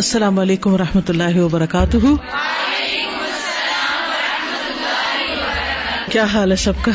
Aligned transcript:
السلام 0.00 0.38
علیکم 0.38 0.72
و 0.72 0.78
رحمۃ 0.78 1.08
اللہ 1.08 1.38
وبرکاتہ۔ 1.38 1.96
کیا 6.10 6.24
حال 6.24 6.50
ہے 6.50 6.56
سب 6.56 6.72
کا؟ 6.82 6.90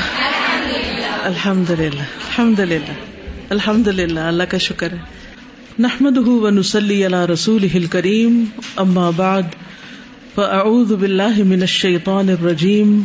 الحمد 1.24 1.70
للہ 1.70 2.02
الحمد 2.02 2.60
للہ 2.60 2.94
الحمد 3.50 3.88
للہ 3.88 4.20
اللہ 4.20 4.44
کا 4.44 4.58
شکر 4.58 4.92
ہے۔ 4.92 4.98
نحمد 5.80 6.18
و 6.18 6.50
نسلی 6.50 7.06
اللہ 7.06 7.26
رسول 7.26 7.86
کریم 7.86 8.46
اما 8.76 9.10
بعد، 9.10 9.42
فاعوذ 10.36 10.94
باللہ 10.94 11.44
من 11.44 11.62
الشیطان 11.62 12.30
الرجیم 12.30 13.02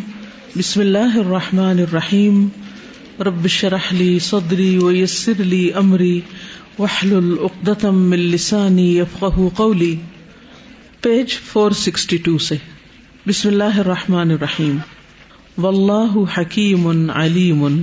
بسم 0.56 0.80
اللہ 0.80 1.16
الرحمن 1.16 1.78
الرحیم۔ 1.78 2.48
رب 3.20 3.46
شرح 3.46 3.92
لی 3.92 4.18
صدری 4.18 4.78
ویسر 4.78 5.32
لی 5.38 5.72
امری۔ 5.72 6.20
وحل 6.80 7.12
من 7.84 8.18
لسانی 8.18 8.98
یفقہ 8.98 9.48
قولی۔ 9.56 9.96
پیج 11.00 11.26
462 11.28 12.38
سے 12.38 12.54
بسم 13.26 13.48
اللہ 13.48 13.78
الرحمن 13.78 14.30
الرحیم۔ 14.30 14.76
واللہ 15.58 16.38
حکیم 16.38 17.10
علیم۔ 17.10 17.82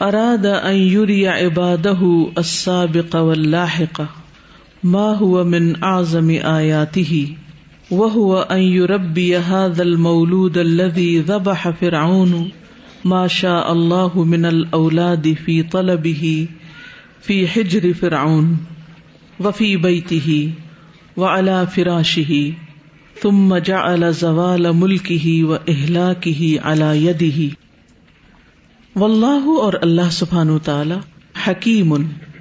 اراد 0.00 0.46
ان 0.46 0.74
یری 0.74 1.26
عباده 1.26 2.08
السابق 2.36 3.14
واللاحق۔ 3.14 4.00
ما 4.84 5.12
هو 5.12 5.44
من 5.44 5.72
اعظم 5.82 6.30
آیاته۔ 6.42 7.24
وهو 7.90 8.36
ان 8.36 8.60
يربي 8.60 9.34
هذا 9.34 9.82
المولود 9.82 10.56
الذي 10.56 11.22
ذبح 11.22 11.68
فرعون۔ 11.80 12.44
ما 13.04 13.26
شاء 13.26 13.70
الله 13.70 14.22
من 14.24 14.44
الاولاد 14.44 15.26
في 15.44 15.62
طلبه۔ 15.62 16.44
فی 17.22 17.44
حجر 17.46 17.86
فرعون 18.00 18.54
وفی 19.44 19.76
بیتی 19.76 20.50
و 21.16 21.24
الا 21.24 21.64
فراشی 21.64 22.50
تم 23.20 23.58
جعل 23.58 24.10
زوال 24.12 24.70
ملکی 24.70 25.42
و 25.42 25.52
اہلا 25.52 26.12
کی 26.12 26.58
الا 26.64 26.92
یدی 26.92 27.50
واللہ 28.96 29.46
اور 29.60 29.72
اللہ 29.82 30.10
سبحان 30.10 30.58
تعالی 30.58 30.94
حکیم، 31.46 31.94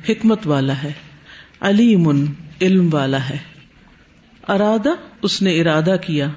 حکمت 0.09 0.47
والا 0.47 0.83
ہے، 0.83 0.91
علیم، 1.61 2.25
علم 2.61 2.89
والا 2.93 3.29
ہے۔ 3.29 3.37
ارادہ، 4.47 4.89
اس 5.21 5.41
نے 5.41 5.59
ارادہ 5.61 5.95
کیا 6.01 6.29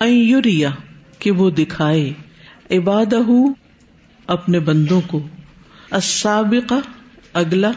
یوریا 0.00 0.70
کہ 1.18 1.30
وہ 1.30 1.50
دکھائے 1.50 2.12
عبادہ 2.70 3.16
اپنے 4.26 4.60
بندوں 4.60 5.00
کو، 5.06 5.26
السابقہ 5.90 6.80
اگلا 7.34 7.70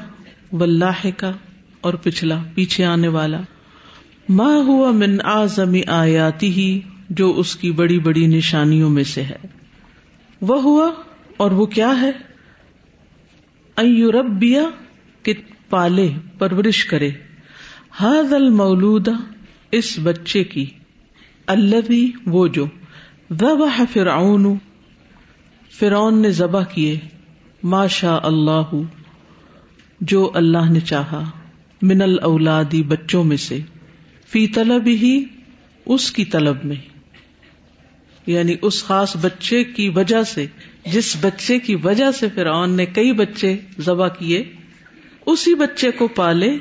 واللہ 0.52 1.08
کا 1.18 1.32
اور 1.82 1.94
پچھلا، 1.94 2.40
پیچھے 2.56 2.86
آنے 2.86 3.08
والا۔ 3.08 3.42
ماں 4.30 4.58
ہوا 4.58 4.92
من 4.92 5.18
آزمی 5.24 5.82
آیاتی 5.88 6.50
ہی 6.50 6.82
جو 7.10 7.34
اس 7.38 7.56
کی 7.56 7.72
بڑی 7.72 8.00
بڑی 8.00 8.28
نشانیوں 8.28 8.90
میں 8.90 9.04
سے 9.04 9.24
ہے۔ 9.24 9.36
وہ 10.42 10.62
ہوا 10.62 10.92
اور 11.38 11.52
وہ 11.52 11.66
کیا 11.66 12.02
ہے؟ 12.02 12.12
ایوربیا 13.76 14.62
کہ 15.24 15.34
پالے، 15.70 16.10
پرورش 16.38 16.86
کرے۔ 16.86 17.10
حاض 17.92 18.34
المولود، 18.34 19.08
اس 19.72 20.00
بچے 20.04 20.44
کی۔ 20.44 20.66
اللہ 21.48 22.30
وہ 22.30 22.48
جو۔ 22.48 22.66
ذبح 23.32 23.82
فرعون 23.94 24.56
فرعون 25.80 26.22
نے 26.22 26.32
ذبح 26.32 26.64
کیے۔ 26.64 27.00
ماشا 27.64 28.18
اللہ 28.24 28.72
جو 30.02 30.32
اللہ 30.34 30.70
نے 30.70 30.80
چاہا۔ 30.80 31.30
من 31.82 32.02
الاولادی 32.02 32.84
بچوں 32.84 33.24
میں 33.24 33.38
سے، 33.38 33.60
فی 34.28 34.48
طلب 34.48 34.88
ہی 34.88 35.24
اس 35.86 36.12
کی 36.12 36.26
طلب 36.26 36.58
میں۔ 36.64 36.76
یعنی 38.28 38.56
اس 38.62 38.84
خاص 38.84 39.18
بچے 39.22 39.64
کی 39.64 39.90
وجہ 39.90 40.24
سے، 40.24 40.46
جس 40.86 41.18
بچے 41.22 41.60
کی 41.60 41.76
وجہ 41.76 42.12
سے 42.12 42.28
فرعون 42.36 42.70
نے 42.70 42.86
کئی 42.86 43.14
بچے 43.14 43.58
ذبح 43.80 44.08
کیے، 44.08 44.44
اسی 45.26 45.56
بچے 45.56 45.92
کو 45.92 46.08
پالے 46.08 46.58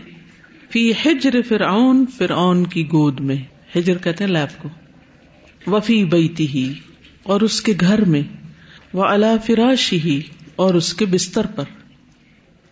فی 0.71 0.91
ہجر 0.91 1.43
فرعون 1.49 2.05
فرعون 2.19 2.65
کی 2.65 2.87
گود 2.87 3.21
میں۔ 3.21 3.37
ہجر 3.77 3.99
کہتے 3.99 4.25
ہیں 4.25 4.31
لیب 4.31 4.63
کو۔ 4.63 4.69
وفی 5.71 6.05
بیتی 6.05 6.49
ہی 6.49 6.73
اور 7.23 7.41
اس 7.41 7.61
کے 7.61 7.73
گھر 7.81 8.05
میں۔ 8.05 8.23
وہ 8.93 9.05
اللہ 9.05 9.37
فراشی 9.47 10.01
ہی 10.01 10.21
اور 10.57 10.75
اس 10.75 10.95
کے 10.95 11.07
بستر 11.07 11.47
پر۔ 11.47 11.65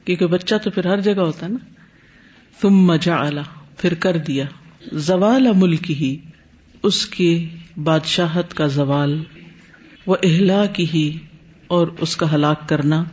کیونکہ 0.05 0.27
بچہ 0.27 0.55
تو 0.65 0.71
پھر 0.71 0.87
ہر 0.87 1.01
جگہ 1.01 1.21
ہوتا 1.21 1.47
ہے 1.47 1.51
نا۔ 1.51 1.59
تم 2.61 2.75
مجا 2.75 3.17
پھر 3.77 3.95
کر 3.95 4.17
دیا۔ 4.17 4.45
زوال 4.93 5.47
ملک 5.57 5.91
ہی 5.91 6.17
اس 6.83 7.07
کے 7.07 7.49
بادشاہت 7.77 8.55
کا 8.55 8.67
زوال۔ 8.67 9.23
وہ 10.07 10.17
اہلا 10.23 10.67
کی 10.67 10.87
ہی 10.95 11.19
اور 11.67 11.89
اس 12.01 12.17
کا 12.17 12.35
ہلاک 12.35 12.69
کرنا۔ 12.69 13.05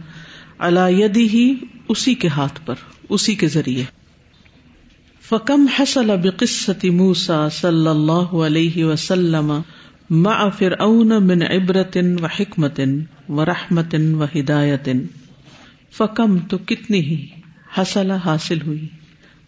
علادی 0.60 1.30
ہی 1.30 1.56
اسی 1.88 2.16
کے 2.16 2.28
ہاتھ 2.28 2.60
پر، 2.66 2.76
اسی 3.10 3.36
کے 3.36 3.48
ذریعے۔ 3.48 3.84
فکم 5.22 5.66
حسل 5.80 6.12
بقصتی 6.24 6.90
موسا 6.90 7.50
صلی 7.50 7.88
اللہ 7.88 8.46
علیہ 8.46 8.86
وسلم 8.86 9.62
ما 10.10 10.50
فرعون 10.50 11.08
من 11.08 11.42
عبرت 11.42 11.98
و 12.22 12.26
حکمت 12.26 12.80
و 13.30 13.46
رحمت 13.46 13.96
و 14.14 14.24
ہدایت۔ 14.24 14.90
فکم 15.98 16.38
تو 16.38 16.58
کتنی 16.58 17.00
ہی 17.00 17.28
حسلا 17.78 18.18
حاصل 18.26 18.62
ہوئی۔ 18.62 18.88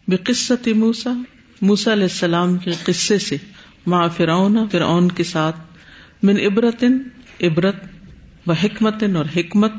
بے 0.07 0.17
قصت 0.17 0.67
موسا 0.67 1.13
موسا 1.61 1.93
علیہ 1.93 2.03
السلام 2.03 2.57
کے 2.57 2.71
قصے 2.83 3.19
سے 3.19 3.37
ماں 3.87 4.09
فرعون 4.17 4.57
فرعون 4.71 5.11
کے 5.11 5.23
ساتھ 5.23 5.55
من 6.23 6.37
عبرت 6.37 6.83
عبرت 7.43 7.75
و 8.47 8.51
حکمت 8.51 9.03
اور 9.15 9.25
حکمت 9.37 9.71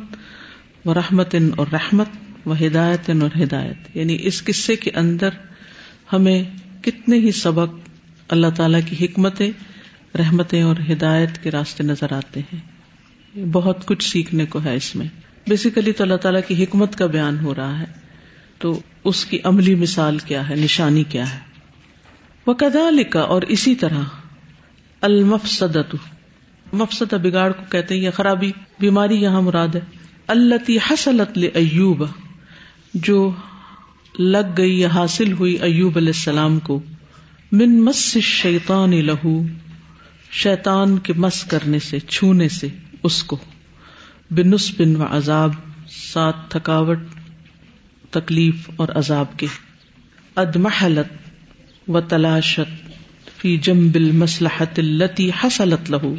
و 0.84 0.94
رحمت 0.94 1.34
اور 1.56 1.66
رحمت 1.72 2.08
و 2.46 2.54
ہدایت 2.54 3.10
اور 3.10 3.42
ہدایت۔ 3.42 3.96
یعنی 3.96 4.18
اس 4.20 4.44
قصے 4.44 4.76
کے 4.76 4.90
اندر 4.94 5.28
ہمیں 6.12 6.44
کتنے 6.82 7.18
ہی 7.18 7.32
سبق 7.32 7.74
اللہ 8.28 8.46
تعالی 8.56 8.78
کی 8.86 9.04
حکمتیں، 9.04 9.50
رحمتیں 10.18 10.62
اور 10.62 10.76
ہدایت 10.92 11.42
کے 11.42 11.50
راستے 11.50 11.84
نظر 11.84 12.12
آتے 12.12 12.40
ہیں۔ 12.40 12.60
بہت 13.46 13.86
کچھ 13.86 14.10
سیکھنے 14.10 14.46
کو 14.46 14.64
ہے 14.64 14.74
اس 14.74 14.96
میں۔ 14.96 15.06
بیسیکلی 15.48 15.92
تو 15.92 16.04
اللہ 16.04 16.16
تعالیٰ 16.16 16.40
کی 16.48 16.64
حکمت 16.64 16.96
کا 16.96 17.06
بیان 17.06 17.38
ہو 17.38 17.54
رہا 17.54 17.78
ہے۔ 17.78 17.84
تو 18.58 18.80
اس 19.04 19.24
کی 19.24 19.38
عملی 19.44 19.74
مثال 19.74 20.18
کیا 20.18 20.48
ہے؟ 20.48 20.54
نشانی 20.54 21.04
کیا 21.04 21.34
ہے؟ 21.34 21.38
وہ 22.46 22.54
کدا 22.54 22.90
لکھا 22.90 23.20
اور 23.20 23.42
اسی 23.42 23.74
طرح، 23.74 24.00
المفسدت۔ 25.00 25.96
مفسد 26.72 27.14
بگاڑ 27.14 27.52
کو 27.52 27.62
کہتے 27.70 27.94
ہیں 27.94 28.02
یا 28.02 28.10
خرابی، 28.10 28.52
بیماری 28.80 29.14
یہاں 29.14 29.42
مراد 29.42 29.68
ہے۔ 29.74 29.80
اللہ 30.26 30.70
حسلت 30.90 31.38
ایوب 31.54 32.04
جو 32.94 33.30
لگ 34.18 34.52
گئی 34.56 34.80
یا 34.80 34.88
حاصل 34.88 35.32
ہوئی 35.32 35.54
ایوب 35.54 35.96
علیہ 35.96 36.08
السلام 36.08 36.58
کو۔ 36.58 36.82
من 37.52 37.84
مس 37.84 38.18
شیطان 38.18 38.90
لہو 38.90 39.42
شیطان 40.30 40.98
کے 40.98 41.12
مس 41.12 41.44
کرنے 41.44 41.78
سے، 41.78 42.00
چھونے 42.00 42.48
سے 42.48 42.68
اس 43.02 43.22
کو۔ 43.22 43.36
بنس 44.34 44.72
بن 44.78 44.96
و 44.96 45.04
عذاب، 45.10 45.52
سات 45.88 46.34
تھکاوٹ، 46.48 46.98
تکلیف 48.10 48.70
اور 48.76 48.88
عذاب 48.88 49.38
کے۔ 49.38 49.46
ادمحلت 50.36 51.18
و 51.90 52.00
تلاشت 52.00 52.90
فی 53.40 53.56
جم 53.56 53.88
بل 53.88 54.12
مسلحت 54.12 54.78
التی 54.78 55.30
حسلت 55.44 55.90
لہو 55.90 56.14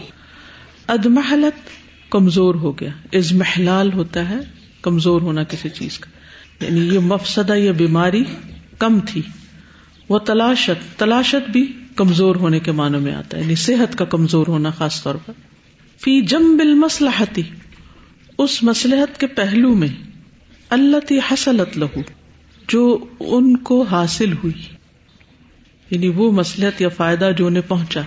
ادمحلت 0.88 1.70
کمزور 2.12 2.56
ہو 2.56 2.80
گیا۔ 2.80 2.90
از 3.14 3.34
محلال 3.34 3.94
ہوتا 3.94 4.30
ہے، 4.30 4.38
کمزور 4.82 5.22
ہونا 5.22 5.44
کسی 5.44 5.70
چیز 5.70 6.00
کا۔ 6.00 6.10
یعنی 6.66 6.94
یہ 6.94 7.00
مفسدہ 7.00 7.54
یا 7.54 7.72
بیماری 7.72 8.24
کم 8.80 9.00
تھی۔ 9.00 9.22
وہ 10.10 10.20
تلاشت 10.20 11.00
تلاشت 11.00 11.50
بھی 11.50 11.74
کمزور 11.96 12.36
ہونے 12.36 12.60
کے 12.60 12.72
معنوں 12.72 13.02
میں 13.02 13.14
آتا 13.14 13.38
ہے 13.38 13.44
یعنی 13.44 13.56
صحت 13.56 13.98
کا 13.98 14.06
کمزور 14.06 14.48
ہونا 14.48 14.70
خاص 14.70 15.04
طور 15.04 15.16
پر۔ 15.26 15.34
فی 16.02 16.22
جم 16.22 16.58
بل 16.58 16.74
مسلحتی 16.74 17.42
اس 18.38 18.64
مسلحت 18.64 19.20
کے 19.20 19.28
پہلو 19.28 19.76
میں 19.76 19.88
اللہ 20.70 20.98
تی 21.08 21.20
حسلت 21.32 21.78
لہو 21.78 22.02
جو 22.68 23.06
ان 23.20 23.58
کو 23.58 23.82
حاصل 23.82 24.34
ہوئی۔ 24.34 24.62
یعنی 25.90 26.08
وہ 26.08 26.32
مسلحت 26.32 26.82
یا 26.82 26.90
فائدہ 26.90 27.30
جو 27.38 27.48
انہیں 27.48 27.70
پہنچا۔ 27.70 28.02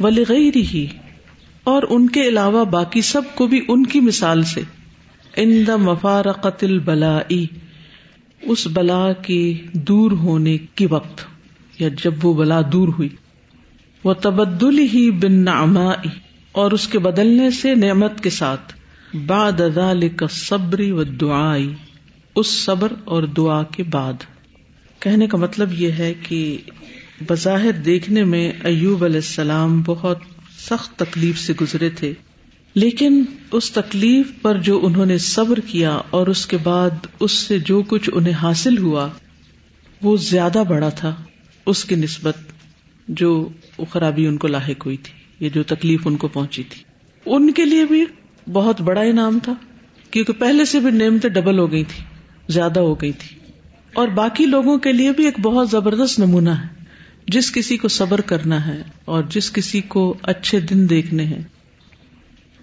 ولی 0.00 0.22
ہی 0.56 0.86
اور 1.64 1.82
ان 1.90 2.08
کے 2.08 2.22
علاوہ 2.22 2.64
باقی 2.64 3.00
سب 3.00 3.22
کو 3.34 3.46
بھی 3.46 3.60
ان 3.68 3.86
کی 3.86 4.00
مثال 4.00 4.42
سے۔ 4.42 4.60
ان 5.36 5.64
دا 5.66 5.76
مفار 5.76 6.32
قتل 6.32 6.78
بلا 6.78 7.18
اس 8.42 8.66
بلا 8.66 9.12
کے 9.12 9.54
دور 9.72 10.10
ہونے 10.10 10.58
کی 10.58 10.86
وقت، 10.86 11.20
یا 11.80 11.88
جب 12.04 12.14
وہ 12.22 12.34
بلا 12.34 12.60
دور 12.72 12.88
ہوئی۔ 12.88 13.08
وہ 14.04 14.14
تبدل 14.14 14.78
ہی 14.78 15.10
بن 15.10 15.32
نعما 15.32 15.92
اور 16.52 16.72
اس 16.72 16.88
کے 16.88 16.98
بدلنے 16.98 17.50
سے 17.50 17.74
نعمت 17.74 18.20
کے 18.20 18.30
ساتھ۔ 18.30 18.83
باد 19.14 19.60
ذلك 19.74 20.22
صبری 20.30 20.90
و 20.90 21.04
دعائی، 21.04 21.72
اس 22.36 22.46
صبر 22.46 22.92
اور 23.04 23.22
دعا 23.22 23.62
کے 23.62 23.82
بعد۔ 23.82 24.12
کہنے 24.98 25.26
کا 25.26 25.38
مطلب 25.38 25.72
یہ 25.72 25.92
ہے 25.92 26.14
کہ 26.28 26.56
بظاہر 27.28 27.72
دیکھنے 27.72 28.24
میں 28.24 28.52
ایوب 28.62 29.04
علیہ 29.04 29.16
السلام 29.16 29.82
بہت 29.82 30.18
سخت 30.58 30.98
تکلیف 30.98 31.38
سے 31.38 31.52
گزرے 31.60 31.90
تھے، 31.90 32.12
لیکن 32.74 33.22
اس 33.52 33.70
تکلیف 33.70 34.26
پر 34.42 34.58
جو 34.58 34.86
انہوں 34.86 35.06
نے 35.06 35.18
صبر 35.18 35.60
کیا 35.60 35.98
اور 36.10 36.26
اس 36.26 36.46
کے 36.46 36.56
بعد 36.56 37.06
اس 37.20 37.32
سے 37.32 37.58
جو 37.58 37.82
کچھ 37.82 38.10
انہیں 38.12 38.34
حاصل 38.34 38.78
ہوا، 38.78 39.08
وہ 40.02 40.16
زیادہ 40.16 40.62
بڑا 40.68 40.88
تھا، 40.88 41.14
اس 41.66 41.84
کی 41.84 41.94
نسبت 41.94 42.36
جو 43.08 43.48
خرابی 43.90 44.26
ان 44.26 44.36
کو 44.36 44.48
لاحق 44.48 44.86
ہوئی 44.86 44.96
تھی 44.96 45.44
یہ 45.44 45.48
جو 45.48 45.62
تکلیف 45.62 46.06
ان 46.06 46.16
کو 46.16 46.28
پہنچی 46.28 46.62
تھی۔ 46.62 46.82
ان 47.26 47.52
کے 47.52 47.64
لیے 47.64 47.84
بھی 47.84 48.04
بہت 48.52 48.80
بڑا 48.80 49.00
انعام 49.00 49.38
تھا، 49.42 49.54
کیونکہ 50.10 50.32
پہلے 50.32 50.64
سے 50.64 50.80
بھی 50.80 50.90
نعمتیں 50.90 51.30
ڈبل 51.30 51.58
ہو 51.58 51.72
گئی 51.72 51.84
تھی، 51.84 52.04
زیادہ 52.48 52.80
ہو 52.80 52.94
گئی 52.94 53.12
تھی۔ 53.12 53.36
اور 53.94 54.08
باقی 54.08 54.46
لوگوں 54.46 54.78
کے 54.78 54.92
لیے 54.92 55.12
بھی 55.12 55.24
ایک 55.24 55.40
بہت 55.40 55.70
زبردست 55.70 56.18
نمونہ 56.18 56.50
ہے۔ 56.50 56.84
جس 57.28 57.52
کسی 57.52 57.76
کو 57.76 57.88
صبر 57.88 58.20
کرنا 58.20 58.66
ہے 58.66 58.82
اور 59.04 59.22
جس 59.28 59.52
کسی 59.52 59.80
کو 59.80 60.14
اچھے 60.22 60.60
دن 60.60 60.90
دیکھنے 60.90 61.24
ہیں۔ 61.24 61.42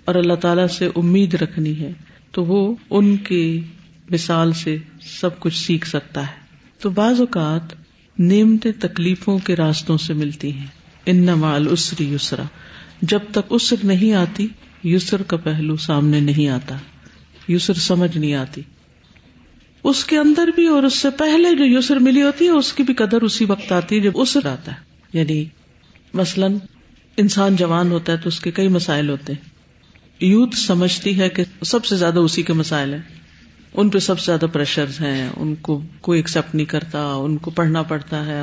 اور 0.05 0.15
اللہ 0.15 0.33
تعالی 0.33 0.67
سے 0.67 0.89
امید 0.95 1.33
رکھنی 1.33 1.79
ہے، 1.79 1.93
تو 2.31 2.45
وہ 2.45 2.75
ان 2.89 3.17
کی 3.17 3.61
مثال 4.09 4.53
سے 4.53 4.77
سب 5.01 5.39
کچھ 5.39 5.65
سیکھ 5.65 5.87
سکتا 5.87 6.21
ہے۔ 6.21 6.41
تو 6.79 6.89
بعض 6.89 7.19
اوقات 7.19 7.73
نعمتیں 8.19 8.71
تکلیفوں 8.79 9.39
کے 9.39 9.55
راستوں 9.55 9.97
سے 9.97 10.13
ملتی 10.13 10.51
ہیں۔ 10.51 10.67
ان 11.05 11.17
نمال 11.17 11.67
اسری 11.71 12.13
یسرا، 12.13 12.43
جب 13.01 13.19
تک 13.31 13.39
اسر 13.49 13.75
نہیں 13.83 14.13
آتی 14.13 14.47
یسر 14.83 15.21
کا 15.21 15.37
پہلو 15.37 15.77
سامنے 15.77 16.19
نہیں 16.19 16.47
آتا، 16.47 16.75
یسر 17.49 17.73
سمجھ 17.73 18.17
نہیں 18.17 18.33
آتی۔ 18.33 18.61
اس 19.83 20.05
کے 20.05 20.17
اندر 20.17 20.47
بھی 20.55 20.67
اور 20.67 20.83
اس 20.83 20.95
سے 20.95 21.09
پہلے 21.09 21.55
جو 21.55 21.79
یسر 21.79 21.95
ملی 21.95 22.21
ہوتی 22.21 22.45
ہے، 22.45 22.49
اس 22.49 22.73
کی 22.73 22.83
بھی 22.83 22.93
قدر 22.93 23.21
اسی 23.21 23.45
وقت 23.45 23.71
آتی 23.71 23.95
ہے 23.95 24.01
جب 24.01 24.11
اسر 24.13 24.45
آتا 24.45 24.71
ہے۔ 24.71 24.77
یعنی 25.13 25.45
مثلاً 26.13 26.55
انسان 27.17 27.55
جوان 27.55 27.91
ہوتا 27.91 28.11
ہے 28.11 28.17
تو 28.17 28.27
اس 28.27 28.39
کے 28.39 28.51
کئی 28.51 28.67
مسائل 28.67 29.09
ہوتے 29.09 29.33
ہیں۔ 29.33 29.49
یوتھ 30.25 30.55
سمجھتی 30.55 31.19
ہے 31.19 31.29
کہ 31.29 31.43
سب 31.61 31.85
سے 31.85 31.95
زیادہ 31.95 32.19
اسی 32.19 32.41
کے 32.41 32.53
مسائل 32.53 32.93
ہیں۔ 32.93 33.01
ان 33.73 33.89
پہ 33.89 33.99
سب 33.99 34.19
سے 34.19 34.25
زیادہ 34.25 34.45
پریشر 34.53 34.85
ہیں، 35.01 35.29
ان 35.35 35.55
کو 35.55 35.81
کوئی 36.01 36.19
ایکسپٹ 36.19 36.55
نہیں 36.55 36.65
کرتا، 36.65 37.13
ان 37.13 37.37
کو 37.37 37.51
پڑھنا 37.51 37.81
پڑتا 37.83 38.25
ہے 38.25 38.41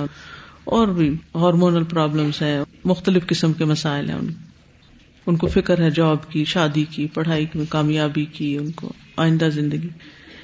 اور 0.64 0.88
بھی 0.88 1.08
ہارمونل 1.34 1.84
پرابلمس 1.84 2.42
ہیں، 2.42 2.60
مختلف 2.84 3.26
قسم 3.26 3.52
کے 3.52 3.64
مسائل 3.64 4.08
ہیں۔ 4.08 4.16
ان 4.16 4.32
ان 5.28 5.36
کو 5.36 5.46
فکر 5.46 5.80
ہے 5.80 5.90
جاب 5.90 6.32
کی، 6.32 6.44
شادی 6.44 6.84
کی، 6.90 7.06
پڑھائی 7.06 7.46
کی، 7.46 7.58
کامیابی 7.68 8.24
کی، 8.24 8.56
ان 8.56 8.70
کو 8.70 8.92
آئندہ 9.16 9.44
زندگی۔ 9.44 9.88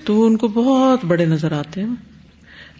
تو 0.05 0.15
وہ 0.15 0.27
ان 0.27 0.37
کو 0.37 0.49
بہت 0.49 1.05
بڑے 1.05 1.25
نظر 1.25 1.53
آتے 1.53 1.81
ہیں۔ 1.81 1.95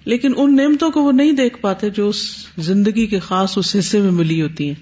لیکن 0.05 0.33
ان 0.37 0.57
نعمتوں 0.57 0.91
کو 0.91 1.03
وہ 1.03 1.13
نہیں 1.13 1.33
دیکھ 1.33 1.59
پاتے 1.59 1.91
جو 1.91 2.09
اس 2.09 2.47
زندگی 2.59 3.07
کے 3.07 3.19
خاص 3.19 3.59
اس 3.59 3.77
حصے 3.79 4.01
میں 4.01 4.11
ملی 4.11 4.43
ہوتی 4.43 4.67
ہیں۔ 4.67 4.75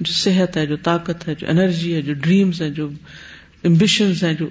جو 0.00 0.12
صحت 0.12 0.56
ہے، 0.56 0.66
جو 0.66 0.76
طاقت 0.76 1.28
ہے، 1.28 1.34
جو 1.38 1.46
انرجی 1.48 1.94
ہے، 1.94 2.02
جو 2.02 2.14
ڈریمز 2.14 2.62
ہے 2.62 2.70
جو 2.70 2.88
امبیشنز 3.64 4.24
ہیں، 4.24 4.34
جو 4.34 4.48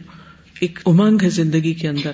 ایک 0.59 0.79
امنگ 0.85 1.17
ہے 1.23 1.29
زندگی 1.29 1.73
کے 1.73 1.87
اندر۔ 1.87 2.11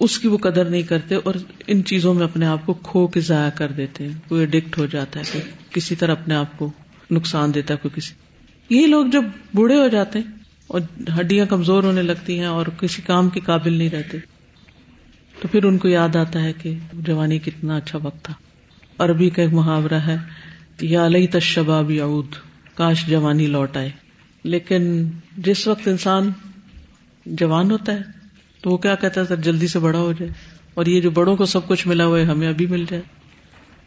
اس 0.00 0.18
کی 0.18 0.28
وہ 0.28 0.38
قدر 0.38 0.64
نہیں 0.64 0.82
کرتے 0.82 1.14
اور 1.14 1.34
ان 1.66 1.84
چیزوں 1.84 2.14
میں 2.14 2.24
اپنے 2.24 2.46
آپ 2.46 2.66
کو 2.66 2.74
کھو 2.74 3.06
کے 3.06 3.20
ضائع 3.20 3.50
کر 3.50 3.72
دیتے 3.72 4.04
ہیں۔ 4.04 4.14
کوئی 4.28 4.42
اڈکٹ 4.42 4.78
ہو 4.78 4.86
جاتا 4.86 5.20
ہے 5.20 5.24
کہ 5.32 5.40
کسی 5.70 5.94
طرح 5.94 6.12
اپنے 6.12 6.34
آپ 6.34 6.58
کو 6.58 6.70
نقصان 7.10 7.54
دیتا 7.54 7.74
ہے، 7.74 7.78
کوئی 7.82 8.00
کسی 8.00 8.27
یہی 8.70 8.86
لوگ 8.86 9.06
جب 9.06 9.24
بوڑھے 9.54 9.76
ہو 9.76 9.88
جاتے 9.88 10.18
ہیں 10.18 10.26
اور 10.66 10.80
ہڈیاں 11.20 11.46
کمزور 11.46 11.82
ہونے 11.82 12.02
لگتی 12.02 12.38
ہیں 12.38 12.46
اور 12.46 12.66
کسی 12.80 13.02
کام 13.02 13.28
کے 13.28 13.40
قابل 13.40 13.72
نہیں 13.72 13.90
رہتے، 13.90 14.18
تو 15.40 15.48
پھر 15.48 15.64
ان 15.64 15.78
کو 15.78 15.88
یاد 15.88 16.16
آتا 16.16 16.42
ہے 16.42 16.52
کہ 16.52 16.74
جوانی 16.92 17.38
کتنا 17.38 17.76
اچھا 17.76 17.98
وقت 18.02 18.24
تھا۔ 18.24 18.34
عربی 18.98 19.30
کا 19.30 19.42
ایک 19.42 19.52
محاورہ 19.52 19.94
ہے 19.94 20.16
یا 20.80 21.08
لئی 21.08 21.26
تشباب 21.26 21.90
یعود، 21.90 22.26
کاش 22.74 23.06
جوانی 23.06 23.46
لوٹ 23.46 23.76
آئے۔ 23.76 23.90
لیکن 24.42 25.10
جس 25.36 25.68
وقت 25.68 25.88
انسان 25.88 26.30
جوان 27.26 27.70
ہوتا 27.70 27.92
ہے، 27.92 28.00
تو 28.60 28.70
وہ 28.70 28.76
کیا 28.76 28.94
کہتا 28.94 29.20
ہے؟ 29.20 29.26
سر، 29.26 29.36
جلدی 29.36 29.66
سے 29.66 29.78
بڑا 29.78 29.98
ہو 29.98 30.12
جائے۔ 30.12 30.30
اور 30.74 30.86
یہ 30.86 31.00
جو 31.00 31.10
بڑوں 31.10 31.36
کو 31.36 31.46
سب 31.46 31.68
کچھ 31.68 31.88
ملا 31.88 32.06
ہوا 32.06 32.18
ہے، 32.18 32.24
ہمیں 32.24 32.48
ابھی 32.48 32.66
مل 32.66 32.84
جائے۔ 32.90 33.02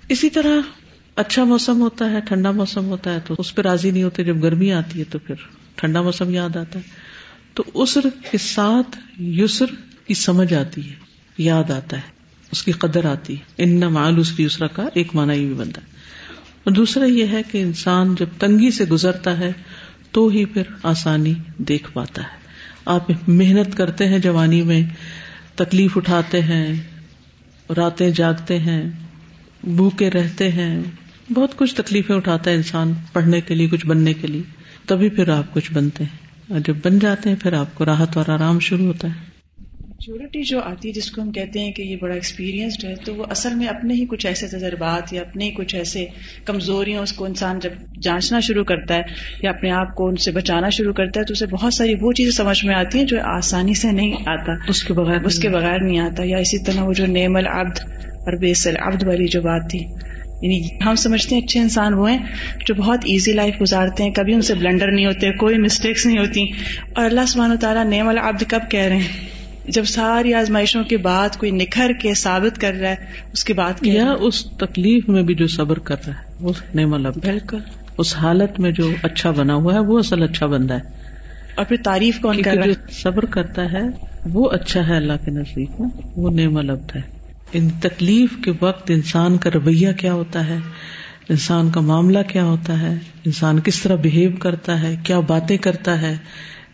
اسی 0.09 0.29
طرح 0.29 0.80
اچھا 1.15 1.43
موسم 1.43 1.81
ہوتا 1.81 2.11
ہے، 2.11 2.19
ٹھنڈا 2.25 2.51
موسم 2.51 2.85
ہوتا 2.85 3.13
ہے 3.13 3.19
تو 3.25 3.35
اس 3.37 3.55
پہ 3.55 3.61
راضی 3.61 3.91
نہیں 3.91 4.03
ہوتے، 4.03 4.23
جب 4.23 4.43
گرمی 4.43 4.73
آتی 4.73 4.99
ہے 4.99 5.03
تو 5.03 5.19
پھر 5.19 5.35
ٹھنڈا 5.75 6.01
موسم 6.01 6.29
یاد 6.29 6.55
آتا 6.55 6.79
ہے۔ 6.79 6.89
تو 7.53 7.63
اسر 7.73 8.01
کے 8.31 8.37
ساتھ 8.37 9.21
یسر 9.21 9.65
کی 10.07 10.13
سمجھ 10.13 10.53
آتی 10.53 10.89
ہے، 10.89 10.95
یاد 11.37 11.71
آتا 11.71 11.97
ہے، 11.97 12.01
اس 12.51 12.63
کی 12.63 12.71
قدر 12.71 13.05
آتی 13.05 13.33
ہے۔ 13.33 13.39
ان 13.57 13.79
مال 13.79 14.19
اس 14.19 14.31
کی 14.31 14.43
یسرا 14.43 14.67
کا 14.67 14.83
ایک 14.93 15.15
مانا 15.15 15.33
یہ 15.33 15.45
بھی 15.45 15.53
بنتا 15.53 15.81
ہے۔ 15.81 15.87
اور 16.63 16.71
دوسرا 16.71 17.05
یہ 17.05 17.27
ہے 17.27 17.41
کہ 17.51 17.61
انسان 17.61 18.15
جب 18.19 18.25
تنگی 18.39 18.71
سے 18.71 18.85
گزرتا 18.85 19.39
ہے 19.39 19.51
تو 20.11 20.27
ہی 20.27 20.45
پھر 20.45 20.63
آسانی 20.83 21.33
دیکھ 21.57 21.91
پاتا 21.93 22.21
ہے۔ 22.21 22.41
آپ 22.85 23.11
محنت 23.27 23.77
کرتے 23.77 24.07
ہیں، 24.07 24.19
جوانی 24.19 24.61
میں 24.61 24.81
تکلیف 25.55 25.97
اٹھاتے 25.97 26.41
ہیں، 26.41 26.73
راتیں 27.77 28.09
جاگتے 28.09 28.59
ہیں، 28.59 28.91
بھوکے 29.63 30.09
رہتے 30.09 30.51
ہیں 30.51 30.83
بہت 31.33 31.55
کچھ 31.55 31.75
تکلیفیں 31.75 32.15
اٹھاتا 32.15 32.51
ہے 32.51 32.55
انسان 32.55 32.93
پڑھنے 33.13 33.41
کے 33.41 33.55
لیے 33.55 33.67
کچھ 33.67 33.85
بننے 33.85 34.13
کے 34.13 34.27
لیے۔ 34.27 34.41
تبھی 34.87 35.09
پھر 35.09 35.29
آپ 35.29 35.53
کچھ 35.53 35.73
بنتے 35.73 36.03
ہیں۔ 36.03 36.17
اور 36.51 36.59
جب 36.59 36.73
بن 36.85 36.99
جاتے 36.99 37.29
ہیں 37.29 37.35
پھر 37.41 37.53
آپ 37.53 37.75
کو 37.75 37.85
راحت 37.85 38.17
اور 38.17 38.29
آرام 38.29 38.59
شروع 38.59 38.85
ہوتا 38.85 39.07
ہے۔ 39.07 39.31
میچورٹی 39.87 40.43
جو 40.43 40.59
آتی 40.59 40.87
ہے 40.87 40.93
جس 40.93 41.11
کو 41.11 41.21
ہم 41.21 41.31
کہتے 41.31 41.59
ہیں 41.59 41.71
کہ 41.71 41.81
یہ 41.81 41.95
بڑا 42.01 42.13
ایکسپیرینسڈ 42.13 42.85
ہے 42.85 42.95
تو 42.95 43.15
وہ 43.15 43.25
اصل 43.29 43.55
میں 43.55 43.67
اپنے 43.67 43.93
ہی 43.93 44.05
کچھ 44.05 44.25
ایسے 44.25 44.47
تجربات 44.47 45.13
یا 45.13 45.21
اپنے 45.21 45.45
ہی 45.45 45.51
کچھ 45.51 45.75
ایسے 45.75 46.05
کمزوریاں 46.45 47.01
اس 47.01 47.13
کو 47.13 47.25
انسان 47.25 47.59
جب 47.59 47.69
جانچنا 48.01 48.39
شروع 48.39 48.63
کرتا 48.63 48.95
ہے 48.95 49.01
یا 49.43 49.49
اپنے 49.49 49.71
آپ 49.71 49.95
کو 49.95 50.07
ان 50.07 50.15
سے 50.15 50.31
بچانا 50.31 50.69
شروع 50.69 50.93
کرتا 50.93 51.19
ہے 51.19 51.25
تو 51.25 51.31
اسے 51.31 51.45
بہت 51.45 51.73
ساری 51.73 51.95
وہ 52.01 52.11
چیزیں 52.11 52.31
سمجھ 52.31 52.65
میں 52.65 52.75
آتی 52.75 52.97
ہیں 52.97 53.05
جو 53.05 53.17
آسانی 53.23 53.73
سے 53.73 53.91
نہیں 53.91 54.13
آتا۔ 54.25 54.51
اس 54.67 54.83
کے 54.83 54.93
بغیر 54.93 55.23
اس 55.23 55.39
کے 55.39 55.49
بغیر 55.49 55.79
نہیں 55.79 55.99
آتا۔ 55.99 56.23
یا 56.23 56.37
اسی 56.37 56.63
طرح 56.63 56.83
وہ 56.83 56.93
جو 56.93 57.05
نیم 57.05 57.35
العبد 57.35 57.79
اور 58.01 58.37
بیسل 58.37 58.73
عبد 58.77 59.03
والی 59.03 59.27
جو 59.27 59.41
بات 59.41 59.69
تھی 59.69 59.85
یعنی 60.41 60.67
ہم 60.85 60.95
سمجھتے 60.95 61.35
ہیں 61.35 61.41
اچھے 61.41 61.59
انسان 61.59 61.93
وہ 61.93 62.11
ہیں 62.11 62.25
جو 62.67 62.75
بہت 62.75 62.99
ایزی 63.03 63.31
لائف 63.33 63.61
گزارتے 63.61 64.03
ہیں 64.03 64.11
کبھی 64.11 64.33
ان 64.33 64.41
سے 64.41 64.53
بلنڈر 64.55 64.91
نہیں 64.91 65.05
ہوتے 65.05 65.31
کوئی 65.31 65.57
مسٹیکس 65.57 66.05
نہیں 66.05 66.17
ہوتی۔ 66.17 66.45
اور 66.93 67.05
اللہ 67.05 67.25
سبحانہ 67.27 67.53
و 67.53 67.57
تعالیٰ 67.61 67.85
نیم 67.85 68.07
العبد 68.07 68.43
کب 68.47 68.59
کہہ 68.69 68.79
رہے 68.79 68.97
ہیں؟ 68.97 69.41
جب 69.67 69.83
ساری 69.83 70.33
آزمائشوں 70.33 70.83
کے 70.83 70.97
بعد 70.97 71.29
کوئی 71.37 71.51
نکھر 71.51 71.91
کے 72.01 72.13
ثابت 72.13 72.61
کر 72.61 72.73
رہا 72.73 72.89
ہے 72.89 72.95
اس 73.33 73.43
کے 73.43 73.53
بعد 73.53 73.73
یا 73.81 74.13
اس 74.19 74.45
تکلیف 74.45 75.09
میں 75.09 75.23
بھی 75.23 75.35
جو 75.35 75.47
صبر 75.47 75.79
کر 75.79 75.95
رہا 76.07 76.13
ہے 76.13 76.33
وہ 76.39 76.53
نعم 76.75 76.93
اللہ 76.93 77.07
بالکل۔ 77.07 77.57
اس 77.97 78.15
حالت 78.17 78.59
میں 78.59 78.71
جو 78.71 78.91
اچھا 79.03 79.31
بنا 79.31 79.55
ہوا 79.55 79.73
ہے 79.73 79.79
وہ 79.79 79.99
اصل 79.99 80.23
اچھا 80.23 80.45
بندہ 80.45 80.73
ہے۔ 80.73 80.79
اور 81.55 81.65
پھر 81.65 81.77
تعریف 81.83 82.19
کون 82.19 82.41
کر 82.41 82.53
رہا 82.55 82.65
ہے؟ 82.65 82.71
صبر 82.91 83.25
کرتا 83.25 83.71
ہے 83.71 83.81
وہ 84.33 84.49
اچھا 84.49 84.87
ہے 84.87 84.95
اللہ 84.95 85.13
کے 85.25 85.31
نزدیک 85.31 85.69
میں 85.79 85.89
وہ 86.15 86.31
نعم 86.31 86.57
البد 86.57 86.95
ہے۔ 86.95 87.20
ان 87.53 87.69
تکلیف 87.69 88.29
کے 88.45 88.51
وقت 88.61 88.91
انسان 88.91 89.37
کا 89.37 89.49
رویہ 89.53 89.91
کیا 89.91 90.13
ہوتا 90.13 90.47
ہے؟ 90.47 90.57
انسان 91.29 91.71
کا 91.71 91.81
معاملہ 91.81 92.19
کیا 92.27 92.43
ہوتا 92.43 92.79
ہے؟ 92.79 92.95
انسان 93.25 93.59
کس 93.59 93.81
طرح 93.81 93.95
بہیو 93.95 94.31
کرتا 94.39 94.81
ہے؟ 94.81 94.95
کیا 95.03 95.19
باتیں 95.19 95.57
کرتا 95.57 96.01
ہے؟ 96.01 96.17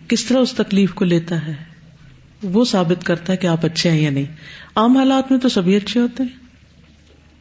کس 0.08 0.26
طرح 0.26 0.38
اس 0.38 0.54
تکلیف 0.54 0.94
کو 0.94 1.06
لیتا 1.06 1.48
ہے؟ 1.48 1.54
وہ 2.44 2.66
ثابت 2.66 3.06
کرتا 3.06 3.34
ہے 3.34 3.38
کہ 3.38 3.48
آپ 3.48 3.66
اچھے 3.66 3.92
ہیں 3.92 4.02
یا 4.02 4.10
نہیں۔ 4.10 4.26
عام 4.76 4.98
حالات 4.98 5.32
میں 5.32 5.40
تو 5.40 5.50
سبھی 5.50 5.76
اچھے 5.76 6.00
ہوتے 6.00 6.24
ہیں، 6.24 6.30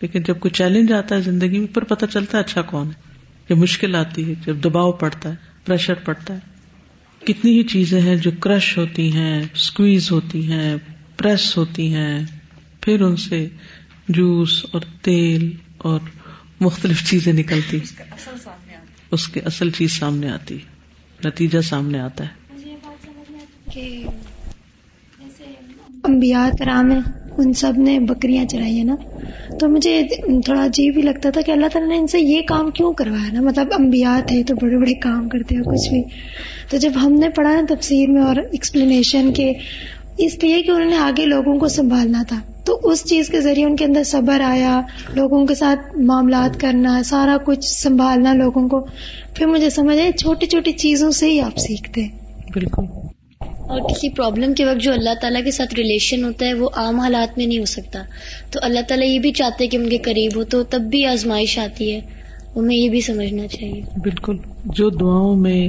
لیکن 0.02 0.22
جب 0.22 0.38
کوئی 0.38 0.52
چیلنج 0.52 0.92
آتا 0.92 1.14
ہے 1.14 1.20
زندگی 1.20 1.58
میں 1.58 1.74
پھر 1.74 1.84
پتا 1.84 2.06
چلتا 2.06 2.38
ہے 2.38 2.42
اچھا 2.42 2.62
کون 2.62 2.86
ہے؟ 2.86 3.14
جب 3.48 3.56
مشکل 3.58 3.94
آتی 3.94 4.28
ہے، 4.28 4.34
جب 4.46 4.56
دباؤ 4.64 4.92
پڑتا 4.92 5.28
ہے 5.28 5.34
پریشر 5.64 5.94
پڑتا 5.94 6.34
ہے۔ 6.34 6.38
کتنی 7.24 7.58
ہی 7.58 7.62
چیزیں 7.62 8.00
ہیں 8.00 8.16
جو 8.16 8.30
کرش 8.40 8.78
ہوتی 8.78 9.12
ہیں 9.12 9.42
اسکویز 9.54 10.10
ہوتی 10.10 10.52
ہیں 10.52 10.76
پریس 11.16 11.56
ہوتی 11.56 11.94
ہیں۔ 11.94 12.24
پھر 12.86 13.00
ان 13.00 13.16
سے 13.16 13.48
جوس 14.08 14.66
اور 14.72 14.80
تیل 15.02 15.52
اور 15.78 16.00
مختلف 16.60 17.10
چیزیں 17.10 17.32
نکلتی۔ 17.32 17.78
اس 19.10 19.28
کے 19.28 19.40
اصل 19.40 19.70
چیز 19.70 19.92
سامنے 19.92 20.30
آتی۔ 20.30 20.58
نتیجہ 21.24 21.60
سامنے 21.60 22.00
آتا 22.00 22.24
ہے۔ 22.24 22.28
امبیا 26.04 26.50
کرام 26.58 26.90
ہیں 26.90 27.00
ان 27.38 27.52
سب 27.52 27.72
نے 27.76 28.00
بکریاں 28.00 28.44
چرائی 28.44 28.76
ہیں 28.76 28.84
نا؟ 28.84 28.94
تو 29.60 29.68
مجھے 29.68 30.02
تھوڑا 30.40 30.64
عجیب 30.64 30.96
ہی 30.96 31.02
لگتا 31.02 31.30
تھا 31.30 31.40
کہ 31.40 31.50
اللہ 31.50 31.66
تعالیٰ 31.66 31.90
نے 31.90 31.98
ان 31.98 32.06
سے 32.06 32.20
یہ 32.20 32.40
کام 32.48 32.70
کیوں 32.70 32.92
کروایا 32.92 33.32
نا؟ 33.32 33.40
مطلب 33.40 33.66
امبیا 33.78 34.20
تھے 34.26 34.42
تو 34.44 34.54
بڑے 34.54 34.76
بڑے 34.78 34.94
کام 34.94 35.28
کرتے 35.28 35.54
ہیں 35.54 35.62
کچھ 35.62 35.88
بھی۔ 35.92 36.02
تو 36.70 36.76
جب 36.76 36.92
ہم 37.02 37.12
نے 37.12 37.28
پڑھا 37.28 37.60
نا 37.60 37.74
تفسیر 37.74 38.08
میں 38.08 38.22
اور 38.22 38.36
ایکسپلینیشن 38.36 39.32
کے 39.32 39.52
اس 40.18 40.44
لیے 40.44 40.62
کہ 40.62 40.70
انہوں 40.70 40.90
نے 40.90 40.96
آگے 40.96 41.26
لوگوں 41.26 41.58
کو 41.58 41.68
سنبھالنا 41.68 42.22
تھا۔ 42.28 42.40
تو 42.66 42.80
اس 42.82 43.04
چیز 43.04 43.28
کے 43.28 43.40
ذریعے 43.40 43.66
ان 43.66 43.76
کے 43.76 43.84
اندر 43.84 44.02
صبر 44.02 44.40
آیا 44.40 44.80
لوگوں 45.14 45.46
کے 45.46 45.54
ساتھ 45.54 45.98
معاملات 45.98 46.60
کرنا 46.60 47.02
سارا 47.02 47.36
کچھ 47.46 47.64
سنبھالنا 47.64 48.32
لوگوں 48.32 48.68
کو۔ 48.68 48.86
پھر 49.34 49.46
مجھے 49.46 49.70
سمجھ 49.70 49.98
آئے 49.98 50.12
چھوٹی 50.12 50.46
چھوٹی 50.46 50.72
چیزوں 50.72 51.10
سے 51.10 51.30
ہی 51.30 51.40
آپ 51.40 51.58
سیکھتے۔ 51.58 52.02
بالکل۔ 52.54 52.84
اور 53.42 53.80
کسی 53.80 54.08
پرابلم 54.08 54.54
کے 54.54 54.64
وقت 54.64 54.80
جو 54.80 54.92
اللہ 54.92 55.14
تعالیٰ 55.20 55.44
کے 55.44 55.50
ساتھ 55.50 55.74
ریلیشن 55.74 56.24
ہوتا 56.24 56.46
ہے 56.46 56.54
وہ 56.54 56.68
عام 56.76 57.00
حالات 57.00 57.38
میں 57.38 57.46
نہیں 57.46 57.58
ہو 57.58 57.64
سکتا۔ 57.64 58.02
تو 58.50 58.58
اللہ 58.62 58.80
تعالیٰ 58.88 59.08
یہ 59.08 59.18
بھی 59.18 59.32
چاہتے 59.32 59.66
کہ 59.66 59.76
ان 59.76 59.88
کے 59.88 59.98
قریب 59.98 60.36
ہو 60.36 60.44
تو 60.44 60.62
تب 60.62 60.80
بھی 60.80 61.06
آزمائش 61.06 61.58
آتی 61.58 61.92
ہے۔ 61.92 62.00
ہمیں 62.56 62.76
یہ 62.76 62.88
بھی 62.88 63.00
سمجھنا 63.00 63.46
چاہیے۔ 63.46 63.82
بالکل۔ 63.96 64.36
جو 64.64 64.90
دعاؤں 64.90 65.36
میں 65.36 65.68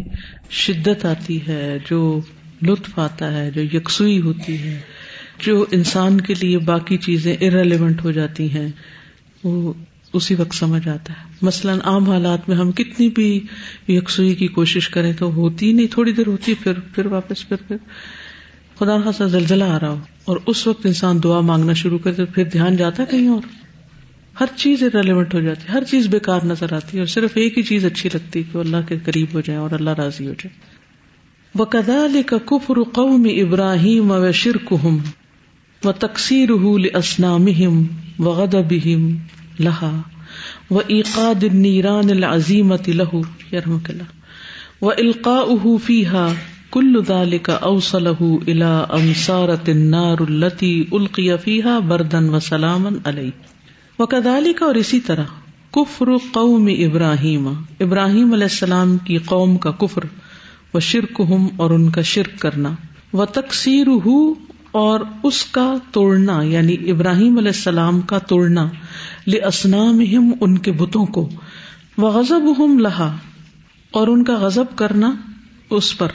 شدت 0.49 1.05
آتی 1.05 1.39
ہے 1.47 1.77
جو 1.89 2.19
لطف 2.61 2.99
آتا 2.99 3.37
ہے 3.37 3.51
جو 3.51 3.61
یکسوئی 3.61 4.19
ہوتی 4.19 4.57
ہے 4.59 4.96
جو 5.39 5.65
انسان 5.71 6.21
کے 6.21 6.33
لیے 6.41 6.57
باقی 6.57 6.97
چیزیں 6.97 7.35
ارریلیونٹ 7.41 8.03
ہو 8.03 8.11
جاتی 8.11 8.51
ہیں، 8.51 8.67
وہ 9.43 9.73
اسی 10.13 10.35
وقت 10.35 10.55
سمجھ 10.55 10.87
آتا 10.87 11.13
ہے۔ 11.13 11.33
مثلاً 11.41 11.79
عام 11.83 12.09
حالات 12.09 12.49
میں 12.49 12.57
ہم 12.57 12.71
کتنی 12.71 13.09
بھی 13.09 13.45
یکسوئی 13.87 14.35
کی 14.35 14.47
کوشش 14.47 14.89
کریں 14.89 15.13
تو 15.13 15.33
ہوتی 15.33 15.73
نہیں، 15.73 15.87
تھوڑی 15.87 16.11
دیر 16.11 16.27
ہوتی 16.27 16.53
پھر 16.53 16.73
پھر 16.73 17.05
واپس، 17.05 17.47
پھر 17.47 17.57
پھر۔ 17.67 17.77
خدا 18.79 19.01
خاصا 19.01 19.25
زلزلہ 19.25 19.63
آ 19.63 19.79
رہا 19.79 19.89
ہو 19.89 19.99
اور 20.25 20.37
اس 20.45 20.67
وقت 20.67 20.85
انسان 20.85 21.23
دعا 21.23 21.41
مانگنا 21.41 21.73
شروع 21.73 21.99
کرتے، 21.99 22.25
پھر 22.25 22.43
دھیان 22.43 22.77
جاتا 22.77 23.03
ہے 23.03 23.07
کہیں 23.11 23.27
اور۔ 23.27 23.41
ہر 24.39 24.45
چیز 24.55 24.83
ریلیونٹ 24.83 25.33
ہو 25.33 25.39
جاتی 25.39 25.61
ہے 25.67 25.73
ہر 25.73 25.83
چیز 25.83 26.07
بےکار 26.07 26.39
نظر 26.43 26.73
آتی 26.73 26.87
ہے 26.93 26.99
اور 26.99 27.07
صرف 27.07 27.31
ایک 27.35 27.57
ہی 27.57 27.63
چیز 27.63 27.85
اچھی 27.85 28.09
لگتی 28.13 28.39
ہے 28.39 28.49
کہ 28.53 28.57
اللہ 28.57 28.77
کے 28.87 28.95
قریب 29.05 29.27
ہو 29.33 29.41
جائے 29.41 29.59
اور 29.59 29.71
اللہ 29.71 29.89
راضی 29.89 30.27
ہو 30.27 30.31
جائے۔ 30.31 30.77
وہ 31.55 31.65
کدال 31.65 32.21
کا 32.25 32.37
کفر 32.37 32.83
قوم 32.83 33.27
ابراہیم 33.41 34.11
و 34.11 34.31
شرک 34.31 34.73
و 35.83 35.91
تقسیر 35.91 36.49
اسنام 36.93 37.47
و 38.19 38.31
غدبہم 38.31 39.09
لہا 39.59 39.91
و 40.71 40.79
عقاد 40.79 41.43
نیران 41.43 42.09
العظیمت 42.09 42.89
لہو 42.89 43.21
یرحمک 43.51 43.89
اللہ 43.89 44.83
و 44.83 44.89
القاؤہ 44.89 45.77
فیہا 45.85 46.27
کل 46.71 47.01
ذالک 47.07 47.49
اوصلہ 47.49 48.21
الى 48.21 48.71
امسارت 48.89 49.69
النار 49.69 50.17
التي 50.19 50.83
القی 50.91 51.29
فیہا 51.43 51.79
بردن 51.79 52.29
و 52.29 52.39
سلاما 52.39 52.89
علیہ 53.03 54.01
و 54.01 54.05
کذالک 54.05 54.63
اور 54.63 54.75
اسی 54.75 54.99
طرح 54.99 55.25
کفر 55.71 56.09
قوم 56.31 56.67
ابراہیم 56.79 57.47
ابراہیم 57.79 58.33
علیہ 58.33 58.43
السلام 58.43 58.97
کی 58.97 59.17
قوم 59.17 59.57
کا 59.57 59.71
کفر 59.71 60.05
و 60.73 60.79
شرک 60.79 61.21
ہم 61.29 61.47
اور 61.57 61.71
ان 61.71 61.89
کا 61.89 62.01
شرک 62.01 62.39
کرنا. 62.39 62.71
و 63.13 63.25
تقسیر 63.25 63.87
اور 64.79 64.99
اس 65.23 65.45
کا 65.45 65.73
توڑنا 65.91 66.41
یعنی 66.41 66.91
ابراہیم 66.91 67.37
علیہ 67.37 67.47
السلام 67.47 68.01
کا 68.01 68.17
توڑنا 68.17 68.69
لسنام 69.27 70.01
ان 70.41 70.57
کے 70.57 70.71
بتوں 70.71 71.05
کو۔ 71.05 71.29
وہ 71.97 72.09
غزب 72.09 72.63
ہم 72.63 72.79
لہا 72.79 73.17
اور 73.91 74.07
ان 74.07 74.23
کا 74.23 74.33
غزب 74.33 74.77
کرنا 74.77 75.15
اس 75.69 75.97
پر۔ 75.97 76.07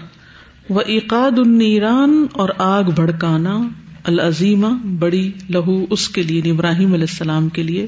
وہ 0.68 0.80
عقاد 0.80 1.38
النیران 1.38 2.26
اور 2.32 2.48
آگ 2.58 2.82
بھڑکانا، 2.82 3.58
العظیمہ، 4.04 4.86
بڑی 4.98 5.32
لہو 5.50 5.84
اس 5.90 6.08
کے 6.08 6.22
لیے، 6.22 6.50
ابراہیم 6.50 6.92
علیہ 6.92 7.06
السلام 7.10 7.48
کے 7.48 7.62
لیے۔ 7.62 7.86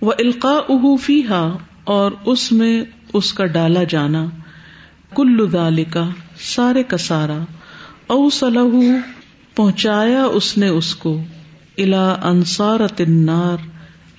وہ 0.00 0.12
القا 0.18 0.52
احوفی 0.52 1.22
ہا 1.26 1.56
اور 1.84 2.12
اس 2.24 2.52
میں 2.52 2.84
اس 3.12 3.32
کا 3.32 3.46
ڈالا 3.46 3.84
جانا۔ 3.84 4.26
کل 5.16 5.52
دال 5.52 5.84
کا 5.84 6.08
سارے 6.40 6.82
کا 6.82 6.96
سارا۔ 6.96 7.38
او 8.06 8.30
سلح 8.30 9.19
پہنچایا 9.56 10.24
اس 10.24 10.58
نے 10.58 10.68
اس 10.68 10.94
کو۔ 10.94 11.22
الا 11.78 12.16
انصار 12.22 12.80
تنار 12.96 13.56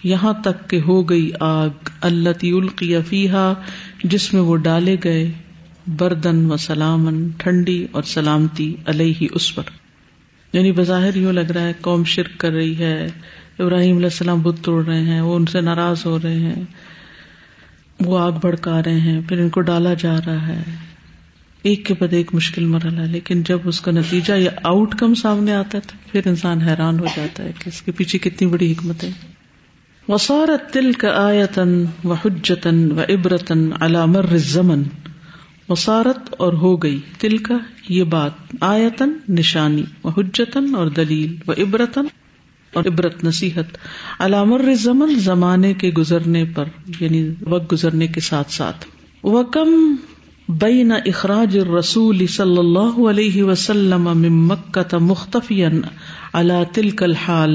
یہاں 0.04 0.34
تک 0.34 0.70
کہ 0.70 0.80
ہو 0.80 1.10
گئی 1.10 1.32
آگ 1.40 1.70
اللہ 2.02 2.44
القی 2.44 3.02
فیحا 3.02 3.54
جس 4.04 4.34
میں 4.34 4.42
وہ 4.42 4.56
ڈالے 4.56 4.96
گئے۔ 5.04 5.32
بردن 5.88 6.52
و 6.52 6.58
سلامن 6.58 7.30
ٹھنڈی 7.38 7.88
اور 7.92 8.04
سلامتی 8.04 8.76
علیہ 8.86 9.28
اس 9.32 9.56
پر۔ 9.56 9.64
یعنی 10.54 10.72
بظاہر 10.72 11.16
یوں 11.16 11.34
لگ 11.34 11.52
رہا 11.52 11.62
ہے، 11.62 11.74
قوم 11.82 12.04
شرک 12.04 12.38
کر 12.38 12.52
رہی 12.52 12.78
ہے۔ 12.78 13.08
ابراہیم 13.60 13.96
علیہ 13.96 14.06
السلام 14.06 14.42
بت 14.42 14.56
توڑ 14.62 14.86
رہے 14.86 15.02
ہیں، 15.02 15.22
وہ 15.22 15.36
ان 15.36 15.46
سے 15.46 15.62
ناراض 15.62 16.06
ہو 16.06 16.20
رہے 16.24 16.40
ہیں۔ 16.40 16.64
وہ 18.06 18.20
آگ 18.20 18.32
بھڑکا 18.32 18.84
رہے 18.86 19.00
ہیں، 19.00 19.22
پھر 19.28 19.40
ان 19.40 19.50
کو 19.50 19.62
ڈالا 19.62 19.94
جا 19.94 20.16
رہا 20.26 20.48
ہے۔ 20.48 20.91
ایک 21.64 21.86
کے 21.86 21.94
بعد 21.94 22.14
ایک 22.14 22.36
مشکل 22.36 22.66
مرحلہ 22.66 23.02
لیکن 23.02 23.44
جب 23.44 23.60
اس 23.66 23.82
کا 23.82 23.92
نتیجہ 23.92 24.34
یا 24.34 24.52
آؤٹ 24.64 24.96
کم 24.96 25.14
سامنے 25.14 25.54
آتا 25.54 25.78
ہے 25.78 25.88
تو 25.88 25.94
پھر 26.12 26.22
انسان 26.26 26.62
حیران 26.62 27.00
ہو 27.00 27.06
جاتا 27.16 27.44
ہے 27.44 27.52
کہ 27.60 27.70
اس 27.70 27.82
کے 27.82 27.92
پیچھے 27.92 28.20
کتنی 28.20 28.48
بڑی 28.48 28.72
حکمت 28.72 29.04
ہے 29.04 29.12
وسارت 30.08 30.74
تل 30.74 30.92
کا 30.92 31.26
آیتن 31.28 31.86
و 32.04 32.14
حجتن 32.14 32.92
و 32.92 33.02
عبرتن 33.10 33.70
علامر 33.80 34.26
زمن 34.38 34.84
وسارت 35.70 36.36
اور 36.38 36.54
ہو 36.54 36.76
گئی۔ 36.78 37.00
تل 37.20 37.38
کا 37.38 37.58
یہ 37.90 38.04
بات 38.04 38.32
آیتن 38.60 39.14
نشانی۔ 39.30 39.84
و 40.04 40.10
حجتن 40.10 40.76
اور 40.76 40.88
دلیل۔ 40.88 41.36
و 41.48 41.52
عبرتن 41.52 42.06
اور 42.74 42.84
عبرت 42.86 43.24
نصیحت۔ 43.24 43.78
علامر 44.20 44.74
زمن 44.74 45.20
زمانے 45.20 45.74
کے 45.74 45.90
گزرنے 45.90 46.46
پر 46.46 46.66
یعنی 47.00 47.30
وقت 47.42 47.72
گزرنے 47.72 48.08
کے 48.08 48.20
ساتھ 48.20 48.52
ساتھ۔ 48.52 48.86
وہ 49.24 49.44
کم 49.44 49.96
بین 50.60 50.92
اخراج 50.92 51.58
الرسول 51.58 52.26
صلی 52.28 52.58
اللہ 52.58 52.96
علیہ 53.10 53.44
وسلم 53.44 54.08
من 54.18 54.40
مکہ 54.48 54.98
مختفیا 54.98 55.70
على 56.34 56.66
تلك 56.74 57.04
الحال 57.04 57.54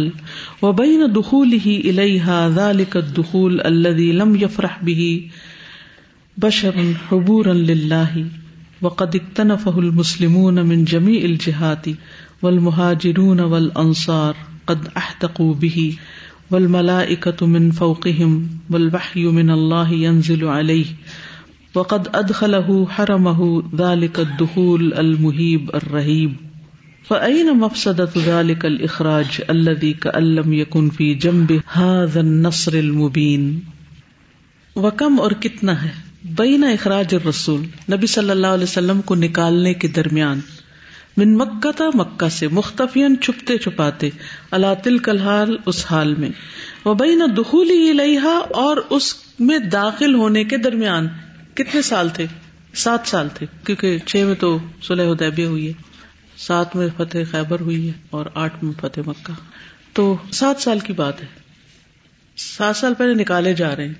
وبين 0.62 1.12
دخوله 1.12 1.66
اليها 1.66 2.48
ذلك 2.48 2.96
الدخول 2.96 3.60
الذي 3.60 4.12
لم 4.12 4.36
يفرح 4.36 4.78
به 4.84 5.30
بشر 6.38 6.80
حبورا 7.08 7.54
لله 7.54 8.24
وقد 8.82 9.16
اكتنفه 9.16 9.78
المسلمون 9.78 10.66
من 10.66 10.84
جميع 10.84 11.24
الجهات 11.24 11.86
والمهاجرون 12.42 13.40
والانصار 13.40 14.36
قد 14.66 14.88
احتقوا 14.96 15.54
به 15.54 15.96
والملائكة 16.50 17.46
من 17.46 17.70
فوقهم 17.70 18.48
والوحي 18.70 19.24
من 19.24 19.50
الله 19.50 19.92
ينزل 19.92 20.44
عليه 20.44 20.86
وقد 21.76 22.08
ادخله 22.12 22.84
حرمه 22.96 23.60
ذلك 23.78 24.20
الدخول 24.20 24.92
المهيب 24.92 25.70
الرهيب. 25.74 26.32
فأين 27.08 27.50
مفسدة 27.50 28.20
ذلك 28.26 28.64
الإخراج 28.64 29.40
الذي 29.48 29.92
كأن 29.92 30.52
يكن 30.52 30.88
في 30.90 31.14
جنبه 31.14 31.58
هذا 31.76 32.20
النصر 32.20 32.72
المبين؟ 32.72 33.58
وكم 34.76 35.20
اور 35.20 35.30
کتنا 35.30 35.82
ہے؟ 35.82 35.90
بین 36.24 36.64
اخراج 36.64 37.14
الرسول، 37.14 37.60
نبی 37.92 38.06
صلی 38.06 38.30
اللہ 38.30 38.46
علیہ 38.46 38.64
وسلم 38.64 39.02
کو 39.02 39.14
نکالنے 39.14 39.74
کے 39.74 39.88
درمیان. 39.88 40.40
من 41.16 41.36
مکہ 41.36 41.72
تھا 41.72 41.84
مکہ 41.94 42.28
سے 42.28 42.48
مختفین 42.48 43.16
چھپتے 43.20 43.58
چھپاتے 43.58 44.10
اللہ 44.50 44.66
تل 44.82 44.98
کلحال 44.98 45.56
اس 45.66 45.86
حال 45.90 46.14
میں. 46.14 46.28
وہ 46.84 46.94
بین 46.94 47.22
دخولی 47.38 47.92
لہا 47.92 48.38
اور 48.38 48.76
اس 48.90 49.14
میں 49.38 49.58
داخل 49.58 50.14
ہونے 50.14 50.44
کے 50.44 50.56
درمیان. 50.56 51.08
کتنے 51.56 51.82
سال 51.82 52.08
تھے؟ 52.08 52.26
سات 52.74 53.00
سال 53.04 53.28
تھے، 53.34 53.46
کیونکہ 53.64 53.98
چھ 53.98 54.16
میں 54.16 54.34
تو 54.34 54.58
سلح 54.82 55.02
ادیبیہ 55.02 55.46
ہوئی 55.46 55.68
ہے، 55.68 55.72
سات 56.36 56.76
میں 56.76 56.88
فتح 56.96 57.18
خیبر 57.30 57.60
ہوئی 57.60 57.88
ہے 57.88 57.92
اور 58.10 58.26
آٹھ 58.34 58.64
میں 58.64 58.72
فتح 58.80 59.00
مکہ۔ 59.06 59.32
تو 59.92 60.16
سات 60.32 60.60
سال 60.60 60.78
کی 60.78 60.92
بات 60.92 61.22
ہے۔ 61.22 61.26
سات 62.36 62.76
سال 62.76 62.94
پہلے 62.94 63.14
نکالے 63.14 63.54
جا 63.54 63.76
رہے 63.76 63.86
ہیں۔ 63.86 63.94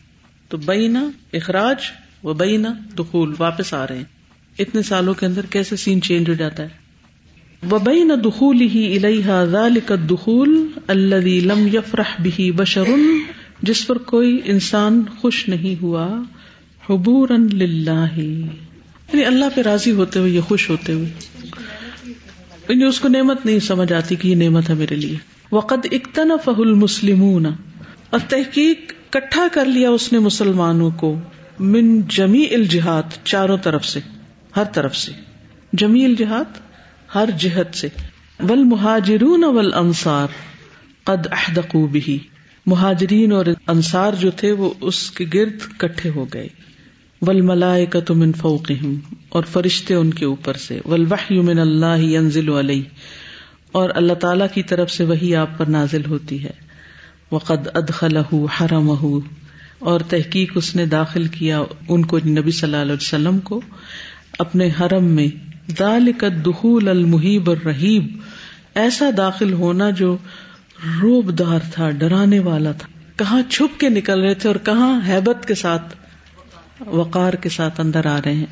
تو 0.49 0.57
بینا 0.57 1.11
اخراج 1.33 1.77
و 2.25 2.35
بینا 2.35 2.69
دخول 2.99 3.35
واپس 3.39 3.75
آ 3.75 3.87
رہے 3.87 3.97
ہیں۔ 3.97 4.05
اتنے 4.59 4.83
سالوں 4.83 5.15
کے 5.15 5.27
اندر 5.27 5.47
کیسے 5.47 5.77
سین 5.77 6.03
چینج 6.03 6.29
ہو 6.29 6.35
جاتا 6.35 6.63
ہے؟ 6.63 6.69
وہ 7.71 7.79
بین 7.79 8.11
دخول 8.25 8.61
ہی 8.61 8.97
الحا 8.97 9.45
ذالک 9.45 9.93
دخول 10.11 10.67
اللہ 10.87 11.15
لم 11.15 11.69
یفرح 11.73 12.23
بھی 12.23 12.51
بشرن 12.51 13.19
جس 13.63 13.87
پر 13.87 13.99
کوئی 13.99 14.41
انسان 14.45 15.03
خوش 15.19 15.49
نہیں 15.49 15.83
ہوا۔ 15.83 16.23
حبور 16.91 17.29
یعنی 17.29 19.25
اللہ 19.25 19.45
پہ 19.55 19.61
راضی 19.61 19.91
ہوتے 19.91 20.19
ہوئے 20.19 20.41
خوش 20.41 20.71
ہوتے 20.71 20.93
ہوئے۔ 20.93 21.09
یعنی 22.69 22.85
اس 22.85 23.01
کو 23.01 23.09
نعمت 23.09 23.47
نہیں 23.47 23.59
سمجھ 23.59 23.93
آتی 23.93 24.17
کہ 24.17 24.29
یہ 24.29 24.35
نعمت 24.35 24.71
ہے 24.71 24.75
میرے 24.75 24.95
لیے۔ 24.95 25.17
وقت 25.53 25.87
اکتنا 25.93 26.37
فہل 26.37 26.75
مسلم 26.75 27.49
اور 28.11 28.21
تحقیق 28.29 28.93
کٹھا 29.11 29.47
کر 29.53 29.65
لیا 29.65 29.91
اس 29.91 30.13
نے 30.13 30.19
مسلمانوں 30.19 30.91
کو۔ 30.91 31.21
من 31.59 32.01
جمی 32.01 32.47
الجہاد 32.55 33.03
چاروں 33.25 33.57
طرف 33.57 33.85
سے، 33.85 34.01
ہر 34.57 34.65
طرف 34.65 34.97
سے۔ 34.97 35.13
جمی 35.73 36.05
الجہاد 36.05 36.59
ہر 37.15 37.29
جہد 37.39 37.75
سے۔ 37.75 37.89
ول 38.49 38.65
مہاجرون 38.65 39.45
ول 39.45 39.75
انصار 39.75 40.27
قد 41.05 41.27
احدقو 41.33 41.87
بھی 41.87 42.19
مہاجرین 42.67 43.33
اور 43.33 43.47
انصار 43.67 44.13
جو 44.13 44.31
تھے 44.31 44.53
وہ 44.53 44.75
اس 44.81 45.11
کے 45.11 45.25
گرد 45.35 45.79
کٹھے 45.79 46.11
ہو 46.11 46.27
گئے۔ 46.35 46.49
ول 47.23 47.41
ملائے 47.41 47.87
کا 47.87 48.01
تم 48.01 48.21
ان 48.23 48.33
فوقہم، 48.33 48.95
اور 49.29 49.45
فرشتے 49.53 49.95
ان 49.95 50.13
کے 50.15 50.25
اوپر 50.25 50.55
سے 50.55 50.79
ول 50.85 51.07
من 51.43 51.59
اللہ 51.59 51.99
ینزل 52.01 52.49
علیہ، 52.49 52.83
اور 53.73 53.91
اللہ 53.95 54.15
تعالی 54.15 54.45
کی 54.55 54.63
طرف 54.63 54.91
سے 54.91 55.05
وہی 55.05 55.35
آپ 55.37 55.57
پر 55.59 55.67
نازل 55.67 56.05
ہوتی 56.07 56.43
ہے۔ 56.45 56.53
وقد 57.33 57.69
ادخلہ 57.75 58.35
حرم 58.61 58.91
اور 59.81 60.01
تحقیق 60.01 60.53
اس 60.55 60.75
نے 60.77 60.87
داخل 60.87 61.27
کیا 61.29 61.63
ان 61.89 62.05
کو 62.05 62.19
نبی 62.19 62.51
صلی 62.51 62.65
اللہ 62.65 62.83
علیہ 62.83 62.95
وسلم 62.95 63.39
کو۔ 63.41 63.61
اپنے 64.39 64.69
حرم 64.81 65.05
میں 65.11 65.29
دالک 65.79 66.25
دخول 66.47 66.89
المحیب 66.89 67.51
الرحیب، 67.51 68.17
ایسا 68.75 69.11
داخل 69.17 69.53
ہونا 69.53 69.91
جو 69.91 70.17
روب 71.03 71.39
دار 71.39 71.59
تھا، 71.73 71.91
ڈرانے 71.91 72.39
والا 72.41 72.73
تھا۔ 72.73 72.89
کہاں 73.17 73.43
چھپ 73.51 73.79
کے 73.81 73.89
نکل 73.89 74.21
رہے 74.21 74.35
تھے 74.35 74.49
اور 74.49 74.57
کہاں 74.65 74.99
حیبت 75.09 75.47
کے 75.47 75.55
ساتھ 75.55 75.95
وقار 76.87 77.33
کے 77.33 77.49
ساتھ 77.49 77.81
اندر 77.81 78.07
آ 78.07 78.19
رہے 78.25 78.33
ہیں۔ 78.33 78.47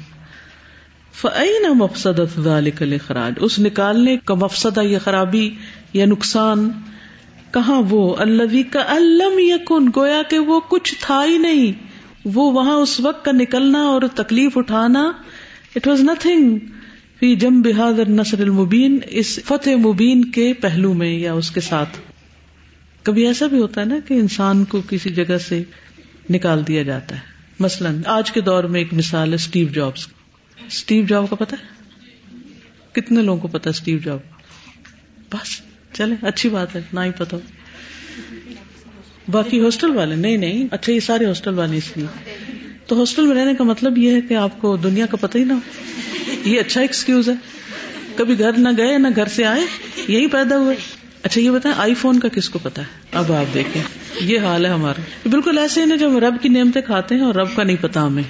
فعین 1.12 1.78
مفسد 1.78 2.20
خراج 3.06 3.32
اس 3.36 3.58
نکالنے 3.58 4.16
کا 4.24 4.34
مفسدہ 4.34 4.80
یہ 4.80 4.98
خرابی 5.04 5.54
یا 5.92 6.06
نقصان 6.06 6.70
کہاں 7.50 7.82
وہ؟ 7.90 8.16
اللہ 8.16 8.72
کا 8.72 8.84
الم 8.86 9.38
یقن 9.38 9.88
گویا 9.96 10.22
کہ 10.30 10.38
وہ 10.38 10.60
کچھ 10.68 10.94
تھا 11.00 11.24
ہی 11.24 11.38
نہیں۔ 11.38 11.72
وہ 12.24 12.52
وہاں 12.52 12.74
اس 12.74 13.00
وقت 13.00 13.24
کا 13.24 13.32
نکلنا 13.32 13.82
اور 13.82 14.02
تکلیف 14.14 14.58
اٹھانا 14.58 15.12
اٹ 15.76 15.86
واز 15.86 16.00
نتنگ 16.00 16.58
فی 17.20 17.36
جم 17.36 17.62
بحادر 17.62 18.08
نصر 18.08 18.40
المبین، 18.40 18.98
اس 19.06 19.40
فتح 19.44 19.70
مبین 19.70 20.24
کے 20.24 20.52
پہلو 20.52 20.94
میں 20.94 21.18
یا 21.18 21.32
اس 21.32 21.50
کے 21.50 21.60
ساتھ۔ 21.60 21.98
کبھی 23.02 23.26
ایسا 23.26 23.46
بھی 23.46 23.58
ہوتا 23.58 23.80
ہے 23.80 23.86
نا 23.86 23.96
کہ 24.08 24.14
انسان 24.14 24.64
کو 24.64 24.82
کسی 24.88 25.10
جگہ 25.10 25.38
سے 25.38 25.62
نکال 26.30 26.66
دیا 26.68 26.82
جاتا 26.82 27.16
ہے۔ 27.16 27.33
مثلاً 27.58 28.02
آج 28.06 28.32
کے 28.32 28.40
دور 28.40 28.64
میں 28.64 28.80
ایک 28.80 28.94
مثال 28.94 29.30
ہے 29.30 29.34
اسٹیو 29.34 29.68
جابس 29.68 30.06
اسٹیو 30.66 31.04
جاب 31.04 31.30
کا 31.30 31.36
پتا 31.36 31.56
ہے؟ 31.60 31.66
کتنے 32.92 33.22
لوگوں 33.22 33.40
کو 33.40 33.48
پتا 33.48 33.70
اسٹیو 33.70 33.98
جاب 33.98 34.18
بس، 35.32 35.60
چلے، 35.92 36.14
اچھی 36.22 36.48
بات 36.48 36.76
ہے، 36.76 36.80
نہ 36.92 37.00
ہی 37.00 37.10
پتا 37.18 37.36
باقی 39.28 39.60
ہاسٹل 39.60 39.90
والے، 39.90 40.16
نہیں 40.16 40.36
نہیں 40.36 40.68
اچھا 40.70 40.92
یہ 40.92 41.00
سارے 41.00 41.24
ہاسٹل 41.24 41.54
والے 41.54 41.76
اس 41.76 41.96
لیے۔ 41.96 42.06
تو 42.86 43.00
ہاسٹل 43.00 43.26
میں 43.26 43.36
رہنے 43.36 43.54
کا 43.54 43.64
مطلب 43.64 43.98
یہ 43.98 44.10
ہے 44.10 44.20
کہ 44.20 44.34
آپ 44.34 44.60
کو 44.60 44.76
دنیا 44.76 45.06
کا 45.06 45.16
پتہ 45.16 45.38
ہی 45.38 45.44
نہ 45.44 45.52
ہو۔ 45.52 45.58
یہ 46.44 46.60
اچھا 46.60 46.80
ایکسکیوز 46.80 47.28
ہے۔ 47.28 47.34
کبھی 48.16 48.38
گھر 48.38 48.52
نہ 48.52 48.68
گئے، 48.76 48.98
نہ 48.98 49.08
گھر 49.16 49.26
سے 49.26 49.44
آئے، 49.44 49.60
یہی 50.08 50.26
پیدا 50.26 50.58
ہوئے۔ 50.58 50.76
اچھا 51.22 51.40
یہ 51.40 51.50
بتائیں، 51.50 51.78
آئی 51.78 51.94
فون 51.94 52.20
کا 52.20 52.28
کس 52.28 52.48
کو 52.48 52.58
پتا 52.62 52.82
ہے؟ 52.82 52.86
اب 53.12 53.32
آپ 53.32 53.54
دیکھیں۔ 53.54 53.82
یہ 54.20 54.40
حال 54.40 54.66
ہے 54.66 54.70
ہمارا۔ 54.70 55.28
بالکل 55.28 55.58
ایسے 55.58 55.80
ہی 55.80 55.86
نا 55.86 55.96
جب 55.96 56.18
رب 56.18 56.34
کی 56.42 56.48
نعمتیں 56.48 56.82
کھاتے 56.82 57.14
ہیں 57.14 57.22
اور 57.22 57.34
رب 57.34 57.48
کا 57.56 57.62
نہیں 57.62 57.76
پتا 57.80 58.06
ہمیں، 58.06 58.22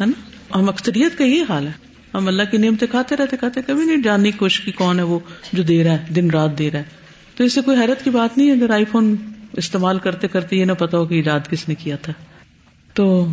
ہے 0.00 0.06
نا؟ 0.06 0.30
ہم 0.58 0.68
اکثریت 0.68 1.18
کا 1.18 1.24
یہ 1.24 1.42
حال 1.48 1.66
ہے۔ 1.66 1.72
ہم 2.14 2.28
اللہ 2.28 2.42
کی 2.50 2.56
نعمتیں 2.56 2.88
کھاتے 2.88 3.16
رہتے 3.16 3.36
کھاتے 3.36 3.60
کبھی 3.66 3.84
نہیں 3.84 3.96
جاننے 3.96 4.30
کی 4.30 4.38
کوشش 4.38 4.60
کی 4.60 4.72
کون 4.72 4.98
ہے 4.98 5.04
وہ 5.04 5.18
جو 5.52 5.62
دے 5.62 5.84
رہا 5.84 5.92
ہے، 5.92 6.04
دن 6.16 6.30
رات 6.30 6.58
دے 6.58 6.70
رہا 6.70 6.78
ہے۔ 6.78 6.84
تو 7.36 7.44
اس 7.44 7.52
سے 7.52 7.60
کوئی 7.60 7.78
حیرت 7.78 8.04
کی 8.04 8.10
بات 8.10 8.38
نہیں 8.38 8.48
ہے 8.48 8.52
اگر 8.52 8.70
آئی 8.70 8.84
فون 8.84 9.16
استعمال 9.52 9.98
کرتے 9.98 10.28
کرتے 10.28 10.56
یہ 10.56 10.64
نہ 10.64 10.72
پتا 10.72 10.98
ہو 10.98 11.06
کہ 11.06 11.14
ایجاد 11.14 11.40
کس 11.50 11.68
نے 11.68 11.74
کیا 11.74 11.96
تھا۔ 11.96 12.12
تو 12.94 13.26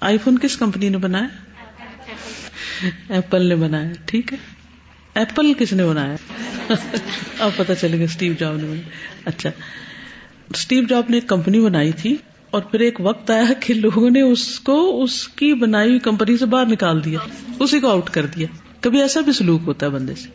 آئی 0.00 0.18
فون 0.18 0.38
کس 0.38 0.56
کمپنی 0.56 0.88
نے 0.88 0.98
بنایا؟ 0.98 1.28
ایپل 3.08 3.46
نے 3.46 3.56
بنایا، 3.56 3.90
ٹھیک 4.06 4.32
ہے۔ 4.32 4.38
ایپل 5.14 5.52
کس 5.58 5.72
نے 5.72 5.84
بنایا؟ 5.84 6.16
اب 7.38 7.50
پتا 7.56 7.74
چلے 7.74 7.98
گا 7.98 8.04
اسٹیو 8.04 8.32
جاب 8.38 8.56
نے 8.56 8.62
بنایا۔ 8.62 8.82
اچھا۔ 9.24 9.50
اسٹیو 10.50 10.82
جاب 10.88 11.04
نے 11.08 11.16
ایک 11.16 11.26
کمپنی 11.28 11.60
بنائی 11.60 11.92
تھی 11.92 12.16
اور 12.50 12.62
پھر 12.62 12.80
ایک 12.80 13.00
وقت 13.00 13.30
آیا 13.30 13.52
کہ 13.60 13.74
لوگوں 13.74 14.10
نے 14.10 14.20
اس 14.20 14.60
کو 14.60 15.02
اس 15.02 15.28
کی 15.28 15.54
بنائی 15.54 15.88
ہوئی 15.88 15.98
کمپنی 15.98 16.36
سے 16.36 16.46
باہر 16.46 16.66
نکال 16.66 17.04
دیا، 17.04 17.18
اسی 17.60 17.80
کو 17.80 17.88
آؤٹ 17.88 18.10
کر 18.10 18.26
دیا۔ 18.26 18.46
کبھی 18.80 19.00
ایسا 19.00 19.20
بھی 19.20 19.32
سلوک 19.32 19.60
ہوتا 19.66 19.86
ہے 19.86 19.90
بندے 19.90 20.14
سے 20.14 20.28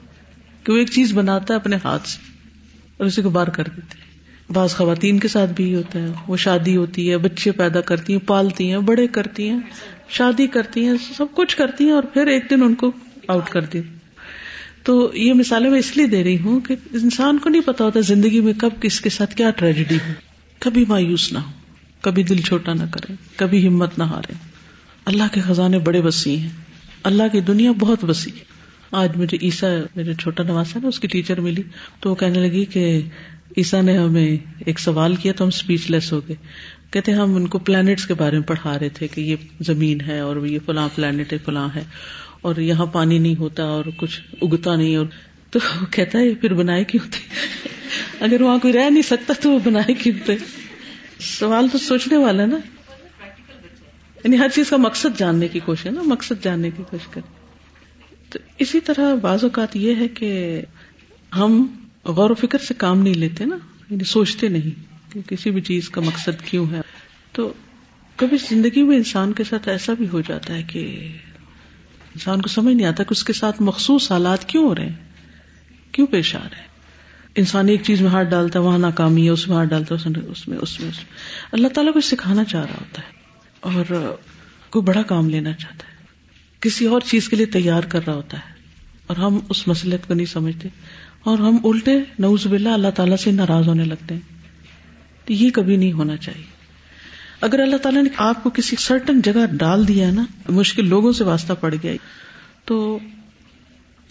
کہ 0.64 0.74
وہ 0.74 0.78
ایک 0.78 0.92
چیز 0.92 1.14
بناتا 1.14 1.54
ہے 1.54 1.60
اپنے 1.60 1.76
ہاتھ 1.84 2.08
سے 2.08 2.20
اور 2.98 3.08
اسی 3.08 3.22
کو 3.22 3.30
باہر 3.30 3.50
کر 3.50 3.64
دیتے 3.76 4.04
بعض 4.54 4.76
خواتین 4.76 5.20
کے 5.20 5.28
ساتھ 5.28 5.52
بھی 5.52 5.76
ہوتا 5.76 6.00
ہے، 6.00 6.08
وہ 6.28 6.38
شادی 6.38 6.76
ہوتی 6.78 7.12
ہے، 7.12 7.18
بچے 7.18 7.52
پیدا 7.52 7.82
کرتی 7.82 8.14
ہیں، 8.14 8.28
پالتی 8.28 8.72
ہیں، 8.72 8.80
بڑے 8.80 9.08
کرتی 9.08 9.50
ہیں، 9.50 9.60
شادی 10.10 10.48
کرتی 10.48 10.86
ہیں، 10.86 10.94
سب 11.18 11.26
کچھ 11.36 11.58
کرتی 11.58 11.84
ہیں 11.84 11.92
اور 11.92 12.04
پھر 12.04 12.28
ایک 12.28 12.44
دن 12.50 12.64
ان 12.64 12.76
کو 12.76 12.92
آؤٹ 13.28 13.50
کر 13.50 13.62
دی 13.62 13.82
تو 14.86 15.12
یہ 15.14 15.34
مثالیں 15.34 15.70
میں 15.70 15.80
اس 15.80 15.98
لیے 15.98 16.08
دے 16.08 16.24
رہی 16.24 16.40
ہوں 16.40 16.60
کہ 16.60 16.76
انسان 16.92 17.38
کو 17.38 17.50
نہیں 17.50 17.62
پتا 17.62 17.84
ہوتا 17.84 18.00
زندگی 18.00 18.42
میں 18.42 18.54
کب 18.58 18.70
کس 18.82 19.02
کے 19.02 19.10
ساتھ 19.10 19.36
کیا 19.36 19.50
ٹریجڈی 19.50 19.96
ہو۔ 19.96 20.14
کبھی 20.60 20.86
مایوس 20.88 21.34
نہ 21.34 21.38
ہو، 21.38 21.52
کبھی 22.02 22.24
دل 22.24 22.38
چھوٹا 22.38 22.74
نہ 22.74 22.84
کرے، 22.92 23.14
کبھی 23.36 23.68
ہمت 23.68 23.98
نہ 23.98 24.04
ہارے۔ 24.04 24.34
اللہ 25.06 25.24
کے 25.32 25.42
خزانے 25.42 25.80
بڑے 25.80 26.00
وسیع 26.00 26.38
ہیں۔ 26.38 26.50
اللہ 27.04 27.24
کی 27.32 27.42
دنیا 27.42 27.72
بہت 27.72 28.04
وسیع 28.04 28.32
آج 28.92 29.18
مجھے 29.18 29.38
عیسا 29.42 29.68
میرے 29.96 30.14
چھوٹا 30.14 30.44
نواز 30.44 30.76
ہے 30.76 30.82
نا 30.82 30.88
اس 30.88 31.00
کی 31.00 31.08
ٹیچر 31.08 31.40
ملی۔ 31.40 31.62
تو 32.00 32.10
وہ 32.10 32.16
کہنے 32.16 32.40
لگی 32.40 32.66
کہ 32.66 33.02
عیسا 33.58 33.82
نے 33.82 33.98
ہمیں 33.98 34.38
ایک 34.66 34.80
سوال 34.80 35.16
کیا 35.16 35.34
تو 35.34 35.44
ہم 35.44 35.48
اسپیچ 35.48 35.92
لیس 35.92 36.14
ہو 36.14 36.22
گئے۔ 36.28 36.36
کہتے 36.92 37.12
ہم 37.12 37.36
ان 37.36 37.48
کو 37.48 37.60
پلانٹس 37.60 38.08
کے 38.08 38.14
بارے 38.14 38.40
میں 38.40 38.48
پڑھا 38.48 38.80
رہے 38.80 38.90
تھے 38.90 39.08
کہ 39.08 39.22
یہ 39.22 39.36
زمین 39.60 40.02
ہے 40.02 40.20
اور 40.20 40.46
یہ 40.46 40.60
فلاں 40.66 40.90
پلانٹ 40.96 41.34
ہے، 41.34 41.38
فلاں 41.38 41.70
ہے۔ 41.76 41.84
اور 42.46 42.56
یہاں 42.56 42.86
پانی 42.86 43.20
نہیں 43.20 43.36
ہوتا 43.36 43.64
اور 43.64 43.86
کچھ 43.98 44.22
اگتا 44.42 44.76
نہیں 44.76 44.96
اور 44.96 45.06
تو 45.50 45.60
کہتا 45.92 46.20
ہے 46.20 46.36
پھر 46.36 46.54
بنائے 46.54 46.84
کیوں 46.84 47.12
تھے؟ 47.12 47.38
اگر 48.20 48.42
وہاں 48.42 48.58
کوئی 48.58 48.74
رہ 48.74 48.90
نہیں 48.90 49.02
سکتا 49.02 49.34
تو 49.42 49.52
وہ 49.52 49.60
بنائے 49.64 49.94
کیوں 49.94 50.26
تھے؟ 50.26 50.38
سوال 51.20 51.68
تو 51.68 51.78
سوچنے 51.78 52.18
والا 52.18 52.42
ہے 52.42 52.48
نا۔ 52.48 52.58
یعنی 54.24 54.38
ہر 54.40 54.48
چیز 54.50 54.70
کا 54.70 54.78
مقصد 54.78 55.20
جاننے 55.20 55.48
کی 55.48 55.60
کوشش 55.60 55.86
ہے 55.86 55.92
نا، 55.92 56.02
مقصد 56.06 56.44
جاننے 56.44 56.72
کی 56.72 56.84
کوشش 56.90 57.08
کریں 57.08 57.36
تو 58.30 58.40
اسی 58.60 58.80
طرح 58.80 59.16
بعض 59.16 59.44
اوقات 59.44 59.76
یہ 59.76 59.96
ہے 59.96 60.08
کہ 60.08 60.62
ہم 61.36 61.68
غور 62.06 62.30
و 62.30 62.34
فکر 62.34 62.58
سے 62.58 62.74
کام 62.74 63.02
نہیں 63.02 63.14
لیتے 63.14 63.46
نا 63.46 63.58
یعنی 63.90 64.04
سوچتے 64.04 64.48
نہیں 64.48 64.80
کہ 65.14 65.22
کسی 65.30 65.52
بھی 65.52 65.62
چیز 65.62 65.90
کا 65.90 66.02
مقصد 66.02 66.46
کیوں 66.46 66.66
ہے۔ 66.72 66.82
تو 67.32 67.54
کبھی 68.16 68.38
زندگی 68.50 68.84
میں 68.84 68.98
انسان 68.98 69.34
کے 69.34 69.44
ساتھ 69.44 69.70
ایسا 69.70 69.94
بھی 69.94 70.08
ہو 70.08 70.22
جاتا 70.22 70.54
ہے 70.54 70.64
کہ 70.64 71.08
انسان 72.16 72.42
کو 72.42 72.50
سمجھ 72.50 72.76
نہیں 72.76 72.88
آتا 72.88 73.04
کہ 73.04 73.12
اس 73.12 73.24
کے 73.24 73.34
ساتھ 73.34 73.62
مخصوص 73.62 74.12
حالات 74.12 74.46
کیوں 74.46 74.68
ہو 74.68 74.76
رہے 74.76 74.86
ہیں؟ 74.86 74.96
کیوں 75.92 76.08
پیش 76.08 76.36
آ 76.36 76.40
رہے 76.40 76.58
ہیں؟ 76.58 76.68
انسان 77.36 77.70
ایک 77.70 77.82
چیز 77.84 78.02
میں 78.02 78.10
ہاتھ 78.10 78.28
ڈالتا 78.28 78.60
ہے، 78.60 78.64
وہاں 78.64 78.78
ناکامی 78.78 79.26
ہے، 79.26 79.30
اس 79.30 79.48
میں 79.48 79.58
ہاتھ 79.58 79.70
ڈالتا 79.70 79.96
ہے، 79.96 80.20
اس 80.28 80.48
میں 80.48 80.58
اس 80.58 80.80
میں 80.80 80.90
اللہ 81.52 81.68
تعالیٰ 81.68 81.94
کچھ 81.94 82.06
سکھانا 82.06 82.44
چاہ 82.44 82.66
رہا 82.66 82.78
ہوتا 82.82 83.02
ہے 83.02 83.08
اور 83.60 84.16
کوئی 84.70 84.84
بڑا 84.84 85.02
کام 85.02 85.30
لینا 85.30 85.54
چاہتا 85.54 85.88
ہے۔ 85.88 85.96
کسی 86.60 86.86
اور 86.86 87.02
چیز 87.02 87.30
کے 87.30 87.36
لیے 87.36 87.46
تیار 87.46 87.84
کر 87.84 88.00
رہا 88.08 88.14
ہوتا 88.14 88.38
ہے 88.38 88.54
اور 89.08 89.18
ہم 89.18 89.40
اس 89.50 89.68
مسلط 89.68 90.08
کو 90.08 90.14
نہیں 90.14 90.26
سمجھتے 90.26 90.70
اور 91.24 91.38
ہم 91.38 91.58
الٹے 91.64 92.00
نوز 92.20 92.48
باللہ 92.48 92.70
اللہ 92.70 92.88
تعالیٰ 92.96 93.18
سے 93.18 93.32
ناراض 93.32 93.68
ہونے 93.68 93.84
لگتے 93.84 94.14
ہیں۔ 94.14 94.22
تو 95.26 95.34
یہ 95.34 95.50
کبھی 95.50 95.76
نہیں 95.76 95.92
ہونا 95.92 96.18
چاہیے۔ 96.18 96.55
اگر 97.46 97.60
اللہ 97.60 97.78
تعالیٰ 97.78 98.04
نے 98.04 98.10
آپ 98.18 98.44
کو 98.44 98.50
کسی 98.50 98.76
سرٹن 98.80 99.22
جگہ 99.22 99.46
ڈال 99.52 99.88
دیا 99.88 100.08
ہے 100.08 100.12
نا 100.12 100.26
مشکل 100.50 100.88
لوگوں 100.88 101.14
سے 101.14 101.24
واسطہ 101.24 101.54
پڑ 101.54 101.76
گیا 101.84 101.94
تو 102.66 103.00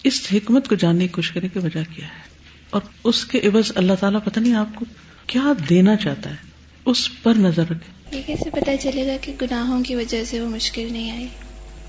اس 0.03 0.27
حکمت 0.35 0.69
کو 0.69 0.75
جاننے 0.75 1.07
کی 1.07 1.13
کوشش 1.13 1.31
کرنے 1.31 1.49
کی 1.49 1.59
وجہ 1.59 1.83
کیا 1.95 2.07
ہے؟ 2.07 2.23
اور 2.71 2.81
اس 3.05 3.25
کے 3.25 3.39
عوض 3.39 3.73
اللہ 3.75 3.93
تعالیٰ 4.01 4.21
پتہ 4.25 4.41
نہیں 4.41 4.55
آپ 4.55 4.75
کو 4.75 4.85
کیا 5.27 5.53
دینا 5.69 5.97
چاہتا 5.97 6.31
ہے؟ 6.31 6.37
اس 6.85 7.23
پر 7.23 7.35
نظر 7.35 7.63
رکھے 7.71 8.17
یہ 8.17 8.23
کیسے 8.27 8.51
پتا 8.51 8.77
چلے 8.77 9.07
گا 9.07 9.17
کہ 9.21 9.33
گناہوں 9.43 9.85
کی 9.85 9.95
وجہ 9.95 10.25
سے 10.25 10.41
وہ 10.41 10.49
مشکل 10.49 10.89
نہیں 10.93 11.11
آئی؟ 11.11 11.27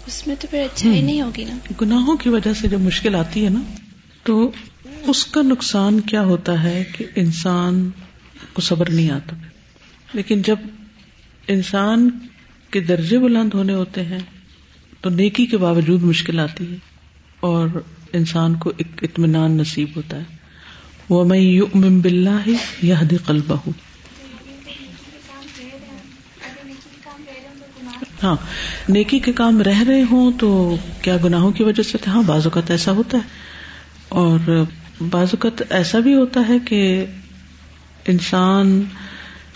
اس 0.07 0.27
میں 0.27 0.35
تو 0.39 0.47
پھر 0.51 0.59
اچھا 0.59 0.89
ہی 0.89 1.01
نہیں 1.01 1.21
ہوگی 1.21 1.43
نا۔ 1.43 1.55
گناہوں 1.81 2.17
کی 2.17 2.29
وجہ 2.29 2.53
سے 2.53 2.67
جب 2.67 2.79
مشکل 2.79 3.15
آتی 3.15 3.45
ہے 3.45 3.49
نا 3.49 3.61
تو 4.23 4.51
اس 5.07 5.25
کا 5.25 5.41
نقصان 5.41 5.99
کیا 5.99 6.21
ہوتا 6.21 6.63
ہے 6.63 6.83
کہ 6.97 7.05
انسان 7.15 7.89
کو 8.53 8.61
صبر 8.61 8.89
نہیں 8.89 9.11
آتا۔ 9.11 9.35
لیکن 10.13 10.41
جب 10.41 10.55
انسان 11.47 12.09
کے 12.71 12.79
درجے 12.79 13.19
بلند 13.19 13.53
ہونے 13.53 13.73
ہوتے 13.73 14.03
ہیں 14.03 14.19
تو 15.01 15.09
نیکی 15.09 15.45
کے 15.45 15.57
باوجود 15.57 16.03
مشکل 16.03 16.39
آتی 16.39 16.71
ہے 16.71 16.77
اور 17.39 17.67
انسان 18.13 18.55
کو 18.55 18.71
ایک 18.77 19.03
اطمینان 19.03 19.51
نصیب 19.51 19.87
ہوتا 19.95 20.17
ہے۔ 20.17 20.23
وہ 21.09 21.25
میں 21.25 21.39
یؤمن 21.39 21.99
باللہ 21.99 22.49
یہدی 22.81 23.17
قلبہ 23.17 23.55
ہاں 28.23 28.35
نیکی 28.89 29.19
کے 29.19 29.31
کام 29.33 29.61
رہ 29.61 29.83
رہے 29.87 30.03
ہوں 30.09 30.31
تو 30.39 30.49
کیا 31.01 31.17
گناہوں 31.23 31.51
کی 31.51 31.63
وجہ 31.63 31.83
سے؟ 31.83 31.97
ہاں 32.07 32.23
بعض 32.23 32.45
اوقات 32.45 32.71
ایسا 32.71 32.91
ہوتا 32.91 33.17
ہے۔ 33.17 33.43
اور 34.09 34.63
بعض 35.09 35.27
اوقات 35.31 35.61
ایسا 35.69 35.99
بھی 35.99 36.13
ہوتا 36.13 36.41
ہے 36.49 36.59
کہ 36.59 37.05
انسان 38.07 38.81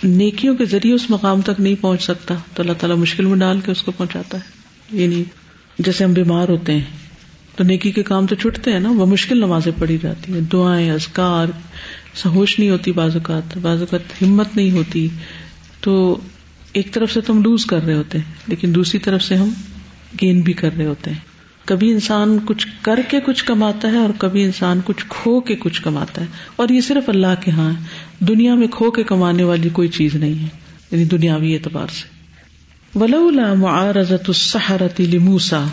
نیکیوں 0.04 0.56
کے 0.56 0.66
ذریعے 0.66 0.94
اس 0.94 1.10
مقام 1.10 1.42
تک 1.42 1.60
نہیں 1.60 1.76
پہنچ 1.82 2.04
سکتا 2.04 2.36
تو 2.54 2.62
اللہ 2.62 2.74
تعالیٰ 2.74 2.98
مشکل 2.98 3.26
میں 3.26 3.38
ڈال 3.38 3.60
کے 3.60 3.72
اس 3.72 3.82
کو 3.82 3.92
پہنچاتا 3.92 4.38
ہے۔ 4.38 4.44
یعنی 5.02 5.24
جیسے 5.80 6.04
ہم 6.04 6.14
بیمار 6.14 6.50
ہوتے 6.50 6.74
ہیں 6.74 6.84
تو 7.56 7.64
نیکی 7.64 7.92
کے 7.92 8.04
کام 8.04 8.28
تو 8.28 8.36
چھٹتے 8.36 8.72
ہیں 8.72 8.80
نا، 8.80 8.90
وہ 8.90 9.06
مشکل 9.06 9.38
نمازیں 9.38 9.72
پڑھی 9.80 9.98
جاتی 10.02 10.34
ہیں۔ 10.34 10.42
دعائیں 10.42 10.92
ازکار 10.92 11.48
سہوش 12.16 12.60
نہیں 12.60 12.70
ہوتی 12.70 12.92
بعض 12.92 13.16
اوقات 13.16 13.58
بعض 13.58 13.80
اوقات 13.80 14.22
ہمت 14.22 14.56
نہیں 14.56 14.72
ہوتی۔ 14.72 15.08
تو 15.82 16.20
ایک 16.74 16.92
طرف 16.92 17.12
سے 17.12 17.22
تو 17.22 17.34
ہم 17.34 17.42
لوز 17.42 17.66
کر 17.66 17.84
رہے 17.84 17.94
ہوتے 17.94 18.18
ہیں، 18.18 18.34
لیکن 18.48 18.76
دوسری 18.76 19.00
طرف 19.00 19.24
سے 19.24 19.36
ہم 19.36 19.50
گین 20.22 20.42
بھی 20.42 20.54
کر 20.54 20.70
رہے 20.78 20.86
ہوتے 20.86 21.12
ہیں۔ 21.12 21.18
کبھی 21.66 21.92
انسان 21.92 22.40
کچھ 22.46 22.68
کر 22.82 23.00
کے 23.10 23.20
کچھ 23.26 23.46
کماتا 23.46 23.92
ہے 23.92 23.98
اور 23.98 24.10
کبھی 24.18 24.44
انسان 24.44 24.80
کچھ 24.86 25.06
کھو 25.10 25.40
کے 25.40 25.56
کچھ 25.56 25.82
کماتا 25.82 26.22
ہے۔ 26.22 26.26
اور 26.56 26.70
یہ 26.70 26.82
صرف 26.82 27.10
اللہ 27.10 27.42
کے 27.42 27.52
ہاں 27.52 27.70
ہے۔ 27.70 27.84
دنیا 28.27 28.55
میں 28.55 28.67
کھو 28.67 28.91
کے 28.91 29.03
کمانے 29.03 29.43
والی 29.43 29.69
کوئی 29.69 29.88
چیز 29.88 30.15
نہیں 30.15 30.43
ہے 30.43 30.47
یعنی 30.91 31.05
دنیاوی 31.05 31.53
اعتبار 31.53 31.88
سے۔ 31.88 32.19
ولولا 32.99 33.53
معارضت 33.53 34.27
السحرت 34.27 35.01
لموسا 35.01 35.65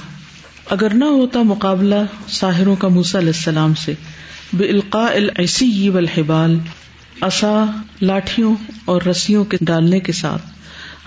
اگر 0.70 0.94
نہ 0.94 1.04
ہوتا 1.04 1.42
مقابلہ 1.42 1.94
ساحروں 2.28 2.76
کا 2.76 2.88
موسا 2.88 3.18
علیہ 3.18 3.28
السلام 3.28 3.74
سے 3.74 3.94
بے 4.52 4.68
القاء 4.68 5.12
السی 5.38 5.88
والحبال 5.88 6.58
اصا 7.20 7.64
لاٹھیوں 8.02 8.54
اور 8.84 9.02
رسیوں 9.02 9.44
کے 9.44 9.56
ڈالنے 9.60 10.00
کے 10.00 10.12
ساتھ 10.12 10.42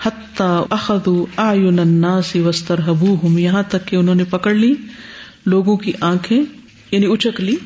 حتیٰ 0.06 0.64
اخذوا 0.70 1.48
اعین 1.48 1.78
الناس 1.78 2.36
واسترهبوهم، 2.36 3.38
یہاں 3.38 3.62
تک 3.68 3.86
کہ 3.86 3.96
انہوں 3.96 4.14
نے 4.14 4.24
پکڑ 4.24 4.54
لی 4.54 4.74
لوگوں 5.46 5.76
کی 5.76 5.92
آنکھیں 6.00 6.40
یعنی 6.90 7.06
اچک 7.06 7.40
لی 7.40 7.56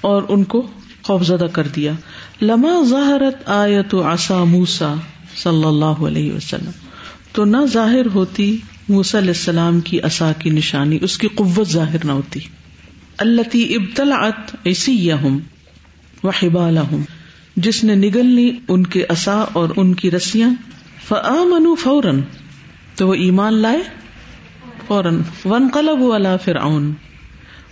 اور 0.00 0.22
ان 0.28 0.44
کو 0.44 0.66
خوفزدہ 1.02 1.46
کر 1.52 1.66
دیا۔ 1.68 1.92
لما 2.42 2.82
ظاہرت 2.88 3.48
آیت 3.48 3.94
آسا 3.94 4.44
موسا 4.44 4.94
صلی 5.36 5.64
اللہ 5.64 5.84
علیہ 5.84 6.32
وسلم، 6.32 6.70
تو 7.32 7.44
نہ 7.44 7.56
ظاہر 7.72 8.06
ہوتی 8.14 8.56
موسا 8.88 9.18
علیہ 9.18 9.28
السلام 9.28 9.80
کی 9.80 10.02
اصا 10.02 10.32
کی 10.38 10.50
نشانی، 10.50 10.98
اس 11.02 11.18
کی 11.18 11.28
قوت 11.28 11.68
ظاہر 11.68 12.04
نہ 12.04 12.12
ہوتی۔ 12.12 12.40
اللہ 13.18 13.54
ابتلعت 13.54 14.56
ایسیہم 14.64 15.38
وحبالہم 16.22 17.02
جس 17.56 17.84
نے 17.84 17.94
نگل 17.94 18.26
لی 18.26 18.58
ان 18.68 18.86
کے 18.86 19.04
اصا 19.08 19.44
اور 19.52 19.68
ان 19.76 19.94
کی 19.94 20.10
رسیاں۔ 20.10 20.50
فآمنوا 21.08 21.74
فوراً، 21.82 22.20
تو 22.94 23.08
وہ 23.08 23.14
ایمان 23.14 23.54
لائے 23.54 23.82
فوراً۔ 24.86 25.20
وانقلبوا 25.44 26.16
علی 26.16 26.28
فرعون، 26.44 26.92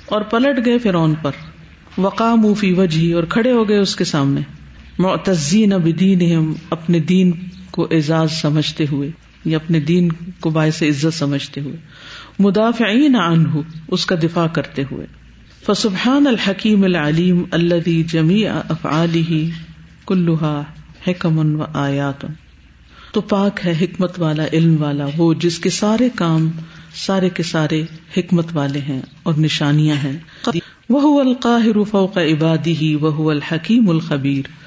اور 0.07 0.21
پلٹ 0.21 0.65
گئے 0.65 0.79
فرعون 0.79 1.15
پر۔ 1.15 1.52
وقام 1.99 2.55
فی 2.55 2.73
وجہ 2.73 3.15
اور 3.15 3.25
کھڑے 3.25 3.53
ہو 3.53 3.69
گئے 3.69 3.79
اس 3.79 3.97
کے 3.97 4.05
سامنے۔ 4.05 4.41
معتزین 4.99 5.71
بدین 5.71 6.53
اپنے 6.71 6.99
دین 6.99 7.33
کو 7.71 7.89
اعزاز 7.91 8.33
سمجھتے 8.33 8.85
ہوئے، 8.93 9.11
یا 9.45 9.59
اپنے 9.65 9.81
دین 9.81 10.09
کو 10.41 10.51
باعث 10.51 10.83
عزت 10.83 11.15
سمجھتے 11.15 11.61
ہوئے۔ 11.61 11.77
مدافعین 12.39 13.17
عنہ، 13.17 13.49
اس 13.89 14.07
کا 14.07 14.17
دفاع 14.23 14.47
کرتے 14.47 14.83
ہوئے۔ 14.91 15.07
فسبحان 15.67 16.27
الحکیم 16.27 16.85
العلیم 16.85 17.43
الذي 17.51 18.03
جمیع 18.03 18.53
افعاله 18.69 19.49
كلها 20.07 20.63
حکم 21.09 21.61
و 21.61 21.65
آیات۔ 21.75 22.27
تو 23.13 23.21
پاک 23.21 23.61
ہے 23.65 23.75
حکمت 23.81 24.21
والا، 24.21 24.45
علم 24.53 24.83
والا، 24.83 25.07
وہ 25.17 25.35
جس 25.35 25.59
کے 25.59 25.71
سارے 25.71 26.09
کام، 26.15 26.51
سارے 26.95 27.29
کے 27.29 27.43
سارے 27.43 27.83
حکمت 28.17 28.47
والے 28.55 28.81
ہیں 28.81 29.03
اور 29.23 29.35
نشانیاں 29.39 29.97
ہیں۔ 30.05 30.19
وہ 30.89 31.21
القاہر 31.21 31.85
فوق 31.85 32.19
عبادی 32.19 32.77
ہی 32.77 32.95
وہ 32.95 33.31
الحکیم 33.31 33.91
الخبیر۔ 33.91 34.63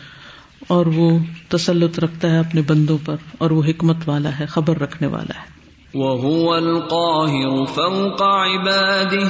اور 0.68 0.86
وہ 0.86 1.20
تسلط 1.48 2.00
رکھتا 2.00 2.32
ہے 2.32 2.38
اپنے 2.38 2.62
بندوں 2.62 2.98
پر 3.06 3.16
اور 3.38 3.52
وہ 3.52 3.64
حکمت 3.64 3.98
والا 4.06 4.40
ہے 4.40 4.46
خبر 4.46 4.80
رکھنے 4.80 5.08
والا 5.08 5.40
ہے۔ 5.40 5.56
وهو 5.94 6.54
القاهر 6.54 7.66
فوق 7.66 8.22
عباده 8.22 9.28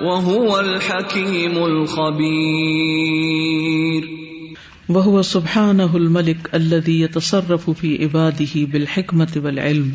وهو 0.00 0.56
الحكيم 0.56 1.62
الخبير 1.62 2.42
وهو 4.88 5.22
سبحانه 5.22 5.94
الملك 5.94 6.48
الذي 6.52 7.02
يتصرف 7.02 7.70
في 7.78 8.04
عباده 8.04 8.64
بالحكمة 8.70 9.44
والعلم۔ 9.44 9.90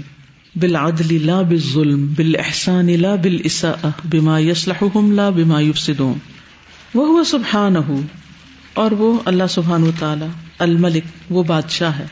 بالعدل 0.59 1.25
لا 1.25 1.41
بالظلم 1.41 2.13
بالاحسان 2.17 3.01
لا 3.01 3.15
بالاساءة 3.15 3.89
بما 4.11 4.39
يصلحهم 4.39 5.11
لا 5.11 5.29
بما 5.29 5.61
يفسدون۔ 5.61 6.13
وهو 6.97 7.23
سبحانه، 7.23 7.99
اور 8.73 8.91
وہ 8.91 9.19
اللہ 9.25 9.43
سبحان 9.49 9.83
و 9.83 9.91
تعالی 9.99 10.25
الملک، 10.59 11.03
وہ 11.29 11.43
بادشاہ 11.43 11.99
ہے۔ 11.99 12.05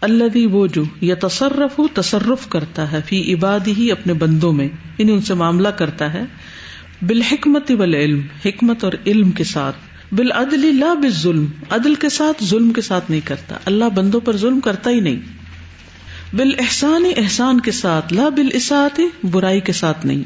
اللہ 0.00 0.46
وہ 0.46 0.66
جو 0.66 0.84
یہ 1.00 1.14
تصرف 1.14 1.80
تصرف 1.94 2.48
کرتا 2.48 2.92
ہے 2.92 3.00
فی 3.06 3.34
عبادی 3.34 3.72
ہی 3.78 3.90
اپنے 3.90 4.12
بندوں 4.12 4.52
میں 4.52 4.68
یعنی 4.98 5.12
ان 5.12 5.20
سے 5.20 5.34
معاملہ 5.34 5.68
کرتا 5.68 6.12
ہے۔ 6.12 6.22
بالحکمت 7.02 7.70
والعلم، 7.70 8.20
حکمت 8.44 8.84
اور 8.84 8.92
علم 9.06 9.30
کے 9.30 9.44
ساتھ۔ 9.44 9.76
بالعدل 10.14 10.76
لا 10.80 10.94
بالظلم، 10.94 11.46
عدل 11.70 11.94
کے 11.94 12.08
ساتھ 12.08 12.44
ظلم 12.44 12.72
کے 12.72 12.80
ساتھ 12.80 13.10
نہیں 13.10 13.20
کرتا۔ 13.24 13.56
اللہ 13.64 13.84
بندوں 13.94 14.20
پر 14.20 14.36
ظلم 14.36 14.60
کرتا 14.60 14.90
ہی 14.90 15.00
نہیں۔ 15.00 15.37
بال 16.32 16.50
احسان 16.58 17.04
احسان 17.16 17.60
کے 17.60 17.70
ساتھ، 17.70 18.12
لا 18.12 18.28
بال 18.28 18.74
برائی 19.30 19.60
کے 19.60 19.72
ساتھ 19.72 20.06
نہیں۔ 20.06 20.22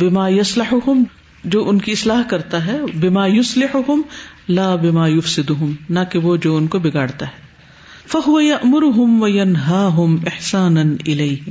بما 0.00 0.28
یسلح 0.28 0.74
جو 1.44 1.68
ان 1.68 1.78
کی 1.78 1.92
اصلاح 1.92 2.22
کرتا 2.22 2.66
ہے، 2.66 2.78
بما 2.94 3.26
یوسلح 3.26 3.90
لا 4.48 4.74
بما 4.74 5.08
یفسدہم، 5.08 5.72
نہ 5.90 5.98
کہ 6.10 6.18
وہ 6.18 6.36
جو 6.36 6.56
ان 6.56 6.66
کو 6.66 6.78
بگاڑتا 6.78 7.26
ہے۔ 7.26 7.42
فہو 8.06 8.40
یامرہم 8.40 9.22
وینہاہم 9.22 10.16
احسانا 10.26 10.80
الیہ۔ 10.80 11.50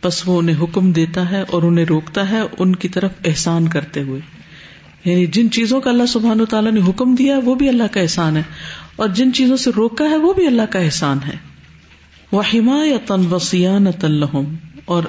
پس 0.00 0.22
وہ 0.28 0.38
انہیں 0.38 0.62
حکم 0.62 0.92
دیتا 0.92 1.30
ہے 1.30 1.44
اور 1.50 1.62
انہیں 1.62 1.84
روکتا 1.84 2.30
ہے 2.30 2.40
ان 2.58 2.76
کی 2.76 2.88
طرف 2.88 3.10
احسان 3.24 3.68
کرتے 3.68 4.02
ہوئے۔ 4.02 4.20
یعنی 5.04 5.26
جن 5.26 5.50
چیزوں 5.50 5.80
کا 5.80 5.90
اللہ 5.90 6.06
سبحان 6.06 6.40
و 6.40 6.44
تعالیٰ 6.44 6.72
نے 6.72 6.80
حکم 6.88 7.14
دیا، 7.14 7.38
وہ 7.44 7.54
بھی 7.54 7.68
اللہ 7.68 7.82
کا 7.90 8.00
احسان 8.00 8.36
ہے۔ 8.36 8.42
اور 8.96 9.08
جن 9.08 9.32
چیزوں 9.32 9.56
سے 9.56 9.70
روکا 9.76 10.04
ہے، 10.04 10.16
وہ 10.16 10.32
بھی 10.32 10.46
اللہ 10.46 10.62
کا 10.70 10.78
احسان 10.78 11.18
ہے۔ 11.26 11.55
وہ 12.32 12.42
حمایت 12.54 13.12
وسیانت 13.30 14.04
الحم 14.04 14.54
اور 14.84 15.02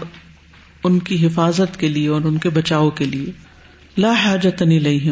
ان 0.83 0.99
کی 0.99 1.27
حفاظت 1.27 1.79
کے 1.79 1.87
لیے 1.87 2.07
اور 2.07 2.21
ان 2.21 2.37
کے 2.37 2.49
بچاؤ 2.49 2.89
کے 2.89 3.05
لیے۔ 3.05 3.31
لا 3.97 4.11
حاجت 4.11 4.61
نہیں 4.61 5.09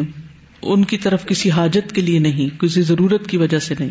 ان 0.62 0.84
کی 0.84 0.98
طرف 0.98 1.26
کسی 1.26 1.50
حاجت 1.50 1.94
کے 1.94 2.00
لیے 2.00 2.18
نہیں، 2.18 2.60
کسی 2.60 2.82
ضرورت 2.82 3.26
کی 3.26 3.36
وجہ 3.36 3.58
سے 3.58 3.74
نہیں۔ 3.78 3.90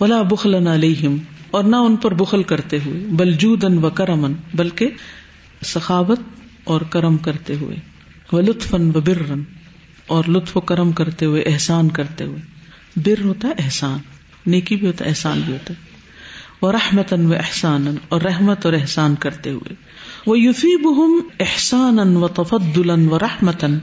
ولا 0.00 0.22
بخل 0.22 0.66
علیہم 0.66 1.16
اور 1.50 1.64
نہ 1.64 1.76
ان 1.76 1.96
پر 1.96 2.14
بخل 2.14 2.42
کرتے 2.42 2.78
ہوئے۔ 2.86 3.00
بلجودن 3.10 3.84
و 3.84 3.90
کرمن 3.90 4.32
بلکہ 4.54 4.90
سخاوت 5.64 6.20
اور 6.64 6.80
کرم 6.80 7.16
کرتے 7.16 7.54
ہوئے۔ 7.60 7.76
و 8.32 8.40
لطف 8.40 8.74
و 8.74 9.00
برن 9.00 9.42
اور 10.06 10.24
لطف 10.28 10.56
و 10.56 10.60
کرم 10.60 10.92
کرتے 10.92 11.26
ہوئے، 11.26 11.42
احسان 11.42 11.88
کرتے 11.88 12.24
ہوئے۔ 12.24 12.40
بر 12.96 13.24
ہوتا 13.24 13.48
ہے 13.48 13.52
احسان، 13.58 13.98
نیکی 14.46 14.76
بھی 14.76 14.86
ہوتا 14.86 15.04
ہے، 15.04 15.10
احسان 15.10 15.40
بھی 15.46 15.52
ہوتا 15.52 15.74
ہے۔ 15.74 15.93
وہ 16.64 16.72
رحمت 16.72 17.12
و 17.12 17.32
احسان 17.32 17.96
اور 18.08 18.20
رحمت 18.20 18.66
اور 18.66 18.74
احسان 18.74 19.14
کرتے 19.14 19.50
ہوئے۔ 19.50 19.74
وہ 20.26 20.38
یوفی 20.38 20.76
بہم 20.76 21.28
احسان 21.40 22.16
و 22.16 22.28
تفدل 22.28 22.90
و 22.90 23.18
رحمتن 23.18 23.78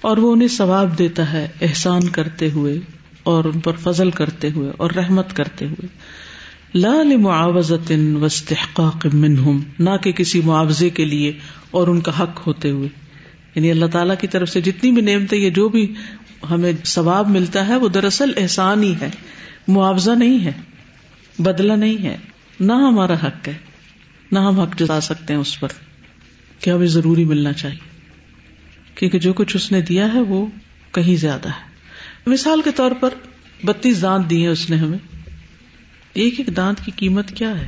اور 0.00 0.16
وہ 0.16 0.32
انہیں 0.32 0.48
ثواب 0.48 0.98
دیتا 0.98 1.32
ہے 1.32 1.48
احسان 1.60 2.08
کرتے 2.08 2.50
ہوئے 2.50 2.80
اور 3.22 3.44
ان 3.44 3.60
پر 3.60 3.72
فضل 3.72 4.10
کرتے 4.10 4.50
ہوئے 4.50 4.70
اور 4.76 4.90
رحمت 4.90 5.36
کرتے 5.36 5.66
ہوئے۔ 5.66 5.86
لال 6.74 7.16
معاوضت 7.16 7.92
وسطاق 8.20 9.06
منہم، 9.12 9.60
نہ 9.78 9.90
کہ 10.02 10.12
کسی 10.12 10.40
معاوضے 10.44 10.90
کے 10.90 11.04
لیے 11.04 11.32
اور 11.70 11.88
ان 11.88 12.00
کا 12.00 12.22
حق 12.22 12.46
ہوتے 12.46 12.70
ہوئے۔ 12.70 12.88
یعنی 13.54 13.70
اللہ 13.70 13.86
تعالیٰ 13.86 14.16
کی 14.20 14.26
طرف 14.26 14.48
سے 14.48 14.60
جتنی 14.60 14.92
بھی 14.92 15.02
نعمتیں 15.02 15.38
یہ 15.38 15.50
جو 15.50 15.68
بھی 15.68 15.94
ہمیں 16.50 16.72
ثواب 16.84 17.28
ملتا 17.28 17.68
ہے، 17.68 17.76
وہ 17.76 17.88
دراصل 17.88 18.30
احسان 18.36 18.82
ہی 18.82 18.94
ہے، 19.00 19.10
معاوضہ 19.68 20.10
نہیں 20.10 20.44
ہے۔ 20.44 20.73
بدلا 21.38 21.76
نہیں 21.76 22.02
ہے۔ 22.02 22.16
نہ 22.60 22.72
ہمارا 22.72 23.14
حق 23.14 23.48
ہے۔ 23.48 23.52
نہ 24.32 24.38
ہم 24.38 24.60
حق 24.60 24.78
جتا 24.78 25.00
سکتے 25.00 25.34
ہیں 25.34 25.40
اس 25.40 25.60
پر۔ 25.60 25.68
کیا 26.60 26.74
ہمیں 26.74 26.86
ضروری 26.86 27.24
ملنا 27.24 27.52
چاہیے؟ 27.52 28.00
کیونکہ 28.94 29.18
جو 29.18 29.32
کچھ 29.32 29.56
اس 29.56 29.72
نے 29.72 29.80
دیا 29.80 30.14
ہے 30.14 30.20
وہ 30.20 30.46
کہیں 30.92 31.16
زیادہ 31.16 31.48
ہے۔ 31.48 31.74
مثال 32.26 32.62
کے 32.62 32.70
طور 32.70 32.90
پر 33.00 33.14
بتیس 33.64 34.02
دانت 34.02 34.30
دیے 34.30 34.48
اس 34.48 34.70
نے 34.70 34.76
ہمیں۔ 34.76 34.98
ایک 36.12 36.34
ایک 36.38 36.56
دانت 36.56 36.80
کی 36.84 36.92
قیمت 36.96 37.30
کیا 37.30 37.60
ہے؟ 37.60 37.66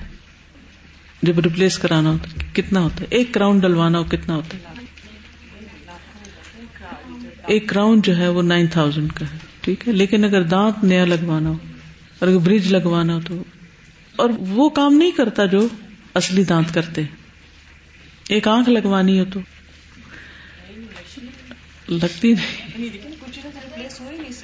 جب 1.23 1.39
ریپلیس 1.39 1.79
کرانا 1.79 2.11
ہوتا 2.11 2.31
ہے، 2.31 2.51
کتنا 2.53 2.81
ہوتا 2.81 3.01
ہے؟ 3.01 3.07
ایک 3.11 3.35
کراؤنڈ 3.35 3.63
ڈلوانا 3.63 3.99
ہو، 3.99 4.05
کتنا 4.05 4.35
ہوتا 4.35 4.59
ہے؟ 4.59 4.63
ایک 7.47 7.69
کراؤنڈ 7.69 8.07
جو 8.07 8.17
ہے 8.17 8.29
وہ 8.29 8.43
نائن 8.43 8.67
تھاؤزینڈ 8.67 9.13
کا 9.13 9.27
ہے، 9.33 9.39
ٹھیک 9.61 9.89
ہے؟ 9.89 9.93
لیکن 9.93 10.25
اگر 10.25 10.43
دانت 10.43 10.85
نیا 10.85 11.05
لگوانا 11.05 11.49
ہو 11.49 11.57
اور 12.19 12.29
اگر 12.29 12.39
برج 12.39 12.73
لگوانا 12.73 13.15
ہو 13.15 13.21
تو 13.27 13.45
اور 14.17 14.31
وہ 14.39 14.69
کام 14.69 14.95
نہیں 14.95 15.11
کرتا 15.11 15.45
جو 15.45 15.69
اصلی 16.15 16.45
دانت 16.45 16.75
کرتے۔ 16.75 17.03
ایک 18.29 18.49
آنکھ 18.49 18.71
لگوانی 18.71 19.21
ہو 19.21 19.25
تو۔ 19.25 19.41
لگتی 21.89 22.35
نہیں۔ 22.35 22.89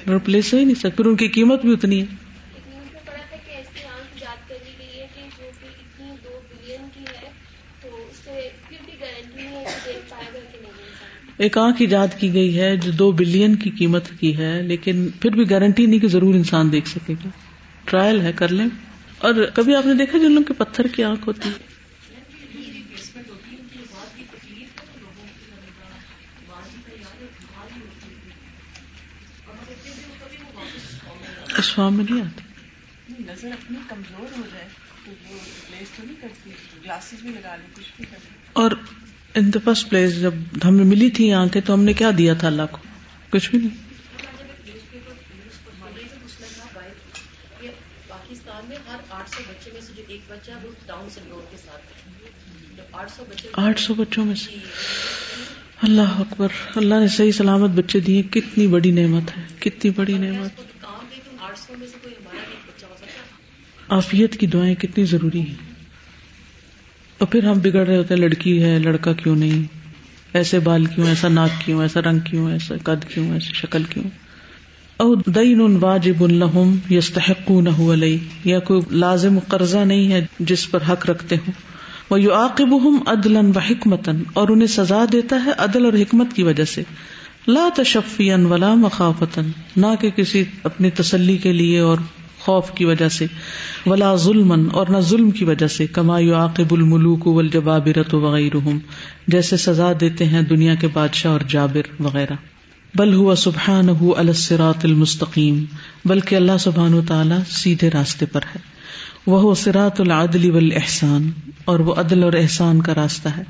ریپلیس 0.07 0.53
ہو 0.53 0.59
ہی 0.59 0.65
نہیں 0.65 0.75
سکتی 0.75 0.89
پھر 0.89 1.05
ان 1.05 1.15
کی 1.15 1.27
قیمت 1.27 1.61
بھی 1.61 1.73
اتنی 1.73 2.01
ہے۔ 2.01 2.05
ایک 11.37 11.57
آنکھ 11.57 11.77
ایجاد 11.81 12.07
کی 12.19 12.33
گئی 12.33 12.59
ہے 12.59 12.77
جو 12.77 12.91
دو 12.91 13.11
بلین 13.11 13.55
کی 13.55 13.69
قیمت 13.69 14.03
کی 14.19 14.37
ہے، 14.37 14.61
لیکن 14.61 15.07
پھر 15.19 15.31
بھی 15.31 15.49
گارنٹی 15.49 15.85
نہیں 15.85 15.99
کہ 15.99 16.07
ضرور 16.07 16.35
انسان 16.35 16.71
دیکھ 16.71 16.89
سکے 16.89 17.13
گا۔ 17.13 17.29
ٹرائل 17.85 18.21
ہے، 18.21 18.31
کر 18.35 18.47
لیں۔ 18.47 18.92
اور 19.23 19.45
کبھی 19.53 19.75
آپ 19.75 19.85
نے 19.85 19.93
دیکھا 19.93 20.17
جن 20.17 20.31
لوگ 20.31 20.43
کے 20.43 20.53
پتھر 20.53 20.87
کی 20.87 21.03
آنکھ 21.03 21.27
ہوتی 21.27 21.49
ہے؟ 21.49 21.73
میں 31.89 32.05
نہیں 32.09 32.21
آتی۔ 32.21 32.43
نظر 33.27 33.47
اپنی 33.47 33.77
کمزور 33.87 34.37
ہو 34.37 34.43
جائے 34.53 34.67
تو 35.05 35.11
وہ 35.29 35.37
تو 35.97 36.03
نہیں 36.03 36.15
کرتی 36.21 36.49
گلاسز 36.83 37.21
بھی 37.21 37.29
لگا 37.29 37.55
لیں 37.55 37.75
کچھ 37.75 37.91
بھی 37.97 38.05
کر 38.11 38.17
اور 38.53 38.71
ان 39.33 39.53
دا 39.53 39.59
فرسٹ 39.63 39.89
پلیس 39.89 40.21
جب 40.21 40.33
ہمیں 40.63 40.85
ملی 40.85 41.09
تھی 41.09 41.33
آنکھیں 41.33 41.61
تو 41.61 41.73
ہم 41.73 41.83
نے 41.83 41.93
کیا 41.93 42.11
دیا 42.17 42.33
تھا 42.33 42.47
اللہ 42.47 42.61
کو؟ 42.71 42.77
کچھ 43.29 43.49
بھی 43.49 43.59
نہیں۔ 43.59 43.92
آٹھ 53.53 53.81
سو 53.81 53.93
بچوں 53.93 54.25
میں 54.25 54.35
سے۔ 54.35 54.57
اللہ 55.81 56.01
اکبر 56.01 56.47
اللہ 56.75 56.95
نے 56.95 57.07
صحیح 57.07 57.31
سلامت 57.31 57.69
بچے 57.69 57.99
دیے۔ 57.99 58.21
کتنی 58.21 58.67
بڑی 58.67 58.91
نعمت 58.91 59.37
ہے 59.37 59.43
کتنی 59.59 59.91
بڑی 59.91 60.17
نعمت۔ 60.17 60.61
آفیت 63.87 64.37
کی 64.39 64.47
دعائیں 64.47 64.75
کتنی 64.75 65.05
ضروری 65.05 65.41
ہیں۔ 65.41 65.73
اور 67.17 67.27
پھر 67.27 67.43
ہم 67.43 67.59
بگڑ 67.59 67.87
رہے 67.87 67.97
ہوتے 67.97 68.13
ہیں 68.13 68.21
لڑکی 68.21 68.63
ہے 68.63 68.79
لڑکا 68.79 69.13
کیوں 69.13 69.35
نہیں؟ 69.35 69.83
ایسے 70.33 70.59
بال 70.59 70.85
کیوں 70.85 71.07
ایسا 71.07 71.27
ناک 71.27 71.65
کیوں 71.65 71.81
ایسا 71.81 72.01
رنگ 72.01 72.19
کیوں 72.19 72.51
ایسا 72.51 72.75
قد 72.83 73.13
کیوں 73.13 73.33
ایسی 73.33 73.53
شکل 73.53 73.83
کیوں 73.83 74.03
او 74.97 75.15
دین 75.15 75.77
واجب 75.81 76.23
الحم 76.23 76.75
یستحق 76.89 77.51
نہ 77.51 78.05
یا 78.43 78.59
کوئی 78.59 78.81
لازم 78.91 79.39
قرضہ 79.47 79.77
نہیں 79.77 80.11
ہے 80.11 80.25
جس 80.39 80.71
پر 80.71 80.79
حق 80.89 81.09
رکھتے 81.09 81.35
ہوں۔ 81.35 81.51
وہ 82.09 82.21
یو 82.21 82.33
عاقب 82.33 82.87
ہم 82.87 82.97
عدل 83.05 83.35
و 83.35 83.59
حکمتن 83.59 84.23
اور 84.33 84.49
انہیں 84.49 84.67
سزا 84.67 85.05
دیتا 85.11 85.41
ہے 85.45 85.51
عدل 85.57 85.85
اور 85.85 85.93
حکمت 85.93 86.33
کی 86.33 86.43
وجہ 86.43 86.63
سے۔ 86.63 86.83
لا 87.47 87.69
تشفی 87.75 88.33
ولا 88.33 88.73
مخافتن 88.73 89.51
نہ 89.75 89.85
کہ 89.99 90.09
کسی 90.09 90.43
اپنی 90.63 90.89
تسلی 90.89 91.37
کے 91.37 91.53
لیے 91.53 91.79
اور 91.79 91.97
خوف 92.39 92.71
کی 92.71 92.85
وجہ 92.85 93.09
سے۔ 93.09 93.25
ولا 93.85 94.15
ظلم 94.15 94.67
اور 94.73 94.87
نہ 94.89 94.97
ظلم 94.99 95.31
کی 95.31 95.45
وجہ 95.45 95.67
سے۔ 95.67 95.87
کما 95.87 96.19
یو 96.19 96.35
عاقب 96.35 96.73
الملوک 96.73 97.27
والجبابرت 97.27 98.13
وغیرہ 98.13 98.69
جیسے 99.27 99.57
سزا 99.57 99.91
دیتے 100.01 100.25
ہیں 100.25 100.41
دنیا 100.41 100.75
کے 100.75 100.87
بادشاہ 100.93 101.31
اور 101.31 101.39
جابر 101.47 102.01
وغیرہ۔ 102.03 102.33
بل 102.95 103.13
ہوا 103.13 103.35
سبحان 103.35 103.89
السراط 104.17 104.85
المستقیم، 104.85 105.65
بلکہ 106.05 106.35
اللہ 106.35 106.57
سبحان 106.59 106.93
و 106.93 107.01
تعالیٰ 107.07 107.39
سیدھے 107.49 107.89
راستے 107.89 108.25
پر 108.25 108.41
ہے۔ 108.55 108.59
وہ 109.27 109.55
سراط 109.55 110.01
العدل 110.01 110.51
والاحسان، 110.51 111.31
اور 111.65 111.79
وہ 111.79 111.93
عدل 111.93 112.23
اور 112.23 112.33
احسان 112.33 112.81
کا 112.81 112.95
راستہ 112.95 113.29
ہے۔ 113.29 113.43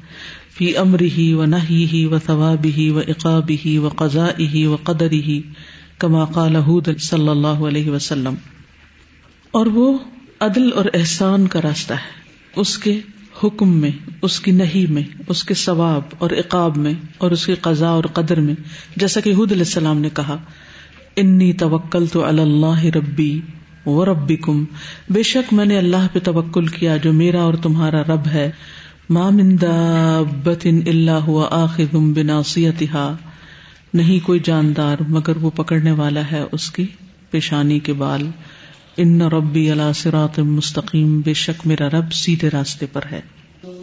فی 0.58 0.78
امر 0.78 1.02
ہی 1.02 1.34
و 1.34 1.46
نہ 1.46 1.56
ہی 1.70 2.06
و 2.06 2.20
ثواب 2.26 2.68
ہی 2.78 2.90
و 2.90 3.00
اقاب 3.00 3.52
ہی 3.66 3.78
و 3.78 3.88
قزا 3.88 4.28
ہی 4.40 4.66
و 4.66 4.76
قدر 4.84 5.12
ہی 5.12 5.42
کما 5.98 6.26
قال 6.26 6.56
صلی 6.98 7.30
اللہ 7.30 7.48
علیہ 7.48 7.92
وسلم۔ 7.92 8.34
اور 9.52 9.66
وہ 9.66 9.98
عدل 10.40 10.70
اور 10.76 10.86
احسان 10.94 11.48
کا 11.48 11.62
راستہ 11.62 11.94
ہے۔ 11.94 12.24
اس 12.56 12.78
کے 12.78 13.00
حکم 13.44 13.70
میں، 13.70 13.92
اس 14.22 14.40
کی 14.40 14.52
نہیں 14.52 14.92
میں، 14.92 15.04
اس 15.28 15.44
کے 15.44 15.54
ثواب 15.54 16.02
اور 16.18 16.30
اقاب 16.30 16.78
میں 16.78 16.94
اور 17.18 17.32
اس 17.32 17.46
کی 17.46 17.54
قزا 17.54 17.88
اور 17.88 18.04
قدر 18.04 18.40
میں، 18.40 18.56
جیسا 18.96 19.20
کہ 19.20 19.30
حد 19.30 19.52
علیہ 19.52 19.68
السلام 19.68 20.02
نے 20.02 20.10
کہا، 20.14 20.38
انی 21.16 21.54
توکل 21.54 22.06
تو 22.08 22.26
اللہ 22.26 22.86
ربی 22.86 23.40
و 23.86 24.06
ربی 24.06 24.36
کم 24.36 24.64
بے 25.10 25.24
شک 25.24 25.54
میں 25.54 25.66
نے 25.66 25.78
اللہ 25.78 26.08
پہ 26.14 26.20
توکل 26.20 26.68
کیا 26.68 26.98
جو 26.98 27.14
میرا 27.14 27.42
اور 27.42 27.54
تمہارا 27.54 28.02
رب 28.02 28.28
ہے۔ 28.28 28.52
بتن 30.44 30.80
اللہ 30.88 31.12
ہوا 31.12 31.48
آخر 31.52 31.96
بناسیتہا 31.96 33.16
نہیں 33.94 34.26
کوئی 34.26 34.40
جاندار 34.44 34.98
مگر 35.08 35.38
وہ 35.38 35.50
پکڑنے 35.50 35.92
والا 35.92 36.22
ہے 36.32 36.44
اس 36.52 36.72
کی 36.72 36.86
پیشانی 37.32 37.80
کے 37.80 37.94
بال۔ 37.94 38.22
ان 38.98 39.22
ربی 39.22 39.72
اللہ 39.72 39.92
سرات 39.96 40.40
مستقیم، 40.40 41.22
بے 41.22 41.34
شک 41.34 41.68
میرا 41.68 41.88
رب 41.88 42.12
سیدھے 42.12 42.50
راستے 42.54 42.86
پر 42.94 43.02
ہے۔ 43.12 43.22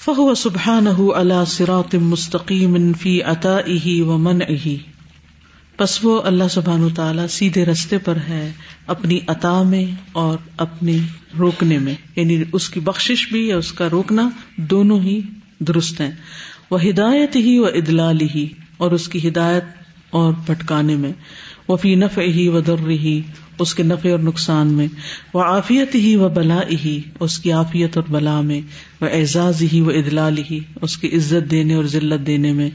فهو 0.05 0.33
سبحانه 0.33 1.05
على 1.15 1.43
مستقیم 1.97 2.93
فی 2.93 3.21
عطائه 3.21 4.01
ومنعه. 4.01 4.75
پس 5.77 5.99
وہ 6.03 6.21
اللہ 6.21 6.43
سبحان 6.49 6.89
تعالیٰ 6.95 7.27
سیدھے 7.27 7.65
رستے 7.65 7.97
پر 7.97 8.17
ہے 8.29 8.51
اپنی 8.87 9.19
عطا 9.27 9.63
میں 9.63 9.85
اور 10.11 10.37
اپنی 10.57 10.99
روکنے 11.39 11.79
میں. 11.79 11.95
یعنی 12.15 12.43
اس 12.53 12.69
کی 12.69 12.79
بخشش 12.79 13.27
بھی 13.27 13.47
یا 13.47 13.57
اس 13.57 13.71
کا 13.71 13.89
روکنا 13.89 14.29
دونوں 14.57 14.99
ہی 14.99 15.21
درست 15.59 16.01
ہیں. 16.01 16.11
وہ 16.71 16.83
ہدایت 16.83 17.35
ہی 17.35 17.59
و 17.59 17.65
ادلال 17.65 18.21
ہی 18.35 18.47
اور 18.77 18.91
اس 18.91 19.07
کی 19.07 19.27
ہدایت 19.27 19.63
اور 20.09 20.33
پٹکانے 20.45 20.95
میں. 20.95 21.11
وہ 21.67 21.77
فی 21.77 21.95
نف 21.95 22.17
ہی 22.17 22.47
و 22.47 22.59
در 22.61 22.89
ہی 22.89 23.21
اس 23.59 23.75
کے 23.75 23.83
نفے 23.83 24.11
اور 24.11 24.19
نقصان 24.19 24.67
میں 24.67 24.87
وہ 25.33 25.41
عافیت 25.41 25.95
ہی 25.95 26.15
و 26.15 26.29
بلا 26.29 26.59
ہی 26.85 26.99
اس 27.19 27.39
کی 27.39 27.51
عافیت 27.51 27.97
اور 27.97 28.05
بلا 28.09 28.41
میں 28.41 28.61
وہ 29.01 29.07
اعزاز 29.07 29.63
ہی 29.73 29.81
و 29.81 29.89
ادلال 29.89 30.37
ہی 30.51 30.59
اس 30.81 30.97
کی 30.97 31.07
عزت 31.07 31.51
دینے 31.51 31.73
اور 31.73 31.83
ذلت 31.83 32.27
دینے 32.27 32.53
میں 32.53 32.69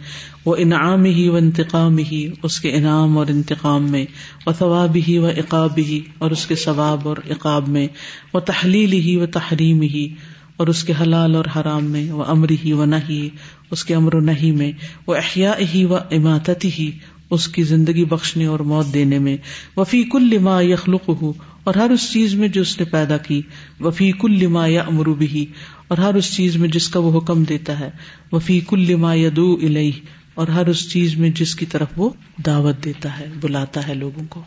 وہ 0.44 0.56
انعام 0.58 1.04
ہی 1.04 1.28
و 1.28 1.36
انتقام 1.36 1.98
ہی 1.98 2.28
اس 2.42 2.60
کے 2.60 2.72
انعام 2.72 3.18
اور 3.18 3.26
انتقام 3.26 3.90
میں 3.90 4.04
وہ 4.46 4.52
ثواب 4.58 4.96
ہی 5.08 5.18
و 5.18 5.26
اقاب 5.26 5.78
ہی 5.78 6.00
اور 6.18 6.30
اس 6.30 6.46
کے 6.46 6.54
ثواب 6.54 7.08
اور 7.08 7.16
اقاب 7.30 7.68
میں 7.68 7.86
وہ 8.34 8.40
تحلیل 8.40 8.92
ہی 8.92 9.16
و 9.16 9.26
تحریم 9.26 9.80
ہی 9.82 10.14
اور 10.56 10.66
اس 10.66 10.84
کے 10.84 10.92
حلال 11.00 11.34
اور 11.34 11.44
حرام 11.56 11.84
میں 11.84 12.12
وہ 12.12 12.24
امر 12.24 12.50
ہی 12.64 12.72
و 12.72 12.84
نہی، 12.84 13.28
اس 13.70 13.84
کے 13.84 13.94
امر 13.94 14.14
و 14.14 14.20
نہیں 14.20 14.52
میں 14.52 14.72
وہ 15.06 15.14
احیاء 15.14 15.54
ہی 15.74 15.84
و 15.84 15.94
اماطتی 15.94 16.70
ہی 16.78 16.90
اس 17.30 17.48
کی 17.48 17.62
زندگی 17.62 18.04
بخشنے 18.04 18.46
اور 18.46 18.60
موت 18.60 18.94
دینے 18.94 19.18
میں۔ 19.18 19.36
وفی 19.76 20.02
کل 20.02 20.30
لما 20.30 20.62
یخلق 20.62 21.08
ہو 21.08 21.32
اور 21.64 21.74
ہر 21.74 21.90
اس 21.90 22.12
چیز 22.12 22.34
میں 22.34 22.48
جو 22.48 22.62
اس 22.62 22.78
نے 22.78 22.84
پیدا 22.84 23.16
کی۔ 23.16 23.42
وفی 23.80 24.12
کل 24.12 24.38
لما 24.38 24.66
یا 24.66 24.82
امروبی 24.82 25.46
اور 25.88 25.98
ہر 25.98 26.14
اس 26.14 26.36
چیز 26.36 26.56
میں 26.56 26.68
جس 26.68 26.88
کا 26.88 27.00
وہ 27.00 27.18
حکم 27.18 27.44
دیتا 27.44 27.80
ہے۔ 27.80 27.90
وفی 28.32 28.60
کل 28.60 28.80
لما 28.80 29.14
یدو 29.14 29.58
الہ 29.62 29.90
اور 30.34 30.48
ہر 30.48 30.66
اس 30.66 30.90
چیز 30.90 31.16
میں 31.16 31.30
جس 31.30 31.54
کی 31.54 31.66
طرف 31.66 31.88
وہ 31.96 32.10
دعوت 32.46 32.84
دیتا 32.84 33.18
ہے، 33.18 33.30
بلاتا 33.40 33.88
ہے 33.88 33.94
لوگوں 33.94 34.24
کو۔ 34.28 34.42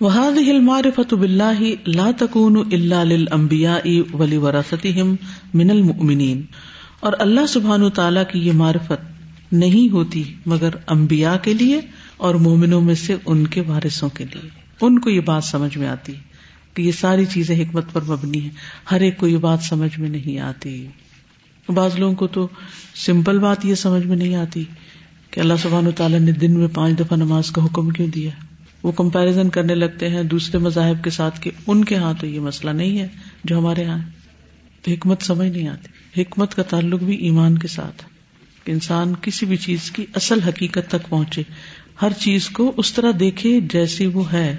وہاد 0.00 0.62
معرفت 0.62 1.14
بلّہ 1.14 1.60
لا 1.86 2.10
تکون 2.18 2.56
اللہ 2.72 3.12
امبیا 3.30 3.78
ولی 4.12 4.36
وراثت 4.36 4.86
من 5.54 5.70
المؤمنین 5.70 6.42
اور 7.00 7.12
اللہ 7.18 7.46
سبحان 7.48 7.90
تعالیٰ 7.90 8.22
کی 8.32 8.38
یہ 8.38 8.52
معرفت 8.52 9.52
نہیں 9.52 9.92
ہوتی 9.92 10.22
مگر 10.46 10.68
امبیا 10.86 11.36
کے 11.36 11.52
لیے 11.54 11.80
اور 12.16 12.34
مومنوں 12.34 12.80
میں 12.80 12.94
سے 12.94 13.16
ان 13.26 13.46
کے 13.46 13.60
وارثوں 13.60 14.08
کے 14.08 14.24
لیے۔ 14.24 14.48
ان 14.80 14.98
کو 14.98 15.10
یہ 15.10 15.20
بات 15.20 15.44
سمجھ 15.44 15.78
میں 15.78 15.88
آتی 15.88 16.12
کہ 16.74 16.82
یہ 16.82 16.92
ساری 16.92 17.24
چیزیں 17.24 17.62
حکمت 17.62 17.84
پر 17.92 18.02
مبنی 18.02 18.44
ہے 18.44 18.48
ہر 18.90 19.00
ایک 19.00 19.18
کو 19.18 19.26
یہ 19.26 19.36
بات 19.36 19.58
سمجھ 19.62 20.00
میں 20.00 20.08
نہیں 20.08 20.38
آتی۔ 20.38 20.86
بعض 21.68 21.98
لوگوں 21.98 22.14
کو 22.14 22.26
تو 22.26 22.48
سمپل 22.94 23.38
بات 23.38 23.64
یہ 23.64 23.74
سمجھ 23.74 24.06
میں 24.06 24.16
نہیں 24.16 24.34
آتی 24.34 24.64
کہ 25.30 25.40
اللہ 25.40 25.54
سبحان 25.62 25.90
تعالیٰ 25.96 26.20
نے 26.20 26.32
دن 26.32 26.58
میں 26.58 26.68
پانچ 26.68 26.98
دفعہ 26.98 27.16
نماز 27.16 27.50
کا 27.50 27.64
حکم 27.64 27.88
کیوں 27.88 28.06
دیا۔ 28.06 28.30
وہ 28.82 28.92
کمپیرزن 28.92 29.48
کرنے 29.48 29.74
لگتے 29.74 30.08
ہیں 30.08 30.22
دوسرے 30.22 30.58
مذاہب 30.58 31.04
کے 31.04 31.10
ساتھ 31.10 31.40
کہ 31.40 31.50
ان 31.66 31.84
کے 31.84 31.96
ہاں 31.96 32.14
تو 32.20 32.26
یہ 32.26 32.40
مسئلہ 32.40 32.70
نہیں 32.70 32.98
ہے 32.98 33.08
جو 33.44 33.58
ہمارے 33.58 33.82
یہاں 33.82 33.98
تو 34.82 34.90
حکمت 34.90 35.22
سمجھ 35.22 35.48
نہیں 35.48 35.68
آتی۔ 35.68 36.22
حکمت 36.22 36.54
کا 36.54 36.62
تعلق 36.62 37.02
بھی 37.02 37.16
ایمان 37.16 37.58
کے 37.58 37.68
ساتھ 37.68 38.02
کہ 38.64 38.72
انسان 38.72 39.14
کسی 39.20 39.46
بھی 39.46 39.56
چیز 39.56 39.90
کی 39.90 40.06
اصل 40.14 40.40
حقیقت 40.40 40.88
تک 40.88 41.08
پہنچے۔ 41.08 41.42
ہر 42.02 42.12
چیز 42.12 42.48
کو 42.48 42.72
اس 42.76 42.92
طرح 42.92 43.12
دیکھے 43.20 43.60
جیسی 43.60 44.06
وہ 44.06 44.32
ہے، 44.32 44.56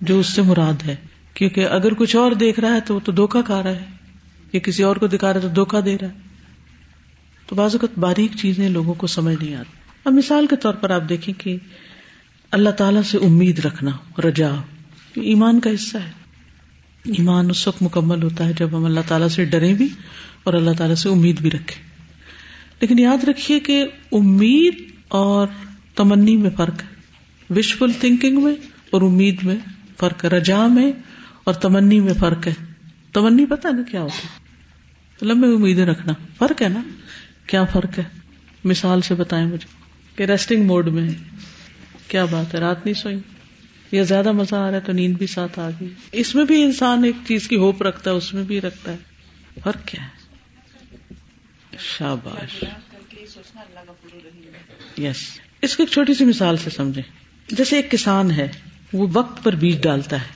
جو 0.00 0.20
اس 0.20 0.26
سے 0.26 0.42
مراد 0.42 0.86
ہے۔ 0.86 0.96
کیونکہ 1.34 1.66
اگر 1.66 1.94
کچھ 1.94 2.16
اور 2.16 2.32
دیکھ 2.32 2.60
رہا 2.60 2.74
ہے 2.74 2.80
تو 2.80 2.94
وہ 2.94 3.00
تو 3.04 3.12
دھوکا 3.12 3.42
کھا 3.42 3.62
رہا 3.62 3.70
ہے۔ 3.70 3.84
یا 4.52 4.60
کسی 4.60 4.82
اور 4.82 4.96
کو 4.96 5.06
دکھا 5.06 5.28
رہا 5.28 5.36
ہے 5.36 5.40
تو 5.40 5.48
دھوکا 5.48 5.80
دے 5.84 5.96
رہا 6.00 6.08
ہے۔ 6.08 6.14
تو 7.46 7.56
بعض 7.56 7.74
اوقات 7.74 7.98
باریک 7.98 8.30
چیزیں 8.40 8.68
لوگوں 8.68 8.94
کو 8.94 9.06
سمجھ 9.06 9.44
نہیں 9.44 9.54
آتی۔ 9.54 9.70
اب 10.04 10.12
مثال 10.12 10.46
کے 10.46 10.56
طور 10.56 10.74
پر 10.74 10.90
آپ 10.90 11.02
دیکھیں 11.08 11.40
کہ 11.40 11.56
اللہ 12.50 12.70
تعالی 12.70 13.02
سے 13.02 13.18
امید 13.18 13.58
رکھنا 13.58 14.20
رجا 14.20 14.50
ایمان 15.14 15.60
کا 15.60 15.70
حصہ 15.70 15.96
ہے۔ 15.96 16.10
ایمان 17.04 17.50
اس 17.50 17.68
وقت 17.68 17.82
مکمل 17.82 18.22
ہوتا 18.22 18.46
ہے 18.46 18.52
جب 18.52 18.76
ہم 18.76 18.84
اللہ 18.84 19.00
تعالیٰ 19.08 19.28
سے 19.28 19.44
ڈرے 19.44 19.74
بھی 19.74 19.88
اور 20.42 20.54
اللہ 20.54 20.70
تعالیٰ 20.78 20.96
سے 20.96 21.08
امید 21.08 21.40
بھی 21.40 21.50
رکھے 21.50 21.82
لیکن 22.80 22.98
یاد 22.98 23.24
رکھیے 23.24 23.60
کہ 23.60 23.84
امید 24.12 24.74
اور 25.08 25.46
تمنی 25.96 26.36
میں 26.36 26.50
فرق 26.56 26.82
ہے۔ 26.82 26.96
وشفل 27.56 27.92
تھنکنگ 28.00 28.44
میں 28.44 28.54
اور 28.90 29.02
امید 29.02 29.42
میں 29.42 29.56
فرق 29.98 30.24
ہے۔ 30.24 30.28
رجا 30.28 30.66
میں 30.66 30.92
اور 31.44 31.54
تمنی 31.54 32.00
میں 32.00 32.14
فرق 32.14 32.46
ہے۔ 32.46 32.54
تمنی 33.12 33.46
پتا 33.46 33.70
نا 33.70 33.82
کیا 33.90 34.02
ہوتا 34.02 34.28
لمبے 35.22 35.46
امیدیں 35.46 35.86
رکھنا۔ 35.86 36.12
فرق 36.38 36.62
ہے 36.62 36.68
نا؟ 36.68 36.82
کیا 37.46 37.64
فرق 37.64 37.98
ہے؟ 37.98 38.04
مثال 38.64 39.00
سے 39.00 39.14
بتائیں 39.14 39.46
مجھے۔ 39.46 39.66
کہ 40.16 40.22
ریسٹنگ 40.22 40.64
موڈ 40.64 40.88
میں 40.88 41.10
کیا 42.08 42.24
بات 42.24 42.54
ہے؟ 42.54 42.60
رات 42.60 42.84
نہیں 42.84 42.94
سوئی۔ 42.94 43.16
یا 43.92 44.02
زیادہ 44.02 44.32
مزہ 44.32 44.54
آ 44.54 44.66
رہا 44.66 44.76
ہے 44.76 44.80
تو 44.80 44.92
نیند 44.92 45.16
بھی 45.16 45.26
ساتھ 45.26 45.58
آ 45.58 45.70
گئی۔ 45.80 45.88
اس 46.12 46.34
میں 46.34 46.44
بھی 46.44 46.62
انسان 46.62 47.04
ایک 47.04 47.16
چیز 47.26 47.48
کی 47.48 47.56
ہوپ 47.56 47.82
رکھتا 47.82 48.10
ہے، 48.10 48.16
اس 48.16 48.34
میں 48.34 48.42
بھی 48.42 48.60
رکھتا 48.60 48.92
ہے۔ 48.92 48.96
فرق 49.64 49.86
کیا 49.86 50.04
ہے؟ 50.04 50.16
شاباش۔ 51.78 52.64
یس 54.98 55.16
اس 55.62 55.76
کو 55.76 55.82
ایک 55.82 55.92
چھوٹی 55.92 56.14
سی 56.14 56.24
مثال 56.24 56.56
سے 56.56 56.70
سمجھے 56.70 57.02
جیسے 57.48 57.76
ایک 57.76 57.90
کسان 57.90 58.30
ہے، 58.30 58.48
وہ 58.92 59.06
وقت 59.12 59.44
پر 59.44 59.54
بیج 59.54 59.82
ڈالتا 59.82 60.20
ہے، 60.20 60.26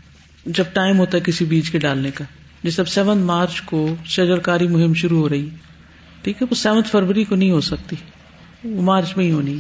جب 0.47 0.65
ٹائم 0.73 0.99
ہوتا 0.99 1.19
ہے 1.19 1.23
کسی 1.23 1.45
بیج 1.45 1.71
کے 1.71 1.79
ڈالنے 1.79 2.11
کا۔ 2.11 2.25
جیسے 2.63 2.83
اب 2.83 2.89
سیون 2.89 3.19
مارچ 3.19 3.63
کو 3.63 3.95
شجرکاری 4.05 4.69
مہم 4.69 4.95
شروع 4.95 5.19
ہو 5.19 5.29
رہی، 5.29 5.49
ٹھیک 6.23 6.43
ہے، 6.43 6.47
وہ 6.51 6.55
سیونتھ 6.55 6.89
فروری 6.89 7.25
کو 7.25 7.35
نہیں 7.35 7.51
ہو 7.51 7.61
سکتی۔ 7.61 7.97
وہ 8.65 8.83
مارچ 8.83 9.17
میں 9.17 9.25
ہی 9.25 9.33
ہونی 9.33 9.57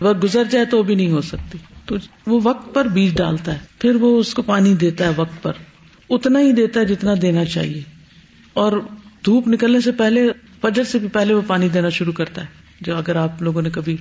وقت 0.00 0.24
گزر 0.24 0.44
جائے 0.44 0.64
تو 0.64 0.82
بھی 0.82 0.94
نہیں 0.94 1.10
ہو 1.10 1.20
سکتی۔ 1.20 1.58
تو 1.84 1.96
وہ 2.26 2.40
وقت 2.42 2.74
پر 2.74 2.84
بیج 2.84 3.16
ڈالتا 3.16 3.54
ہے۔ 3.54 3.58
پھر 3.78 3.94
وہ 3.94 4.20
اس 4.20 4.34
کو 4.34 4.42
پانی 4.42 4.74
دیتا 4.74 5.04
ہے 5.04 5.10
وقت 5.16 5.42
پر۔ 5.42 5.52
اتنا 6.10 6.40
ہی 6.40 6.52
دیتا 6.52 6.80
ہے 6.80 6.84
جتنا 6.84 7.10
دینا 7.22 7.44
چاہیے۔ 7.44 7.82
اور 8.52 8.72
دھوپ 9.24 9.48
نکلنے 9.48 9.80
سے 9.80 9.92
پہلے، 9.92 10.28
فجر 10.60 10.84
سے 10.84 10.98
بھی 10.98 11.08
پہلے 11.08 11.34
وہ 11.34 11.42
پانی 11.46 11.68
دینا 11.68 11.88
شروع 11.88 12.12
کرتا 12.12 12.40
ہے۔ 12.40 12.61
جو 12.84 12.96
اگر 12.96 13.16
آپ 13.16 13.42
لوگوں 13.42 13.62
نے 13.62 13.70
کبھی 13.70 13.96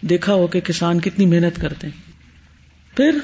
دیکھا 0.00 0.34
ہو 0.34 0.46
کہ 0.46 0.60
کسان 0.60 1.00
کتنی 1.00 1.26
محنت 1.26 1.60
کرتے 1.60 1.86
ہیں۔ 1.86 2.12
پھر 2.96 3.18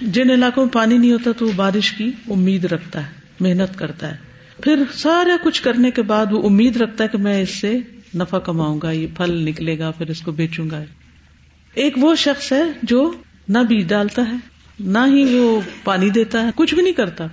جن 0.00 0.30
علاقوں 0.30 0.64
میں 0.64 0.72
پانی 0.72 0.98
نہیں 0.98 1.12
ہوتا 1.12 1.30
تو 1.32 1.46
وہ 1.46 1.52
بارش 1.56 1.92
کی 1.92 2.10
امید 2.30 2.64
رکھتا 2.64 3.06
ہے، 3.06 3.12
محنت 3.40 3.78
کرتا 3.78 4.10
ہے۔ 4.10 4.16
پھر 4.62 4.82
سارا 4.94 5.36
کچھ 5.44 5.62
کرنے 5.62 5.90
کے 5.90 6.02
بعد 6.02 6.26
وہ 6.30 6.46
امید 6.46 6.76
رکھتا 6.76 7.04
ہے 7.04 7.08
کہ 7.08 7.18
میں 7.18 7.42
اس 7.42 7.50
سے 7.50 7.78
نفع 8.14 8.38
کماؤں 8.38 8.80
گا، 8.82 8.90
یہ 8.90 9.06
پھل 9.16 9.44
نکلے 9.44 9.78
گا، 9.78 9.90
پھر 9.90 10.10
اس 10.10 10.20
کو 10.20 10.32
بیچوں 10.32 10.70
گا۔ 10.70 10.82
ایک 11.74 11.94
وہ 11.96 12.14
شخص 12.14 12.52
ہے 12.52 12.62
جو 12.82 13.12
نہ 13.48 13.58
بیج 13.58 13.88
ڈالتا 13.88 14.22
ہے، 14.28 14.36
نہ 14.80 14.98
ہی 15.06 15.38
وہ 15.38 15.60
پانی 15.84 16.10
دیتا 16.10 16.42
ہے، 16.42 16.50
کچھ 16.54 16.74
بھی 16.74 16.82
نہیں 16.82 16.92
کرتا۔ 16.92 17.26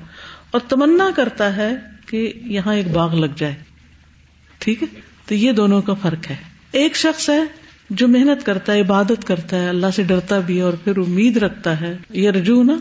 اور 0.51 0.61
تمنا 0.69 1.09
کرتا 1.15 1.55
ہے 1.55 1.75
کہ 2.05 2.33
یہاں 2.45 2.73
ایک 2.73 2.87
باغ 2.87 3.15
لگ 3.15 3.31
جائے۔ 3.35 3.55
ٹھیک 4.57 4.83
ہے؟ 4.83 5.01
تو 5.25 5.35
یہ 5.35 5.51
دونوں 5.51 5.81
کا 5.81 5.93
فرق 5.93 6.31
ہے۔ 6.31 6.54
ایک 6.75 6.95
شخص 6.95 7.29
ہے 7.29 7.43
جو 7.89 8.07
محنت 8.07 8.45
کرتا 8.45 8.73
ہے، 8.73 8.81
عبادت 8.81 9.27
کرتا 9.27 9.61
ہے، 9.61 9.69
اللہ 9.69 9.87
سے 9.95 10.03
ڈرتا 10.03 10.39
بھی 10.39 10.61
اور 10.61 10.73
پھر 10.73 10.97
امید 10.97 11.37
رکھتا 11.37 11.81
ہے 11.81 11.97
یہ 12.09 12.29
رجو 12.29 12.63
نا 12.63 12.77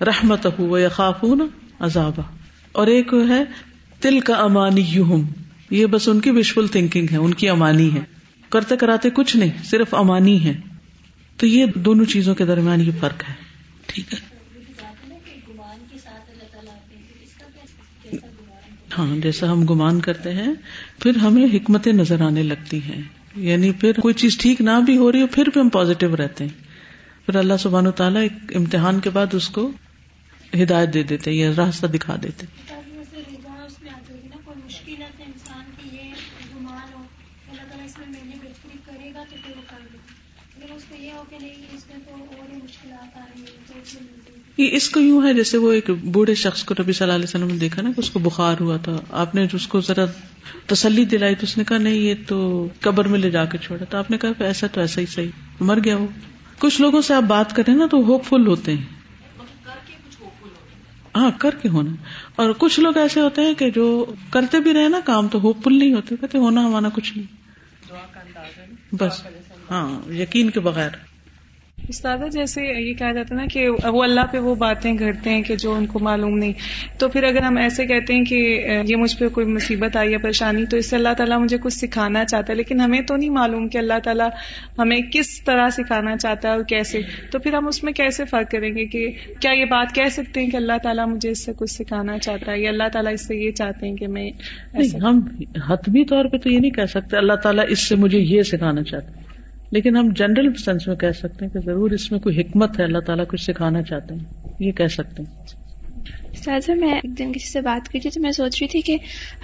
رحمت 0.00 0.46
ہو 0.58 0.78
یا 0.78 0.88
خاف 0.88 1.24
نا 1.24 1.44
عذاب 1.80 2.20
اور 2.72 2.86
ایک 2.86 3.14
ہے 3.28 3.44
تل 4.00 4.20
کا 4.20 4.34
امانی 4.34 4.84
یوہم 4.88 5.26
یہ 5.70 5.86
بس 5.86 6.08
ان 6.08 6.20
کی 6.20 6.30
وشفل 6.30 6.66
تھنکنگ 6.66 7.06
ہے، 7.12 7.16
ان 7.16 7.34
کی 7.34 7.48
امانی 7.48 7.94
ہے۔ 7.94 8.00
کرتے 8.48 8.76
کراتے 8.76 9.10
کچھ 9.10 9.36
نہیں، 9.36 9.50
صرف 9.64 9.94
امانی 9.94 10.44
ہے۔ 10.44 10.54
تو 11.36 11.46
یہ 11.46 11.66
دونوں 11.74 12.04
چیزوں 12.04 12.34
کے 12.34 12.44
درمیان 12.44 12.80
یہ 12.80 12.90
فرق 13.00 13.28
ہے۔ 13.28 13.34
ٹھیک 13.86 14.14
ہے۔ 14.14 14.38
ہاں 18.98 19.16
جیسا 19.16 19.52
ہم 19.52 19.64
گمان 19.64 20.00
کرتے 20.00 20.32
ہیں 20.32 20.52
پھر 21.02 21.16
ہمیں 21.16 21.56
حکمتیں 21.56 21.92
نظر 21.92 22.20
آنے 22.20 22.42
لگتی 22.42 22.82
ہیں۔ 22.82 23.02
یعنی 23.36 23.72
پھر 23.72 23.92
کوئی 24.00 24.14
چیز 24.14 24.38
ٹھیک 24.38 24.60
نہ 24.60 24.70
بھی 24.86 24.96
ہو 24.96 25.12
رہی 25.12 25.22
ہو، 25.22 25.26
پھر 25.26 25.46
بھی 25.52 25.60
ہم 25.60 25.68
پازیٹو 25.68 26.16
رہتے 26.16 26.44
ہیں۔ 26.44 26.68
پھر 27.26 27.36
اللہ 27.36 27.54
سبحان 27.60 27.86
و 27.86 27.90
تعالیٰ 27.90 28.22
ایک 28.22 28.56
امتحان 28.56 29.00
کے 29.00 29.10
بعد 29.10 29.26
اس 29.32 29.48
کو 29.48 29.70
ہدایت 30.62 30.94
دے 30.94 31.02
دیتے 31.02 31.32
یا 31.32 31.50
راستہ 31.56 31.86
دکھا 31.86 32.16
دیتے 32.22 32.46
یہ 44.58 44.68
اس 44.72 44.90
کو 44.90 45.00
یوں 45.00 45.26
ہے 45.26 45.34
جیسے 45.34 45.58
وہ 45.58 45.72
ایک 45.72 45.90
بوڑھے 45.90 46.34
شخص 46.34 46.64
کو 46.64 46.74
نبی 46.80 46.92
صلی 46.92 47.04
اللہ 47.04 47.14
علیہ 47.14 47.24
وسلم 47.24 47.46
نے 47.46 47.58
دیکھا 47.58 47.82
نا 47.82 47.90
کہ 47.92 48.00
اس 48.00 48.10
کو 48.10 48.18
بخار 48.18 48.56
ہوا 48.60 48.76
تھا۔ 48.76 49.00
آپ 49.10 49.34
نے 49.34 49.46
اس 49.52 49.66
کو 49.66 49.80
ذرا 49.80 50.04
تسلی 50.66 51.04
دلائی 51.04 51.34
تو 51.34 51.40
اس 51.42 51.58
نے 51.58 51.64
کہا 51.64 51.78
نہیں، 51.78 51.94
یہ 51.94 52.14
تو 52.26 52.68
قبر 52.80 53.08
میں 53.08 53.18
لے 53.18 53.30
جا 53.30 53.44
کے 53.44 53.58
چھوڑا 53.58 53.84
تو 53.84 53.98
آپ 53.98 54.10
نے 54.10 54.18
کہا 54.18 54.30
ایسا 54.38 54.66
تو 54.66 54.80
ایسا 54.80 55.00
ہی 55.00 55.06
صحیح۔ 55.06 55.28
مر 55.60 55.78
گیا 55.84 55.96
وہ۔ 55.96 56.06
کچھ 56.58 56.80
لوگوں 56.80 57.02
سے 57.02 57.14
آپ 57.14 57.22
بات 57.22 57.56
کریں 57.56 57.74
نا 57.74 57.86
تو 57.90 57.96
ہوپ 57.96 58.24
فل 58.24 58.46
ہوتے 58.46 58.74
ہیں۔ 58.74 58.84
ہاں 61.16 61.30
کر 61.38 61.50
کے 61.62 61.68
ہونا۔ 61.68 61.90
اور 62.36 62.52
کچھ 62.58 62.80
لوگ 62.80 62.96
ایسے 62.96 63.20
ہوتے 63.20 63.42
ہیں 63.42 63.54
کہ 63.54 63.70
جو 63.70 64.04
کرتے 64.30 64.60
بھی 64.60 64.72
رہے 64.72 64.88
نا 64.88 65.00
کام 65.04 65.28
تو 65.28 65.40
ہوپ 65.40 65.64
فل 65.64 65.78
نہیں 65.78 65.94
ہوتے، 65.94 66.14
کہتے 66.20 66.38
ہونا 66.38 66.66
ہمانا 66.66 66.88
کچھ 66.88 67.18
نہیں۔ 67.18 67.36
بس۔ 68.94 69.22
ہاں 69.70 70.12
یقین 70.12 70.50
کے 70.50 70.60
بغیر۔ 70.60 71.07
استاد 71.86 72.18
جیسے 72.32 72.62
یہ 72.62 72.94
کہا 72.94 73.12
جاتا 73.12 73.34
ہے 73.34 73.40
نا 73.40 73.46
کہ 73.52 73.68
وہ 73.68 74.02
اللہ 74.02 74.20
پہ 74.32 74.38
وہ 74.38 74.54
باتیں 74.54 74.96
کرتے 74.96 75.30
ہیں 75.30 75.42
کہ 75.42 75.56
جو 75.56 75.74
ان 75.74 75.86
کو 75.86 75.98
معلوم 75.98 76.38
نہیں۔ 76.38 76.52
تو 76.98 77.08
پھر 77.08 77.24
اگر 77.24 77.42
ہم 77.42 77.56
ایسے 77.56 77.86
کہتے 77.86 78.14
ہیں 78.14 78.24
کہ 78.24 78.66
یہ 78.88 78.96
مجھ 78.96 79.16
پہ 79.16 79.28
کوئی 79.28 79.46
مصیبت 79.46 79.96
آئی 79.96 80.12
ہے 80.12 80.18
پریشانی 80.18 80.66
تو 80.66 80.76
اس 80.76 80.90
سے 80.90 80.96
اللہ 80.96 81.08
تعالیٰ 81.16 81.38
مجھے 81.38 81.58
کچھ 81.62 81.72
سکھانا 81.72 82.24
چاہتا 82.24 82.52
ہے 82.52 82.56
لیکن 82.56 82.80
ہمیں 82.80 83.00
تو 83.00 83.16
نہیں 83.16 83.30
معلوم 83.30 83.68
کہ 83.68 83.78
اللہ 83.78 83.98
تعالیٰ 84.04 84.28
ہمیں 84.78 85.00
کس 85.12 85.44
طرح 85.44 85.68
سکھانا 85.70 86.16
چاہتا 86.16 86.48
ہے 86.48 86.54
اور 86.54 86.64
کیسے۔ 86.64 87.00
تو 87.32 87.38
پھر 87.38 87.54
ہم 87.54 87.66
اس 87.66 87.84
میں 87.84 87.92
کیسے 87.92 88.24
فرق 88.24 88.50
کریں 88.50 88.76
گے 88.76 88.86
کہ 88.86 89.10
کیا 89.40 89.52
یہ 89.52 89.64
بات 89.64 89.94
کہہ 89.94 90.08
سکتے 90.10 90.42
ہیں 90.42 90.50
کہ 90.50 90.56
اللہ 90.56 90.78
تعالیٰ 90.82 91.06
مجھے 91.06 91.30
اس 91.30 91.44
سے 91.44 91.52
کچھ 91.56 91.70
سکھانا 91.70 92.18
چاہتا 92.18 92.52
ہے 92.52 92.60
یا 92.60 92.70
اللہ 92.70 92.88
تعالیٰ 92.92 93.12
اس 93.12 93.26
سے 93.26 93.36
یہ 93.36 93.50
چاہتے 93.50 93.88
ہیں 93.88 93.96
کہ 93.96 94.08
میں 94.08 94.30
ہم 95.02 95.20
حتمی 95.68 96.04
طور 96.04 96.24
پہ 96.24 96.36
تو 96.36 96.50
یہ 96.50 96.58
نہیں 96.58 96.70
کہہ 96.70 96.86
سکتے 96.86 97.16
اللہ 97.16 97.32
تعالیٰ 97.32 97.64
اس 97.68 97.88
سے 97.88 97.96
مجھے 97.96 98.18
یہ 98.18 98.42
سکھانا 98.42 98.82
چاہتا 98.82 99.08
ہے۔ 99.08 99.37
لیکن 99.70 99.96
ہم 99.96 100.08
جنرل 100.16 100.54
سینس 100.54 100.88
میں 100.88 100.96
کہہ 100.96 101.12
سکتے 101.12 101.44
ہیں 101.44 101.52
کہ 101.52 101.58
ضرور 101.64 101.90
اس 101.90 102.12
میں 102.12 102.20
کوئی 102.20 102.40
حکمت 102.40 102.78
ہے، 102.78 102.84
اللہ 102.84 102.98
تعالیٰ 102.98 103.26
کچھ 103.28 103.42
سکھانا 103.42 103.82
چاہتے 103.82 104.14
ہیں، 104.14 104.24
یہ 104.58 104.72
کہہ 104.72 104.86
سکتے 104.86 105.22
ہیں۔ 105.22 105.57
سہذا 106.44 106.74
میں 106.74 106.94
ایک 106.94 107.18
دن 107.18 107.32
کسی 107.32 107.48
سے 107.48 107.60
بات 107.60 107.88
کی 107.88 108.00
تھی 108.00 108.10
تو 108.10 108.20
میں 108.20 108.30
سوچ 108.30 108.56
رہی 108.60 108.68
تھی 108.68 108.80
کہ 108.80 108.96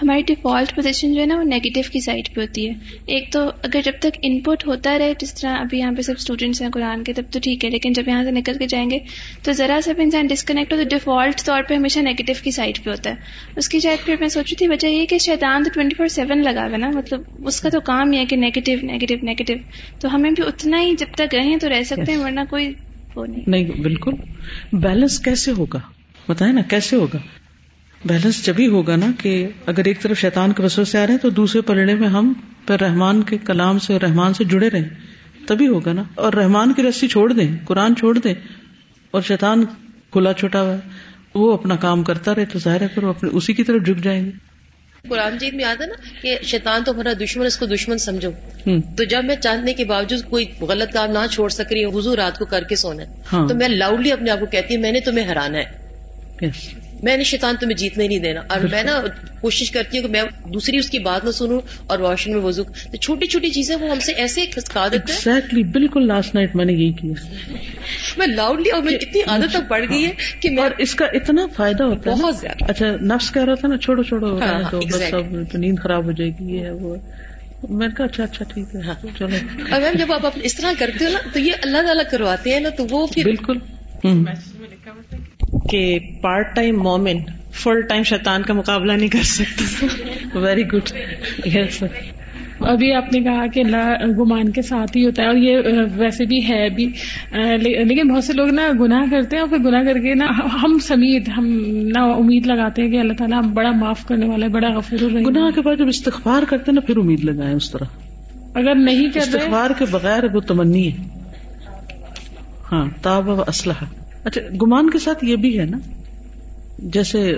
ہماری 0.02 0.22
ڈیفالٹ 0.26 0.74
پوزیشن 0.74 1.14
جو 1.14 1.20
ہے 1.20 1.26
نا 1.26 1.36
وہ 1.38 1.42
نیگیٹو 1.42 1.80
کی 1.92 2.00
سائڈ 2.00 2.34
پہ 2.34 2.40
ہوتی 2.40 2.68
ہے۔ 2.68 2.74
ایک 3.06 3.32
تو 3.32 3.40
اگر 3.62 3.80
جب 3.84 3.92
تک 3.98 4.18
ان 4.22 4.40
پٹ 4.40 4.66
ہوتا 4.66 4.98
رہے 4.98 5.12
جس 5.18 5.34
طرح 5.34 5.56
ابھی 5.56 5.78
یہاں 5.78 5.92
پہ 5.92 6.02
سب 6.02 6.14
اسٹوڈینٹس 6.18 6.62
ہیں 6.62 6.70
قرآن 6.70 7.04
کے 7.04 7.12
تب 7.12 7.22
تو 7.30 7.38
ٹھیک 7.42 7.64
ہے 7.64 7.70
لیکن 7.70 7.92
جب 7.92 8.08
یہاں 8.08 8.24
سے 8.24 8.30
نکل 8.30 8.52
کے 8.58 8.66
جائیں 8.66 8.90
گے 8.90 8.98
تو 9.42 9.52
ذرا 9.52 9.80
سا 9.84 9.92
بھی 9.92 10.02
انسان 10.02 10.26
ڈسکنیکٹ 10.26 10.72
ہو 10.72 10.78
تو 10.78 10.84
ڈیفالٹ 10.88 11.42
طور 11.44 11.62
پہ 11.68 11.74
ہمیشہ 11.74 11.98
نیگیٹو 11.98 12.32
کی 12.44 12.50
سائڈ 12.50 12.84
پہ 12.84 12.90
ہوتا 12.90 13.10
ہے۔ 13.10 13.14
اس 13.56 13.68
کی 13.68 13.80
شاید 13.80 14.04
پھر 14.04 14.14
میں 14.20 14.28
سوچ 14.28 14.44
رہی 14.44 14.56
تھی 14.56 14.68
وجہ 14.68 14.86
یہ 14.86 15.06
کہ 15.06 15.18
شیطان 15.18 15.64
تو 15.64 15.70
ٹوئنٹی 15.74 15.94
فور 15.94 16.06
سیون 16.06 16.42
لگا 16.42 16.66
ہوا 16.66 16.76
نا 16.76 16.90
مطلب 16.94 17.20
اس 17.44 17.60
کا 17.60 17.68
تو 17.68 17.80
کام 17.80 18.12
ہی 18.12 18.18
ہے 18.18 18.26
کہ 18.26 18.36
نیگیٹو 18.36 18.86
نیگیٹو 18.86 19.14
نیگیٹو 19.22 19.54
تو 20.00 20.14
ہمیں 20.14 20.30
بھی 20.30 20.42
اتنا 20.46 20.80
ہی 20.80 20.94
جب 20.98 21.06
تک 21.14 21.34
رہیں 21.34 21.56
تو 21.56 21.68
رہ 21.68 21.82
سکتے 21.82 22.12
ہیں 22.12 22.18
ورنہ 22.18 22.40
کوئی 22.50 22.72
وہ 23.16 23.26
نہیں۔ 23.26 23.80
بالکل۔ 23.80 24.10
بیلنس 24.72 25.20
کیسے 25.20 25.50
ہوگا؟ 25.50 25.78
بتائیں 26.28 26.52
نا 26.52 26.60
کیسے 26.62 26.96
ہوگا؟ 26.96 27.18
بیلنس 28.04 28.46
جبھی 28.46 28.66
ہوگا 28.66 28.96
نا 28.96 29.06
کہ 29.22 29.48
اگر 29.66 29.84
ایک 29.84 30.00
طرف 30.00 30.18
شیطان 30.18 30.52
کے 30.52 30.62
وسو 30.62 30.84
سے 30.84 30.98
آ 30.98 31.06
رہے 31.06 31.12
ہیں 31.12 31.20
تو 31.20 31.30
دوسرے 31.30 31.60
پلڑے 31.60 31.94
میں 31.94 32.08
ہم 32.08 32.32
پھر 32.66 32.80
رحمان 32.80 33.22
کے 33.22 33.38
کلام 33.38 33.78
سے 33.78 33.98
رحمان 33.98 34.34
سے 34.34 34.44
جڑے 34.44 34.70
رہیں 34.70 34.88
تبھی 35.46 35.68
ہوگا 35.68 35.92
نا۔ 35.92 36.02
اور 36.14 36.32
رحمان 36.32 36.72
کی 36.72 36.82
رسی 36.82 37.08
چھوڑ 37.08 37.32
دیں 37.32 37.56
قرآن 37.64 37.96
چھوڑ 37.96 38.18
دیں 38.18 38.34
اور 39.10 39.22
شیطان 39.22 39.64
کھلا 40.10 40.32
چھوٹا 40.32 40.62
ہوا 40.62 40.76
وہ 41.34 41.52
اپنا 41.52 41.76
کام 41.76 42.02
کرتا 42.02 42.34
رہے 42.34 42.44
تو 42.44 42.58
ظاہر 42.58 42.80
ہے 42.80 42.88
پھر 42.88 43.04
وہ 43.04 43.08
اپنے 43.08 43.30
اسی 43.32 43.52
کی 43.52 43.64
طرف 43.64 43.86
جھک 43.86 44.04
جائیں 44.04 44.24
گے۔ 44.24 44.30
قرآن 45.08 45.38
جیت 45.38 45.54
میں 45.54 45.64
آتا 45.64 45.86
نا 45.86 45.94
کہ 46.22 46.38
شیطان 46.42 46.84
تو 46.84 46.92
ہمارا 46.92 47.12
دشمن 47.20 47.46
اس 47.46 47.56
کو 47.56 47.66
دشمن 47.66 47.98
سمجھو۔ 47.98 48.30
تو 48.96 49.04
جب 49.04 49.24
میں 49.24 49.36
چاہنے 49.36 49.72
کے 49.74 49.84
باوجود 49.84 50.24
کوئی 50.30 50.44
غلط 50.60 50.92
کام 50.92 51.10
نہ 51.10 51.26
چھوڑ 51.30 51.48
سک 51.48 51.72
رہی 51.72 51.84
ہوں 51.84 51.92
وضو 51.92 52.16
رات 52.16 52.38
کو 52.38 52.44
کر 52.44 52.62
کے 52.68 52.76
سونا 52.76 53.02
ہے 53.02 53.08
تو 53.48 53.54
میں 53.54 53.68
لاؤڈلی 53.68 54.12
اپنے 54.12 54.30
آپ 54.30 54.40
کو 54.40 54.46
کہتی 54.46 54.74
ہوں 54.74 54.82
میں 54.82 54.92
نے 54.92 55.00
تمہیں 55.00 55.26
ہرانا 55.26 55.58
ہے۔ 55.58 55.83
میں 57.02 57.16
نے 57.16 57.24
شیطان 57.24 57.54
تمہیں 57.60 57.76
جیتنے 57.76 58.08
نہیں 58.08 58.18
دینا۔ 58.18 58.40
اور 58.48 58.60
میں 58.60 58.82
نا 58.82 59.02
کوشش 59.40 59.70
کرتی 59.70 59.98
ہوں 59.98 60.04
کہ 60.06 60.10
میں 60.12 60.22
دوسری 60.52 60.76
اس 60.78 60.90
کی 60.90 60.98
بات 60.98 61.24
نہ 61.24 61.30
سنوں 61.30 61.60
اور 61.86 61.98
واش 61.98 62.26
روم 62.26 62.36
میں 62.36 62.44
وضو 62.44 62.64
تو 62.64 62.96
چھوٹی 62.96 63.26
چھوٹی 63.26 63.50
چیزیں 63.50 63.76
وہ 63.76 63.90
ہم 63.90 64.00
سے 64.00 64.12
ایسے 64.12 64.46
کھسکا 64.46 64.88
دیتے 64.92 65.12
ہیں۔ 65.12 65.20
ایگزیکٹلی 65.26 65.62
بالکل 65.62 66.06
لاسٹ 66.06 66.34
نائٹ 66.34 66.56
میں 66.56 66.64
نے 66.64 66.72
یہی 66.72 66.92
کیا۔ 66.92 67.12
میں 68.16 68.26
لاؤڈلی 68.26 68.70
اور 68.70 68.82
میں 68.82 68.94
اتنی 68.94 69.22
عادت 69.26 69.52
تک 69.52 69.68
پڑ 69.68 69.84
گئی 69.90 70.06
ہے 70.06 70.12
کہ 70.40 70.50
میں 70.50 70.62
اور 70.62 70.70
اس 70.78 70.94
کا 70.94 71.04
اتنا 71.04 71.46
فائدہ 71.56 71.84
ہوتا 71.84 72.10
ہے 72.10 72.16
بہت 72.16 72.36
زیادہ۔ 72.36 72.70
اچھا 72.70 72.86
نفس 73.02 73.30
کہہ 73.32 73.44
رہا 73.44 73.54
تھا 73.54 73.68
نا 73.68 73.76
چھوڑو 73.76 74.02
چھوڑو 74.02 74.40
ہاں، 74.40 74.62
تو 74.70 74.80
بس 74.80 74.94
exactly. 74.94 75.38
اب 75.38 75.52
تو 75.52 75.58
نیند 75.58 75.78
خراب 75.82 76.04
ہو 76.04 76.12
جائے 76.12 76.30
گی 76.30 76.54
یہ 76.54 76.60
ہے 76.60 76.70
وہ 76.70 76.96
میں 77.68 77.88
نے 77.88 77.94
کہا 77.96 78.04
اچھا 78.04 78.24
اچھا 78.24 78.44
ٹھیک 78.44 78.74
ہے 78.74 78.80
چلو۔ 79.18 79.36
اور 79.70 79.80
میم 79.80 79.98
جب 79.98 80.12
آپ 80.12 80.26
اس 80.42 80.54
طرح 80.54 80.72
کرتے 80.78 81.04
ہو 81.04 81.10
نا 81.10 81.18
تو 81.32 81.38
یہ 81.38 81.52
اللہ 81.62 81.78
تعالیٰ 81.82 82.04
کرواتے 82.10 82.52
ہیں 82.52 82.60
نا 82.60 82.68
تو 82.68 82.86
وہ 82.90 83.06
پھر 83.06 83.24
بالکل۔ 83.24 83.56
ہوں۔ 84.04 84.24
کہ 85.68 85.98
پارٹ 86.20 86.56
ٹائم 86.56 86.82
مومن 86.82 87.18
فل 87.52 87.80
ٹائم 87.88 88.02
شیطان 88.02 88.42
کا 88.42 88.54
مقابلہ 88.54 88.92
نہیں 88.92 89.08
کر 89.08 89.22
سکتا۔ 89.22 89.86
ویری 90.38 90.62
گڈ 90.62 90.92
یس 91.46 91.82
ابھی 92.60 92.92
آپ 92.92 93.12
نے 93.12 93.20
کہا 93.20 93.46
کہ 93.46 93.60
اللہ 93.60 94.04
گمان 94.18 94.48
کے 94.48 94.62
ساتھ 94.62 94.96
ہی 94.96 95.06
ہوتا 95.06 95.22
ہے 95.22 95.28
اور 95.28 95.36
یہ 95.36 95.58
ویسے 95.94 96.24
بھی 96.24 96.48
ہے 96.48 96.68
بھی۔ 96.68 96.84
لیکن 97.84 98.08
بہت 98.08 98.24
سے 98.24 98.32
لوگ 98.32 98.48
نا 98.48 98.68
گناہ 98.80 99.02
کرتے 99.10 99.36
ہیں 99.36 99.40
اور 99.40 99.48
پھر 99.48 99.58
گناہ 99.58 99.84
کر 99.84 99.98
کے 99.98 100.14
نا 100.14 100.26
ہم 100.62 100.78
سمیت 100.82 101.28
ہم 101.36 101.46
نا 101.82 102.02
امید 102.04 102.46
لگاتے 102.46 102.82
ہیں 102.82 102.90
کہ 102.90 103.00
اللہ 103.00 103.12
تعالیٰ 103.12 103.42
بڑا 103.42 103.70
معاف 103.70 104.06
کرنے 104.06 104.26
والا 104.26 104.46
ہے 104.46 104.50
بڑا 104.50 104.68
غفور 104.68 104.98
گناہ 105.02 105.50
کے 105.50 105.60
بعد 105.60 105.76
جب 105.76 105.88
استغفار 105.88 106.42
کرتے 106.42 106.64
ہیں 106.68 106.74
نا 106.74 106.80
پھر 106.80 106.96
امید 106.96 107.24
لگائیں 107.24 107.54
اس 107.54 107.70
طرح۔ 107.70 107.84
اگر 108.54 108.74
نہیں 108.74 109.08
استغفار 109.14 109.70
کے 109.78 109.84
بغیر 109.90 110.24
وہ 110.34 110.40
تمنی 110.40 110.92
ہے۔ 110.92 111.02
ہاں 112.72 112.86
تاب 113.02 113.28
و 113.28 113.42
اسلحہ۔ 113.46 114.03
اچھا 114.24 114.40
گمان 114.62 114.90
کے 114.90 114.98
ساتھ 114.98 115.24
یہ 115.24 115.36
بھی 115.36 115.58
ہے 115.58 115.64
نا، 115.64 115.78
جیسے 116.78 117.36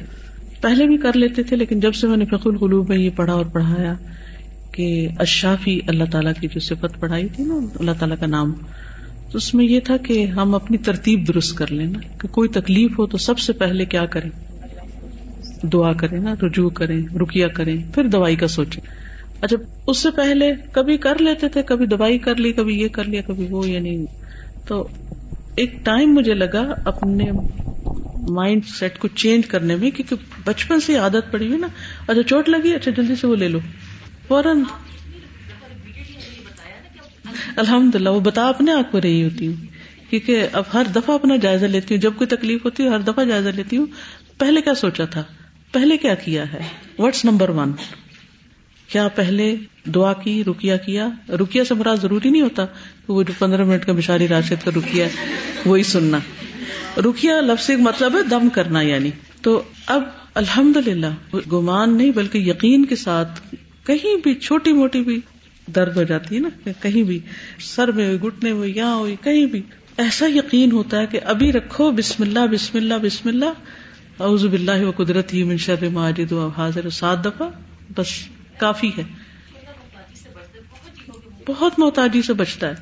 پہلے 0.61 0.87
بھی 0.87 0.97
کر 0.97 1.16
لیتے 1.16 1.43
تھے، 1.43 1.57
لیکن 1.57 1.80
جب 1.80 1.95
سے 1.95 2.07
میں 2.07 2.16
نے 2.16 2.24
فق 2.24 2.47
القلوب 2.47 2.89
میں 2.89 2.99
یہ 2.99 3.11
پڑھا 3.16 3.32
اور 3.32 3.45
پڑھایا 3.45 3.95
کہ 4.72 5.09
اشافی 5.18 5.80
اللہ 5.87 6.05
تعالیٰ 6.12 6.32
کی 6.41 6.49
جو 6.49 6.61
صفت 6.61 7.01
پڑھائی 7.01 7.28
تھی 7.28 7.45
نا، 7.45 7.55
اللہ 7.80 7.91
تعالیٰ 7.99 8.16
کا 8.20 8.26
نام، 8.26 8.53
تو 9.30 9.39
اس 9.39 9.55
میں 9.55 9.64
یہ 9.64 9.80
تھا 9.80 9.97
کہ 9.97 10.26
ہم 10.26 10.55
اپنی 10.55 10.78
ترتیب 10.78 11.28
درست 11.28 11.57
کر 11.59 11.72
لینا 11.72 11.99
کہ 12.18 12.28
کوئی 12.28 12.49
تکلیف 12.49 12.99
ہو 12.99 13.07
تو 13.07 13.18
سب 13.18 13.39
سے 13.39 13.53
پہلے 13.53 13.84
کیا 13.84 14.07
کریں؟ 14.07 14.30
دعا 15.62 15.93
کریں 15.93 16.20
نا، 16.20 16.34
رجوع 16.43 16.70
کریں 16.70 17.01
رکیا 17.16 17.49
کریں، 17.49 17.76
پھر 17.95 18.09
دوائی 18.09 18.37
کا 18.37 18.49
سوچیں۔ 18.49 18.87
اچھا 19.41 19.57
اس 19.87 19.99
سے 19.99 20.11
پہلے 20.11 20.53
کبھی 20.72 20.97
کر 20.97 21.18
لیتے 21.18 21.49
تھے، 21.49 21.62
کبھی 21.62 21.87
دوائی 21.87 22.18
کر 22.18 22.37
لی، 22.37 22.53
کبھی 22.53 22.80
یہ 22.80 22.89
کر 22.89 23.05
لیا، 23.05 23.20
کبھی 23.26 23.47
وہ 23.51 23.68
یا 23.68 23.80
نہیں 23.80 24.07
تو 24.66 24.89
ایک 25.57 25.84
ٹائم 25.84 26.14
مجھے 26.14 26.34
لگا 26.34 26.74
اپنے 26.84 27.32
مائنڈ 28.16 28.66
سیٹ 28.66 28.98
کو 28.98 29.09
چینج 29.09 29.46
کرنے 29.46 29.76
میں، 29.76 29.90
کیونکہ 29.90 30.16
بچپن 30.44 30.80
سے 30.80 30.96
عادت 30.96 31.32
پڑی 31.32 31.46
ہوئی 31.46 31.59
نا۔ 31.59 31.66
اچھا 32.07 32.22
چوٹ 32.22 32.48
لگی؟ 32.48 32.74
اچھا 32.74 32.90
جلدی 32.90 33.14
سے 33.16 33.26
وہ 33.26 33.36
لے 33.36 33.48
لو۔ 33.48 33.59
فوراً۔ 34.28 34.62
الحمد 37.57 37.94
للہ 37.94 38.09
وہ 38.09 38.20
بتا 38.20 38.48
اپنے 38.48 38.72
آپ 38.72 38.92
کو 38.92 39.00
رہی 39.00 39.24
ہوتی 39.24 39.46
ہوں۔ 39.46 39.54
کیونکہ 40.11 40.46
اب 40.52 40.64
ہر 40.74 40.82
دفعہ 40.96 41.14
اپنا 41.14 41.36
جائزہ 41.36 41.66
لیتی 41.66 41.94
ہوں۔ 41.94 42.02
جب 42.02 42.12
کوئی 42.16 42.36
تکلیف 42.36 42.64
ہوتی 42.64 42.82
ہے، 42.82 42.88
ہر 42.88 42.98
دفعہ 42.98 43.24
جائزہ 43.24 43.48
لیتی 43.48 43.76
ہوں۔ 43.76 43.86
پہلے 44.38 44.61
کیا 44.61 44.74
سوچا 44.74 45.04
تھا؟ 45.04 45.22
پہلے 45.72 45.96
کیا 45.96 46.14
کیا 46.14 46.52
ہے؟ 46.52 46.61
وٹس 46.98 47.24
نمبر 47.24 47.48
ون 47.48 47.72
کیا 48.88 49.09
پہلے 49.09 49.57
دعا 49.84 50.12
کی 50.12 50.44
رکیا 50.44 50.76
کیا؟ 50.76 51.09
رکیا 51.28 51.64
سے 51.64 51.74
مراد 51.74 51.96
ضروری 51.96 52.30
نہیں 52.30 52.42
ہوتا۔ 52.42 52.66
وہ 53.09 53.22
جو 53.22 53.32
پندرہ 53.38 53.64
منٹ 53.64 53.84
کا 53.84 53.92
بشاری 53.92 54.28
راشد 54.28 54.64
کا 54.64 54.70
رکیا 54.76 55.07
وہی 55.66 55.82
سننا۔ 55.82 56.18
رکیا 56.96 57.40
لفظ 57.40 57.70
مطلب 57.70 58.14
ہے 58.14 58.22
دم 58.22 58.48
کرنا 58.48 58.80
یعنی۔ 58.80 59.11
تو 59.42 59.62
اب 59.86 60.02
الحمد 60.34 60.88
للہ 60.88 61.36
گمان 61.52 61.96
نہیں، 61.96 62.11
بلکہ 62.11 62.38
یقین 62.38 62.84
کے 62.84 62.96
ساتھ 62.96 63.54
کہیں 63.86 64.22
بھی 64.22 64.34
چھوٹی 64.34 64.72
موٹی 64.72 65.00
بھی 65.00 65.20
درد 65.74 65.96
ہو 65.96 66.02
جاتی 66.02 66.34
ہے 66.34 66.40
نا، 66.40 66.68
کہیں 66.82 67.02
بھی 67.02 67.18
سر 67.59 67.92
میں 67.92 68.07
ہوئی 68.07 68.20
گٹنے 68.20 68.50
ہوئی، 68.50 68.72
یہاں 68.76 68.94
ہوئی، 68.94 69.16
کہیں 69.24 69.46
بھی۔ 69.46 69.62
ایسا 69.96 70.26
یقین 70.26 70.72
ہوتا 70.72 71.00
ہے 71.00 71.07
کہ 71.07 71.20
ابھی 71.24 71.52
رکھو، 71.52 71.90
بسم 71.90 72.22
اللہ 72.22 72.46
بسم 72.52 72.78
اللہ 72.78 72.94
بسم 73.02 73.28
اللہ۔ 73.28 73.52
اعوذ 74.20 74.46
باللہ 74.46 74.84
و 74.84 74.90
قدرت 74.90 75.34
ہی 75.34 75.44
من 75.44 75.57
شر 75.57 75.88
ماجد 75.88 76.32
و 76.32 76.48
حاضر، 76.48 76.90
سات 76.90 77.24
دفعہ، 77.24 77.48
بس 77.96 78.07
کافی 78.59 78.90
ہے۔ 78.98 79.02
بہت 81.47 81.78
محتاجی 81.78 82.22
سے 82.22 82.32
بچتا 82.32 82.68
ہے۔ 82.68 82.74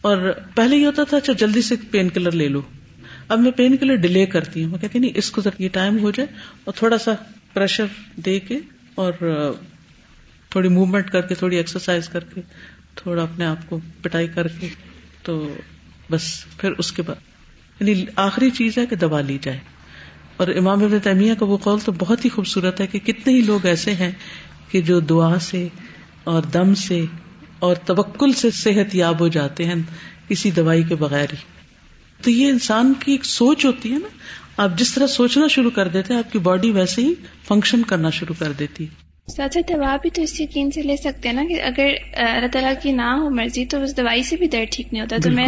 اور 0.00 0.32
پہلے 0.54 0.76
یہ 0.76 0.86
ہوتا 0.86 1.04
تھا 1.04 1.16
اچھا 1.16 1.32
جلدی 1.32 1.62
سے 1.62 1.74
پین 1.90 2.08
کلر 2.08 2.32
لے 2.32 2.48
لو۔ 2.48 2.62
اب 3.28 3.40
میں 3.40 3.50
پین 3.50 3.76
کلر 3.76 3.94
ڈیلے 3.94 4.26
کرتی 4.26 4.64
ہوں۔ 4.64 4.70
میں 4.70 4.78
کہتی 4.78 4.98
نہیں، 4.98 5.10
اس 5.14 5.30
کو 5.30 5.42
یہ 5.58 5.68
ٹائم 5.68 5.98
ہو 5.98 6.10
جائے 6.10 6.26
اور 6.64 6.74
تھوڑا 6.76 6.98
سا 6.98 7.12
پریشر 7.52 7.84
دے 8.16 8.40
کے 8.40 8.58
اور 8.94 9.12
تھوڑی 10.48 10.68
موومنٹ 10.68 11.10
کر 11.10 11.20
کے، 11.20 11.34
تھوڑی 11.34 11.56
ایکسرسائز 11.56 12.08
کر 12.08 12.24
کے، 12.24 12.40
تھوڑا 12.94 13.22
اپنے 13.22 13.44
آپ 13.44 13.68
کو 13.68 13.80
پٹائی 14.02 14.28
کر 14.28 14.48
کے، 14.48 14.68
تو 15.22 15.54
بس، 16.10 16.44
پھر 16.58 16.70
اس 16.78 16.92
کے 16.92 17.02
بعد۔ 17.02 17.14
یعنی 17.80 18.04
آخری 18.16 18.50
چیز 18.50 18.78
ہے 18.78 18.86
کہ 18.86 18.96
دبا 18.96 19.20
لی 19.20 19.38
جائے۔ 19.40 19.58
اور 20.36 20.48
امام 20.48 20.84
ابن 20.84 20.98
تیمیہ 21.02 21.34
کا 21.34 21.46
وہ 21.46 21.56
قول 21.56 21.80
تو 21.80 21.92
بہت 21.98 22.24
ہی 22.24 22.30
خوبصورت 22.30 22.80
ہے 22.80 22.86
کہ 22.86 22.98
کتنے 22.98 23.32
ہی 23.32 23.40
لوگ 23.40 23.66
ایسے 23.66 23.94
ہیں 23.94 24.12
کہ 24.68 24.80
جو 24.80 25.00
دعا 25.00 25.38
سے 25.38 25.68
اور 26.24 26.42
دم 26.42 26.74
سے 26.74 27.04
اور 27.58 27.76
توکل 27.76 28.32
سے 28.32 28.50
صحت 28.50 28.94
یاب 28.94 29.20
ہو 29.20 29.28
جاتے 29.28 29.64
ہیں 29.64 29.74
کسی 30.28 30.50
دوائی 30.50 30.82
کے 30.82 30.94
بغیر 30.94 31.26
ہی۔ 31.32 31.36
تو 32.22 32.30
یہ 32.30 32.48
انسان 32.48 32.92
کی 33.04 33.12
ایک 33.12 33.24
سوچ 33.24 33.64
ہوتی 33.64 33.92
ہے 33.92 33.98
نا۔ 33.98 34.08
آپ 34.56 34.70
جس 34.78 34.94
طرح 34.94 35.06
سوچنا 35.06 35.46
شروع 35.46 35.70
کر 35.70 35.88
دیتے 35.88 36.12
ہیں 36.12 36.20
آپ 36.26 36.32
کی 36.32 36.38
باڈی 36.38 36.70
ویسے 36.70 37.02
ہی 37.02 37.14
فنکشن 37.48 37.82
کرنا 37.82 38.10
شروع 38.10 38.34
کر 38.38 38.52
دیتی 38.52 38.86
ساتھ 39.36 39.58
دوا 39.68 39.96
بھی 40.02 40.10
تو 40.10 40.22
اس 40.22 40.40
یقین 40.40 40.70
سے 40.70 40.82
لے 40.82 40.96
سکتے 40.96 41.28
ہیں 41.28 41.36
نا 41.36 41.42
کہ 41.48 41.62
اگر 41.62 41.88
اللہ 42.12 42.46
تعالیٰ 42.52 42.72
کی 42.82 42.92
نہ 42.92 43.02
ہو 43.02 43.30
مرضی 43.30 43.66
تو 43.66 43.82
اس 43.82 43.96
دوائی 43.96 44.22
سے 44.22 44.36
بھی 44.36 44.48
درد 44.48 44.72
ٹھیک 44.72 44.86
نہیں 44.92 45.02
ہوتا۔ 45.02 45.16
تو 45.22 45.30
میں 45.30 45.46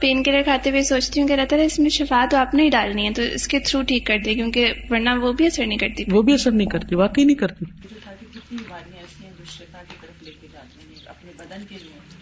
پین 0.00 0.22
کلر 0.22 0.42
کھاتے 0.42 0.70
ہوئے 0.70 0.82
سوچتی 0.82 1.20
ہوں 1.20 1.28
کہ 1.28 1.32
اللہ 1.32 1.44
تعالیٰ 1.44 1.66
اس 1.66 1.78
میں 1.78 1.90
شفا 1.90 2.24
تو 2.30 2.36
آپ 2.36 2.54
نے 2.54 2.62
ہی 2.62 2.68
ڈالنی 2.68 3.08
ہے 3.08 3.12
تو 3.12 3.22
اس 3.22 3.48
کے 3.48 3.58
تھرو 3.58 3.82
ٹھیک 3.82 4.06
کر 4.06 4.18
دے 4.24 4.34
کیونکہ 4.34 4.72
ورنہ 4.90 5.10
وہ 5.22 5.32
بھی 5.32 5.46
اثر 5.46 5.66
نہیں 5.66 5.78
کرتی۔ 5.78 6.04
وہ 6.10 6.22
بھی 6.22 6.32
اثر 6.32 6.50
نہیں 6.50 6.68
کرتی 6.68 6.94
واقعی 6.94 7.24
نہیں 7.24 7.36
کرتی۔ 7.36 7.64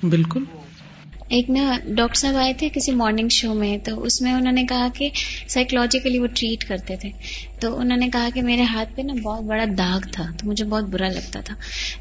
بالکل۔ 0.03 0.45
ایک 1.29 1.51
نا 1.51 1.79
ڈاکٹر 1.97 2.18
صاحب 2.18 2.37
آئے 2.37 2.53
تھے 2.53 2.68
کسی 2.68 2.93
مارننگ 2.93 3.29
شو 3.29 3.55
میں 3.55 3.79
تو 3.79 4.03
اس 4.03 4.22
میں 4.22 4.33
انہوں 4.33 4.53
نے 4.53 4.64
کہا 4.64 4.89
کہ 4.95 5.09
سائیکولوجیکلی 5.49 6.18
وہ 6.18 6.26
ٹریٹ 6.26 6.64
کرتے 6.64 6.97
تھے۔ 6.97 7.11
تو 7.61 7.79
انہوں 7.79 7.99
نے 7.99 8.09
کہا 8.12 8.29
کہ 8.35 8.43
میرے 8.43 8.62
ہاتھ 8.62 8.97
پہ 8.97 9.03
نا 9.03 9.12
بہت 9.22 9.43
بڑا 9.43 9.64
داغ 9.79 10.01
تھا 10.12 10.24
تو 10.39 10.49
مجھے 10.49 10.64
بہت 10.64 10.85
برا 10.85 11.09
لگتا 11.09 11.41
تھا۔ 11.41 11.55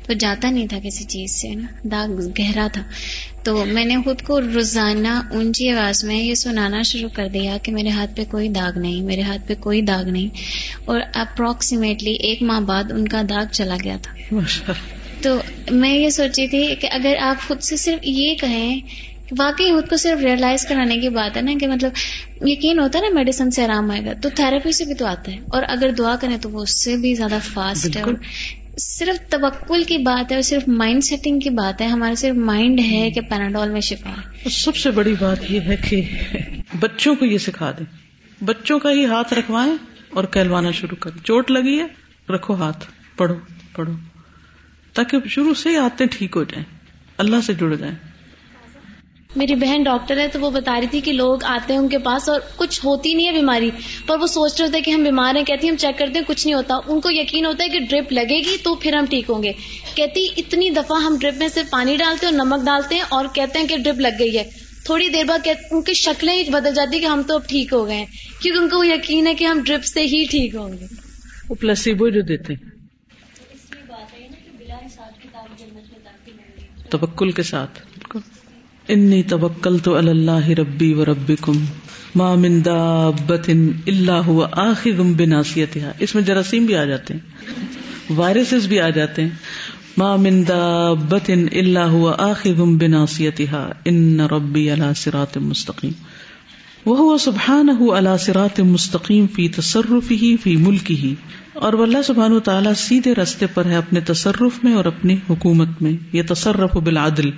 تو 0.05 0.13
جاتا 0.13 0.49
نہیں 0.49 0.67
تھا 0.67 0.79
کسی 0.83 1.03
چیز 1.03 1.31
سے 1.31 1.49
نا 1.55 1.67
داغ 1.83 2.19
گہرا 2.39 2.67
تھا۔ 2.73 2.83
تو 3.43 3.65
میں 3.65 3.85
نے 3.85 3.95
خود 4.05 4.21
کو 4.21 4.41
روزانہ 4.41 5.21
اونچی 5.31 5.69
آواز 5.69 6.03
میں 6.03 6.17
یہ 6.17 6.35
سنانا 6.35 6.81
شروع 6.81 7.09
کر 7.09 7.27
دیا 7.27 7.57
کہ 7.63 7.71
میرے 7.71 7.89
ہاتھ 7.89 8.15
پہ 8.15 8.23
کوئی 8.31 8.49
داغ 8.49 8.79
نہیں 8.79 9.01
میرے 9.01 9.21
ہاتھ 9.21 9.47
پہ 9.47 9.53
کوئی 9.59 9.81
داغ 9.81 10.09
نہیں۔ 10.09 10.27
اور 10.85 11.01
اپروکسیمیٹلی 11.13 12.13
ایک 12.13 12.41
ماہ 12.41 12.59
بعد 12.59 12.83
ان 12.91 13.07
کا 13.07 13.21
داغ 13.29 13.43
چلا 13.51 13.77
گیا 13.83 13.97
تھا۔ 14.01 14.13
تو 15.21 15.41
میں 15.71 15.93
یہ 15.93 16.09
سوچی 16.09 16.47
تھی 16.47 16.75
کہ 16.75 16.87
اگر 16.91 17.15
آپ 17.21 17.47
خود 17.47 17.61
سے 17.61 17.75
صرف 17.75 17.99
یہ 18.03 18.35
کہیں 18.35 18.81
واقعی 19.39 19.71
خود 19.71 19.89
کو 19.89 19.97
صرف 19.97 20.23
ریئلائز 20.23 20.65
کرانے 20.65 20.97
کی 20.97 21.09
بات 21.09 21.37
ہے 21.37 21.41
نا 21.41 21.51
کہ 21.59 21.67
مطلب 21.67 21.91
یقین 22.41 22.79
ہوتا 22.79 22.99
ہے 22.99 23.03
نا 23.03 23.15
میڈیسن 23.15 23.51
سے 23.51 23.63
آرام 23.63 23.91
آئے 23.91 24.05
گا 24.05 24.13
تو 24.23 24.29
تھراپی 24.29 24.71
سے 24.71 24.85
بھی 24.85 24.93
تو 24.93 25.05
آتا 25.05 25.31
ہے۔ 25.31 25.37
اور 25.37 25.63
اگر 25.67 25.91
دعا 25.91 26.15
کریں 26.21 26.37
تو 26.37 26.49
وہ 26.49 26.61
اس 26.61 26.83
سے 26.83 26.97
بھی 26.97 27.13
زیادہ 27.13 27.37
فاسٹ 27.53 27.97
ہے 27.97 28.01
اور 28.01 28.13
صرف 28.77 29.29
توکل 29.29 29.83
کی 29.83 29.97
بات 29.97 30.31
ہے 30.31 30.35
اور 30.35 30.41
صرف 30.41 30.63
مائنڈ 30.67 31.03
سیٹنگ 31.03 31.39
کی 31.39 31.49
بات 31.49 31.81
ہے 31.81 31.87
ہمارا 31.87 32.15
صرف 32.15 32.35
مائنڈ 32.35 32.79
ہے 32.79 33.11
کہ 33.11 33.21
پیناڈول 33.21 33.69
میں 33.69 33.81
شفا 33.81 34.09
ہے۔ 34.09 34.49
سب 34.49 34.75
سے 34.75 34.91
بڑی 34.91 35.15
بات 35.19 35.51
یہ 35.51 35.59
ہے 35.59 35.75
کہ 35.89 36.01
بچوں 36.79 37.15
کو 37.15 37.25
یہ 37.25 37.37
سکھا 37.37 37.71
دیں۔ 37.71 37.85
بچوں 38.43 38.79
کا 38.79 38.91
ہی 38.91 39.05
ہاتھ 39.05 39.33
رکھوائیں 39.33 39.73
اور 40.09 40.23
کہلوانا 40.23 40.71
شروع 40.71 40.95
کریں۔ 40.95 41.25
چوٹ 41.25 41.51
لگی 41.51 41.79
ہے 41.79 41.85
رکھو 42.33 42.53
ہاتھ۔ 42.55 42.85
پڑھو 43.17 43.35
پڑھو۔ 43.73 43.93
تاکہ 44.97 45.17
شروع 45.29 45.53
سے 45.53 45.77
آتے 45.77 46.05
ٹھیک 46.05 46.35
ہو 46.35 46.43
جائیں 46.43 46.63
اللہ 47.17 47.41
سے 47.45 47.53
جڑ 47.53 47.75
جائیں۔ 47.75 47.95
میری 49.35 49.55
بہن 49.55 49.83
ڈاکٹر 49.83 50.17
ہے 50.17 50.27
تو 50.27 50.39
وہ 50.39 50.49
بتا 50.51 50.79
رہی 50.79 50.87
تھی 50.87 51.01
کہ 51.01 51.11
لوگ 51.13 51.43
آتے 51.43 51.73
ہیں 51.73 51.79
ان 51.79 51.87
کے 51.89 51.97
پاس 51.97 52.29
اور 52.29 52.39
کچھ 52.57 52.85
ہوتی 52.85 53.13
نہیں 53.13 53.27
ہے 53.27 53.31
بیماری 53.31 53.69
پر 54.05 54.17
وہ 54.19 54.27
سوچ 54.27 54.59
رہے 54.59 54.65
ہوتے 54.67 54.81
کہ 54.81 54.91
ہم 54.91 55.03
بیمار 55.03 55.35
ہیں 55.35 55.43
کہتی 55.43 55.69
ہم 55.69 55.75
چیک 55.75 55.97
کرتے 55.97 56.19
ہیں 56.19 56.25
کچھ 56.27 56.47
نہیں 56.47 56.53
ہوتا۔ 56.55 56.75
ان 56.87 57.01
کو 57.01 57.09
یقین 57.11 57.45
ہوتا 57.45 57.63
ہے 57.63 57.69
کہ 57.69 57.79
ڈرپ 57.79 58.11
لگے 58.11 58.39
گی 58.39 58.57
تو 58.63 58.75
پھر 58.75 58.95
ہم 58.95 59.05
ٹھیک 59.05 59.29
ہوں 59.29 59.43
گے۔ 59.43 59.51
کہتی 59.95 60.27
اتنی 60.37 60.69
دفعہ 60.69 61.01
ہم 61.01 61.17
ڈرپ 61.21 61.37
میں 61.37 61.47
صرف 61.47 61.69
پانی 61.69 61.97
ڈالتے 61.97 62.27
ہیں 62.27 62.33
اور 62.33 62.45
نمک 62.45 62.65
ڈالتے 62.65 62.95
ہیں 62.95 63.01
اور 63.09 63.25
کہتے 63.33 63.59
ہیں 63.59 63.67
کہ 63.67 63.77
ڈرپ 63.77 63.99
لگ 63.99 64.19
گئی 64.19 64.37
ہے۔ 64.37 64.43
تھوڑی 64.85 65.09
دیر 65.09 65.23
بعد 65.23 65.47
ان 65.71 65.81
کی 65.81 65.93
شکلیں 65.93 66.33
ہی 66.33 66.43
بدل 66.49 66.73
جاتی 66.75 66.99
کہ 66.99 67.05
ہم 67.05 67.21
تو 67.27 67.35
اب 67.35 67.47
ٹھیک 67.47 67.73
ہو 67.73 67.87
گئے 67.87 67.95
ہیں 67.95 68.05
کیونکہ 68.41 68.59
ان 68.59 68.69
کو 68.69 68.77
وہ 68.77 68.87
یقین 68.87 69.27
ہے 69.27 69.33
کہ 69.35 69.45
ہم 69.45 69.59
ڈرپ 69.65 69.85
سے 69.85 70.01
ہی 70.01 70.25
ٹھیک 70.31 70.55
ہوں 70.55 70.73
گے۔ 70.73 70.85
وہ 71.49 71.55
پلسیبو 71.55 72.09
جو 72.09 72.21
دیتے 72.21 72.53
توکل 76.89 77.31
کے 77.31 77.43
ساتھ۔ 77.43 77.79
انی 78.87 79.23
توکل 79.23 79.77
تو 79.79 79.95
اللہ 79.95 80.49
ربی 80.49 80.93
و 80.93 81.05
ربی 81.05 81.35
کم 81.41 81.65
مامندہ 82.15 83.11
بتن 83.27 83.69
اللہ 83.87 84.29
آخر 84.51 85.01
بناسیت 85.17 85.77
اس 85.99 86.15
میں 86.15 86.23
جراثیم 86.23 86.65
بھی 86.65 86.75
آ 86.75 86.85
جاتے 86.85 87.13
ہیں، 87.13 87.21
وائرسز 88.09 88.67
بھی 88.67 88.79
آ 88.79 88.89
جاتے 88.89 89.21
ہیں۔ 89.21 89.29
مامندہ 89.97 90.93
بتن 91.09 91.45
اللہ 91.51 92.11
آخر 92.17 92.53
بناسیت 92.53 93.41
ان 93.85 94.19
ربی 94.19 94.71
اللہ 94.71 94.93
سرات 94.95 95.37
مستقیم۔ 95.37 95.91
وہ 96.87 97.17
سبحان 97.17 97.69
اللہ 97.91 98.17
سرات 98.19 98.59
مستقیم 98.59 99.25
فی 99.27 99.47
تصرف 99.47 100.11
ہی 100.11 100.35
فی 100.43 100.55
ملک 100.55 100.91
ہی 100.91 101.15
اور 101.53 101.73
اللہ 101.73 102.01
سبحان 102.01 102.31
و 102.31 102.39
تعالیٰ 102.39 102.73
سیدھے 102.73 103.15
رستے 103.15 103.45
پر 103.53 103.65
ہے 103.65 103.75
اپنے 103.75 103.99
تصرف 103.99 104.63
میں 104.63 104.73
اور 104.73 104.85
اپنی 104.85 105.15
حکومت 105.29 105.81
میں 105.81 105.91
یہ 106.13 106.21
تصرف 106.29 106.75
بالعدل، 106.75 107.29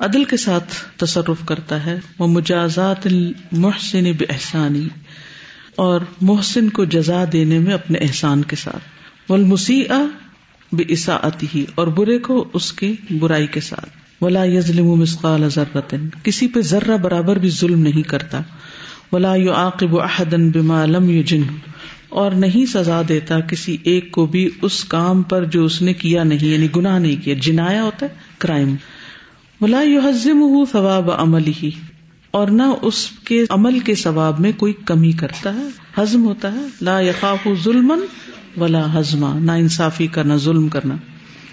عدل 0.00 0.24
کے 0.24 0.36
ساتھ 0.36 0.74
تصرف 0.96 1.44
کرتا 1.46 1.86
ہے 1.86 1.98
وہ 2.18 2.26
مجازات 2.26 3.06
المحسن 3.06 4.10
بحسانی 4.12 4.88
اور 5.76 6.00
محسن 6.20 6.68
کو 6.68 6.84
جزا 6.84 7.24
دینے 7.32 7.58
میں 7.58 7.74
اپنے 7.74 7.98
احسان 7.98 8.42
کے 8.42 8.56
ساتھ 8.56 9.30
ولمسی 9.32 9.82
بے 10.72 10.92
عصاطی 10.92 11.46
ہی 11.54 11.64
اور 11.74 11.86
برے 11.86 12.18
کو 12.18 12.44
اس 12.52 12.72
کی 12.72 12.94
برائی 13.10 13.46
کے 13.46 13.60
ساتھ، 13.60 14.22
ولا 14.22 14.44
یزلم 14.44 14.90
مسقال 14.94 15.48
ذرت 15.48 15.94
کسی 16.22 16.48
پہ 16.48 16.60
ذرہ 16.60 16.96
برابر 16.96 17.36
بھی 17.36 17.50
ظلم 17.50 17.82
نہیں 17.82 18.02
کرتا۔ 18.02 18.40
ولا 19.12 19.34
یو 19.34 19.52
عاقب 19.52 20.00
احدن 20.00 20.50
بما 20.50 20.86
لم 20.86 21.10
یو 21.10 21.22
جن 21.22 21.42
اور 22.08 22.32
نہیں 22.32 22.66
سزا 22.66 23.02
دیتا 23.08 23.40
کسی 23.40 23.76
ایک 23.82 24.12
کو 24.12 24.26
بھی 24.26 24.50
اس 24.62 24.84
کام 24.84 25.22
پر 25.22 25.44
جو 25.44 25.64
اس 25.64 25.82
نے 25.82 25.92
کیا 25.92 26.24
نہیں 26.24 26.46
یعنی 26.46 26.66
گناہ 26.76 26.98
نہیں 26.98 27.24
کیا، 27.24 27.34
جنایا 27.40 27.82
ہوتا 27.82 28.06
ہے، 28.06 28.10
کرائم۔ 28.38 28.74
ولا 29.60 29.80
حزم 30.04 30.64
ثواب 30.72 31.10
عمل 31.10 31.50
ہی 31.62 31.70
اور 32.30 32.48
نہ 32.48 32.62
اس 32.82 33.08
کے 33.24 33.44
عمل 33.50 33.78
کے 33.78 33.94
ثواب 33.94 34.40
میں 34.40 34.52
کوئی 34.56 34.72
کمی 34.84 35.12
کرتا 35.12 35.54
ہے 35.54 35.68
ہزم 35.98 36.24
ہوتا 36.24 36.52
ہے۔ 36.52 36.60
لا 36.80 37.00
یقاف 37.00 37.48
ظلم 37.64 37.92
ولا 38.56 39.00
ہزما 39.00 39.38
نہ 39.38 39.52
انصافی 39.52 40.06
کرنا، 40.06 40.36
ظلم 40.36 40.68
کرنا۔ 40.68 40.96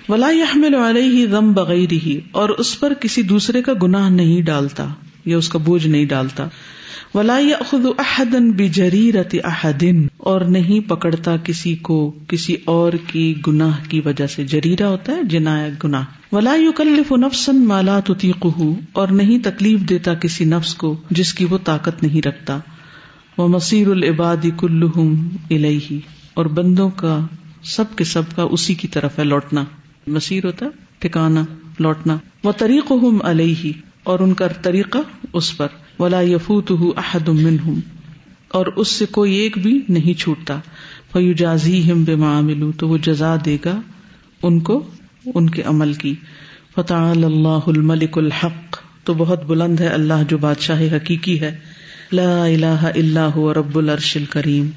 ولا 0.09 0.29
یحمل 0.29 0.75
علیہ 0.75 1.27
غم 1.27 1.53
بغیر 1.53 1.91
ہی 1.91 2.19
اور 2.31 2.49
اس 2.49 2.79
پر 2.79 2.93
کسی 2.93 3.21
دوسرے 3.21 3.61
کا 3.61 3.71
گناہ 3.83 4.09
نہیں 4.09 4.41
ڈالتا۔ 4.41 4.87
یا 5.27 5.37
اس 5.37 5.49
کا 5.49 5.59
بوجھ 5.59 5.87
نہیں 5.87 6.05
ڈالتا۔ 6.05 6.47
ولا 7.13 7.39
خود 7.67 7.85
احدن 7.97 8.51
بجریرت 8.51 9.35
احدن 9.43 10.07
اور 10.17 10.41
نہیں 10.41 10.89
پکڑتا 10.89 11.37
کسی 11.37 11.75
کو 11.75 12.13
کسی 12.27 12.55
اور 12.65 12.93
کی 13.07 13.33
گناہ 13.47 13.77
کی 13.89 14.01
وجہ 14.05 14.27
سے۔ 14.27 14.43
جریرا 14.43 14.87
ہوتا 14.87 15.11
ہے 15.11 15.23
جنایا 15.23 15.69
گناہ۔ 15.83 16.03
ولا 16.31 16.55
یکلف 16.55 17.11
نفسن 17.11 17.65
مالا 17.65 17.99
تطیقہ 17.99 18.61
اور 18.91 19.07
نہیں 19.07 19.39
تکلیف 19.43 19.79
دیتا 19.79 20.13
کسی 20.13 20.45
نفس 20.45 20.75
کو 20.75 20.97
جس 21.09 21.33
کی 21.33 21.45
وہ 21.45 21.57
طاقت 21.63 22.03
نہیں 22.03 22.27
رکھتا۔ 22.27 22.59
وہ 23.37 23.47
مسیر 23.47 23.87
العباد 23.87 24.45
کلہم 24.57 25.29
الیہ 25.51 25.97
اور 26.33 26.45
بندوں 26.45 26.89
کا، 26.89 27.19
سب 27.63 27.83
کے 27.95 28.03
سب 28.03 28.21
کا 28.35 28.43
اسی 28.43 28.73
کی 28.73 28.87
طرف 28.87 29.19
ہے 29.19 29.23
لوٹنا۔ 29.23 29.63
مسیر 30.07 30.45
ہوتا 30.45 30.65
ہے، 30.65 30.71
ٹھکانا، 30.99 31.45
لوٹنا۔ 31.79 32.17
وہ 32.43 32.51
طریق 32.51 32.91
ہم 32.91 33.17
علیہ 33.23 33.71
اور 34.07 34.19
ان 34.19 34.33
کا 34.33 34.47
طریقہ 34.47 34.97
اس 35.33 35.57
پر۔ 35.57 35.67
ولا 35.99 36.21
یفوت 36.21 36.71
احد 36.97 37.27
منہم 37.27 37.79
اور 38.49 38.65
اس 38.65 38.87
سے 38.87 39.05
کوئی 39.05 39.33
ایک 39.33 39.57
بھی 39.57 39.81
نہیں 39.89 40.19
چھوٹتا۔ 40.19 40.59
فیو 41.13 41.33
جازی 41.33 41.91
ہم 41.91 42.03
بے 42.03 42.15
معاملو 42.15 42.71
تو 42.71 42.87
وہ 42.87 42.97
جزا 42.97 43.35
دے 43.45 43.57
گا 43.65 43.81
ان 44.43 44.59
کو، 44.59 44.83
ان 45.35 45.49
کے 45.49 45.61
عمل 45.61 45.93
کی۔ 45.93 46.15
فتح 46.75 46.93
اللہ 46.93 47.59
الملک 47.67 48.17
الحق۔ 48.17 48.77
تو 49.03 49.13
بہت 49.13 49.43
بلند 49.43 49.79
ہے 49.79 49.87
اللہ 49.87 50.13
جو 50.29 50.37
بادشاہ 50.37 50.81
حقیقی 50.81 51.41
ہے۔ 51.41 51.57
لا 52.11 52.45
الہ 52.45 52.89
الا 52.95 53.27
هو 53.37 53.53
رب 53.53 53.77
العرش 53.77 54.17
الکریم 54.17 54.69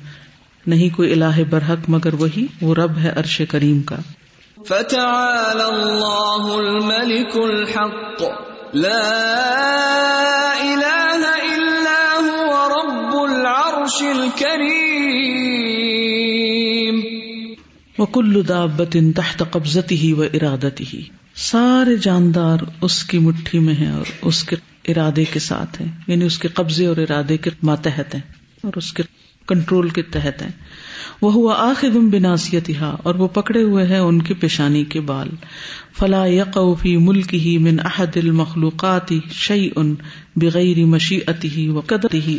نہیں 0.66 0.96
کوئی 0.96 1.12
الہ 1.12 1.44
برحق، 1.50 1.88
مگر 1.88 2.14
وہی 2.14 2.46
وہ 2.60 2.74
رب 2.74 2.98
ہے 2.98 3.12
عرش 3.16 3.42
کریم 3.48 3.80
کا۔ 3.80 3.96
فتعال 4.68 5.60
اللہ 5.60 6.52
الملک 6.52 7.36
الحق۔ 7.36 8.49
لا 8.74 10.52
الہ 10.60 11.26
الا 11.26 12.18
هو 12.18 12.68
رب 12.68 13.30
العرش 13.30 14.02
الكریم 14.02 15.00
وکل 17.98 18.42
دابت 18.48 18.96
تحت 19.16 19.42
قبضته 19.50 20.12
و 20.12 20.22
ارادته. 20.22 21.00
سارے 21.34 21.96
جاندار 21.96 22.58
اس 22.80 23.04
کی 23.04 23.18
مٹھی 23.18 23.58
میں 23.58 23.74
ہیں 23.74 23.90
اور 23.90 24.04
اس 24.22 24.44
کے 24.44 24.56
ارادے 24.88 25.24
کے 25.24 25.38
ساتھ 25.38 25.82
ہیں 25.82 25.88
یعنی 26.06 26.24
اس 26.24 26.38
کے 26.38 26.48
قبضے 26.48 26.86
اور 26.86 26.96
ارادے 26.96 27.36
کے 27.36 27.50
ماتحت 27.62 28.14
ہیں 28.14 28.22
اور 28.62 28.72
اس 28.76 28.92
کے 28.92 29.02
کنٹرول 29.46 29.88
کے 29.88 30.02
تحت 30.02 30.42
ہیں۔ 30.42 30.50
وہ 31.22 31.32
ہوا 31.32 31.54
آخم 31.58 32.08
بناسیت 32.10 32.70
اور 32.80 33.14
وہ 33.14 33.28
پکڑے 33.28 33.62
ہوئے 33.62 33.86
ہیں 33.86 33.98
ان 33.98 34.22
کی 34.22 34.34
پیشانی 34.34 34.84
کے 34.84 35.00
بال۔ 35.00 35.28
فلا 35.98 36.24
یقوفی 36.26 36.96
ملک 36.96 37.34
ہی 37.34 37.58
من 37.58 37.80
احد 37.84 38.16
المخلوقات 38.16 39.12
شعی 39.32 39.68
ان 39.76 39.94
بغیر 40.36 40.84
مشیعت 40.84 41.44
ہی 41.44 41.68
و 41.68 41.80
قدر 41.80 42.14
ہی 42.14 42.38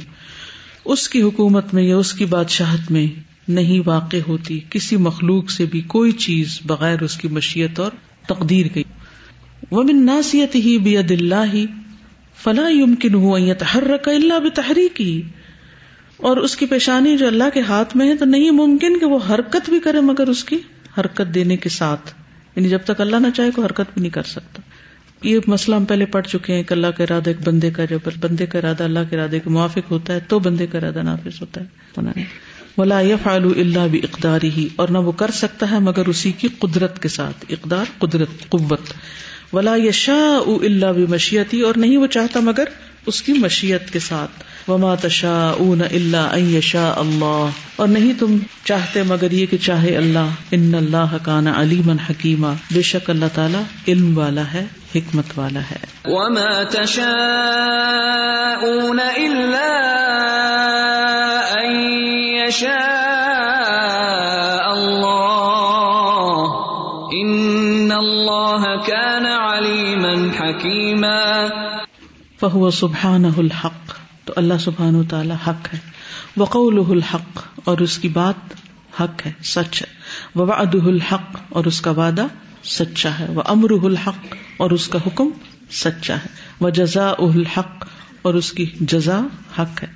اس 0.86 1.10
کی 1.10 1.22
حکومت 1.22 1.74
میں 1.74 1.84
یا 1.84 1.98
اس 1.98 2.14
کی 2.14 2.26
بادشاہت 2.26 2.92
میں 2.92 3.08
نہیں 3.48 3.82
واقع 3.86 4.18
ہوتی، 4.28 4.60
کسی 4.70 4.98
مخلوق 4.98 5.50
سے 5.50 5.66
بھی 5.66 5.82
کوئی 5.88 6.12
چیز 6.12 6.60
بغیر 6.66 7.02
اس 7.02 7.18
کی 7.18 7.28
مشیت 7.28 7.80
اور 7.80 7.92
تقدیر 8.28 8.66
گئی 8.76 8.84
وہ 9.72 9.84
من 9.84 10.06
ناسیت 10.06 10.56
ہی 10.56 10.78
بید 10.78 11.12
اللہ، 11.12 11.56
فلا 12.44 12.68
یمکن 12.70 13.14
ہو 13.14 13.38
یتحرک 13.38 14.08
الا 14.08 14.38
بتحریک 14.40 15.02
ہی 15.02 15.22
اور 16.22 16.38
اس 16.38 16.56
کی 16.56 16.66
پیشانی 16.66 17.18
جو 17.18 17.28
اللہ 17.28 17.44
کے 17.54 17.62
ہاتھ 17.62 17.98
میں 17.98 18.08
ہے 18.08 18.16
تو 18.16 18.26
نہیں 18.26 18.52
ممکن 18.52 19.00
کہ 19.00 19.06
وہ 19.06 19.20
حرکت 19.30 19.70
بھی 19.70 19.80
کرے 19.80 20.00
مگر 20.00 20.28
اس 20.28 20.44
کی 20.44 20.58
حرکت 20.98 21.34
دینے 21.34 21.58
کے 21.58 21.70
ساتھ۔ 21.70 22.14
یعنی 22.56 22.70
جب 22.70 22.80
تک 22.86 23.02
اللہ 23.02 23.18
نہ 23.18 23.28
چاہے 23.36 23.52
کوئی 23.52 23.66
حرکت 23.66 23.94
بھی 23.94 24.02
نہیں 24.02 24.12
کر 24.12 24.24
سکتا۔ 24.24 24.62
یہ 25.24 25.40
مسئلہ 25.48 25.76
ہم 25.76 25.86
پہلے 25.86 26.06
پڑھ 26.06 26.28
چکے 26.28 26.54
ہیں 26.54 26.64
کہ 26.64 26.74
اللہ 26.74 26.88
کا 26.88 27.04
ارادہ 27.04 27.30
ایک 27.30 27.48
بندے 27.48 27.72
کا 27.72 27.86
جب 27.86 28.00
بندے 28.20 28.46
کا 28.46 28.60
ارادہ 28.60 28.84
اللہ 28.84 29.00
کے 29.10 29.16
ارادے 29.16 29.40
کے 29.40 29.50
موافق 29.50 29.92
ہوتا 29.92 30.14
ہے 30.14 30.20
تو 30.28 30.40
بندے 30.40 30.68
کا 30.68 30.78
ارادہ 30.78 31.02
نافذ 31.02 31.42
ہوتا 31.42 31.62
ہے۔ 31.62 32.24
ولا 32.78 33.02
فعلو 33.24 33.50
اللہ 33.50 33.88
بھی 33.92 34.02
اقدار 34.04 34.40
ہی 34.44 34.68
اور 34.76 34.90
نہ 34.90 34.98
وہ 34.98 35.12
کر 35.12 35.32
سکتا 35.32 35.72
ہے 35.72 35.80
مگر 35.80 36.08
اسی 36.08 36.32
کی 36.32 36.48
قدرت 36.60 37.02
کے 37.02 37.10
ساتھ۔ 37.10 37.46
اقدار، 37.50 37.86
قدرت، 38.00 38.50
قوت۔ 38.50 38.94
ولا 39.54 39.76
یشا 39.76 40.40
اللہ 40.48 40.86
بھی 40.86 41.06
مشیتی 41.06 41.62
اور 41.62 41.74
نہیں 41.76 41.98
وہ 41.98 42.08
چاہتا 42.08 42.40
مگر 42.40 42.64
اس 43.06 43.22
کی 43.22 43.34
مشیت 43.34 43.94
کے 43.94 44.00
ساتھ۔ 44.00 44.44
وما 44.70 44.96
تشا 44.96 45.50
اون 45.50 45.82
اللہ 45.82 46.38
یشا 46.38 46.94
اللہ 46.98 47.46
اور 47.76 47.88
نہیں 47.88 48.20
تم 48.20 48.38
چاہتے 48.64 49.04
مگر 49.04 49.32
یہ 49.32 49.46
کہ 49.46 49.58
چاہے 49.58 49.98
اللہ۔ 49.98 50.30
ان 50.52 50.76
اللہ 50.76 50.98
حکان 50.98 51.48
علیم 51.48 51.90
حکیمہ 51.90 52.48
بے 52.72 52.82
شک 52.82 53.10
اللہ 53.10 53.26
تعالیٰ 53.36 53.62
علم 53.88 54.18
والا 54.18 54.44
ہے، 54.54 54.66
حکمت 54.96 55.26
والا 55.36 55.60
ہے۔ 55.60 55.80
وما 56.06 56.64
تشاء 56.64 58.66
الا 59.16 60.51
فہو 72.42 72.72
سبحان 72.72 73.26
الحق، 73.38 73.94
تو 74.26 74.34
اللہ 74.36 74.54
سبحان 74.60 74.96
و 74.96 75.04
تعالی 75.04 75.34
حق 75.48 75.74
ہے۔ 75.74 75.80
وقول 76.38 76.84
الحق، 76.90 77.44
اور 77.64 77.78
اس 77.78 77.98
کی 77.98 78.08
بات 78.08 78.54
حق 79.02 79.26
ہے، 79.26 79.32
سچ 79.44 79.82
ہے۔ 79.82 79.88
وعد 80.40 80.76
الحق، 80.76 81.38
اور 81.50 81.66
اس 81.66 81.82
کا 81.82 81.92
وعدہ 81.92 82.28
سچا 82.64 83.20
ہے۔ 83.20 83.26
وہ 83.30 83.42
امر 83.46 83.70
الحق، 83.84 84.36
اور 84.58 84.72
اس 84.72 84.88
کا 84.88 85.00
حکم 85.08 85.30
سچا 85.72 86.16
ہے۔ 86.16 86.28
وہ 86.60 86.70
جزا 86.70 87.10
الحق، 87.10 87.86
اور 88.22 88.34
اس 88.34 88.52
کی 88.52 88.66
جزا 88.80 89.20
حق 89.60 89.84
ہے۔ 89.84 89.88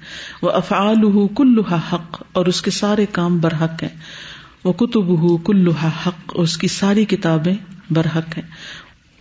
وہ 0.41 0.51
افعال 0.51 1.27
کلحا 1.27 1.77
حق، 1.93 2.23
اور 2.31 2.45
اس 2.45 2.61
کے 2.61 2.71
سارے 2.71 3.05
کام 3.05 3.37
برحق 3.37 3.83
ہیں۔ 3.83 3.97
وہ 4.63 4.73
کتب 4.73 5.45
کلحا 5.45 5.87
حق، 5.87 6.35
اور 6.35 6.43
اس 6.43 6.57
کی 6.57 6.67
ساری 6.67 7.05
کتابیں 7.05 7.55
برحق 7.89 8.37
ہیں۔ 8.37 8.47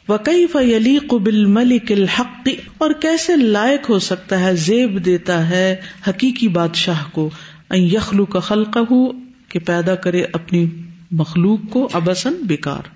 وکئی 0.09 0.47
فلی 0.47 0.99
قبل 0.99 1.45
ملک 1.45 1.93
الحق؟ 1.93 2.49
اور 2.79 2.91
کیسے 2.91 3.37
لائق 3.37 3.91
ہو 3.91 3.99
سکتا 3.99 4.41
ہے، 4.41 4.57
زیب 4.57 5.05
دیتا 5.05 5.51
ہے 5.51 5.77
حقیقی 6.09 6.49
بادشاہ 6.49 7.11
کو؟ 7.13 7.31
یخلو 7.71 8.25
کا 8.25 8.41
خلق 8.41 8.79
ہو 8.91 9.13
کہ 9.49 9.59
پیدا 9.59 9.95
کرے 9.95 10.25
اپنی 10.33 10.67
مخلوق 11.11 11.59
کو 11.71 11.89
ابسن 11.93 12.35
بیکار۔ 12.43 12.89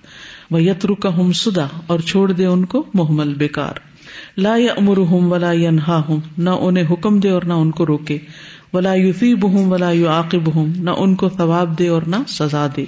وہ 0.50 0.62
یترو 0.62 0.94
کا 0.94 1.16
ہم 1.16 1.32
سدا 1.32 1.66
اور 1.86 2.00
چھوڑ 2.00 2.32
دے 2.32 2.44
ان 2.44 2.64
کو 2.64 2.86
محمل 2.94 3.34
بیکار۔ 3.34 3.72
لا 4.36 4.56
یا 4.56 4.72
امر 4.72 4.96
ہوں 4.96 5.30
ولا 5.30 5.52
ینہا 5.52 6.02
ہوں 6.08 6.20
نہ 6.38 6.50
انہیں 6.50 6.84
حکم 6.90 7.20
دے 7.20 7.30
اور 7.30 7.42
نہ 7.42 7.52
ان 7.52 7.70
کو 7.70 7.86
روکے۔ 7.86 8.18
ولا 8.72 8.94
یوفیب 8.94 9.52
ہوں 9.52 9.70
ولا 9.70 9.90
یو 9.90 10.08
عاقب 10.08 10.54
ہوں 10.54 10.66
نہ 10.76 10.90
ان 10.90 11.14
کو 11.14 11.28
ثواب 11.28 11.78
دے 11.78 11.88
اور 11.88 12.02
نہ 12.02 12.16
سزا 12.28 12.66
دے۔ 12.76 12.84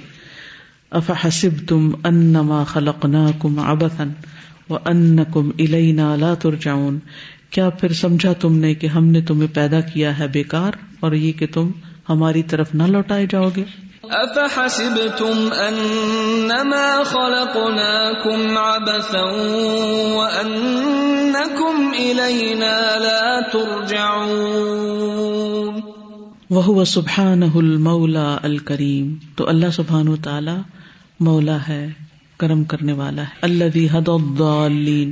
افحسب 0.91 1.67
تم 1.67 1.91
انما 2.03 2.63
خلقناکم 2.63 3.59
عبثا 3.59 4.03
وانکم 4.69 5.49
الینا 5.59 6.15
لا 6.15 6.33
ترجعون۔ 6.33 6.99
کیا 7.49 7.69
پھر 7.69 7.93
سمجھا 7.93 8.33
تم 8.33 8.57
نے 8.57 8.73
کہ 8.73 8.87
ہم 8.87 9.05
نے 9.05 9.21
تمہیں 9.21 9.55
پیدا 9.55 9.81
کیا 9.81 10.19
ہے 10.19 10.27
بیکار 10.27 10.71
اور 10.99 11.11
یہ 11.11 11.31
کہ 11.31 11.47
تم 11.53 11.71
ہماری 12.09 12.43
طرف 12.43 12.69
نہ 12.73 12.83
لوٹائے 12.83 13.25
جاؤ 13.29 13.49
گے؟ 13.55 13.63
افحسبتم 14.03 15.49
انما 15.59 17.01
خلقناكم 17.05 18.57
عبثا 18.57 19.25
وانكم 20.13 21.91
الينا 21.99 22.97
لا 22.97 23.51
ترجعون۔ 23.51 25.79
وهو 26.49 26.83
سبحانه 26.83 27.55
المولى 27.55 28.35
الكريم 28.43 29.15
تو 29.35 29.49
اللہ 29.49 29.65
سبحان 29.73 30.07
و 30.07 30.15
تعالی 30.15 30.80
مولا 31.21 31.57
ہے، 31.67 31.87
کرم 32.37 32.63
کرنے 32.63 32.93
والا 32.93 33.21
ہے۔ 33.21 33.27
اللہ 33.41 33.95
حد 33.95 34.09
الضالین، 34.09 35.11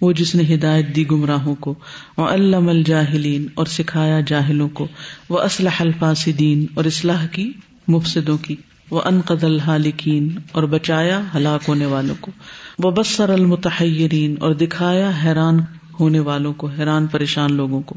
وہ 0.00 0.12
جس 0.12 0.34
نے 0.34 0.54
ہدایت 0.54 0.96
دی 0.96 1.10
گمراہوں 1.10 1.54
کو۔ 1.54 1.74
وہ 2.16 2.28
علم 2.28 2.68
الجاہلین، 2.68 3.46
اور 3.54 3.66
سکھایا 3.66 4.20
جاہلوں 4.20 4.68
کو۔ 4.68 4.86
وہ 5.28 5.40
اسلح 5.40 5.76
الفاسدین، 5.80 6.66
اور 6.74 6.84
اصلاح 6.84 7.26
کی 7.26 7.52
مفسدوں 7.88 8.38
کی۔ 8.38 8.56
وہ 8.90 9.02
انقد 9.04 9.44
الحالکین، 9.44 10.28
اور 10.52 10.62
بچایا 10.62 11.20
ہلاک 11.34 11.68
ہونے 11.68 11.86
والوں 11.86 12.14
کو۔ 12.20 12.32
وہ 12.78 12.90
بسر 12.90 13.28
المتحرین 13.28 14.34
اور 14.40 14.54
دکھایا 14.54 15.10
حیران 15.24 15.60
ہونے 16.00 16.20
والوں 16.20 16.52
کو، 16.52 16.66
حیران 16.66 17.06
پریشان 17.06 17.52
لوگوں 17.52 17.82
کو۔ 17.82 17.94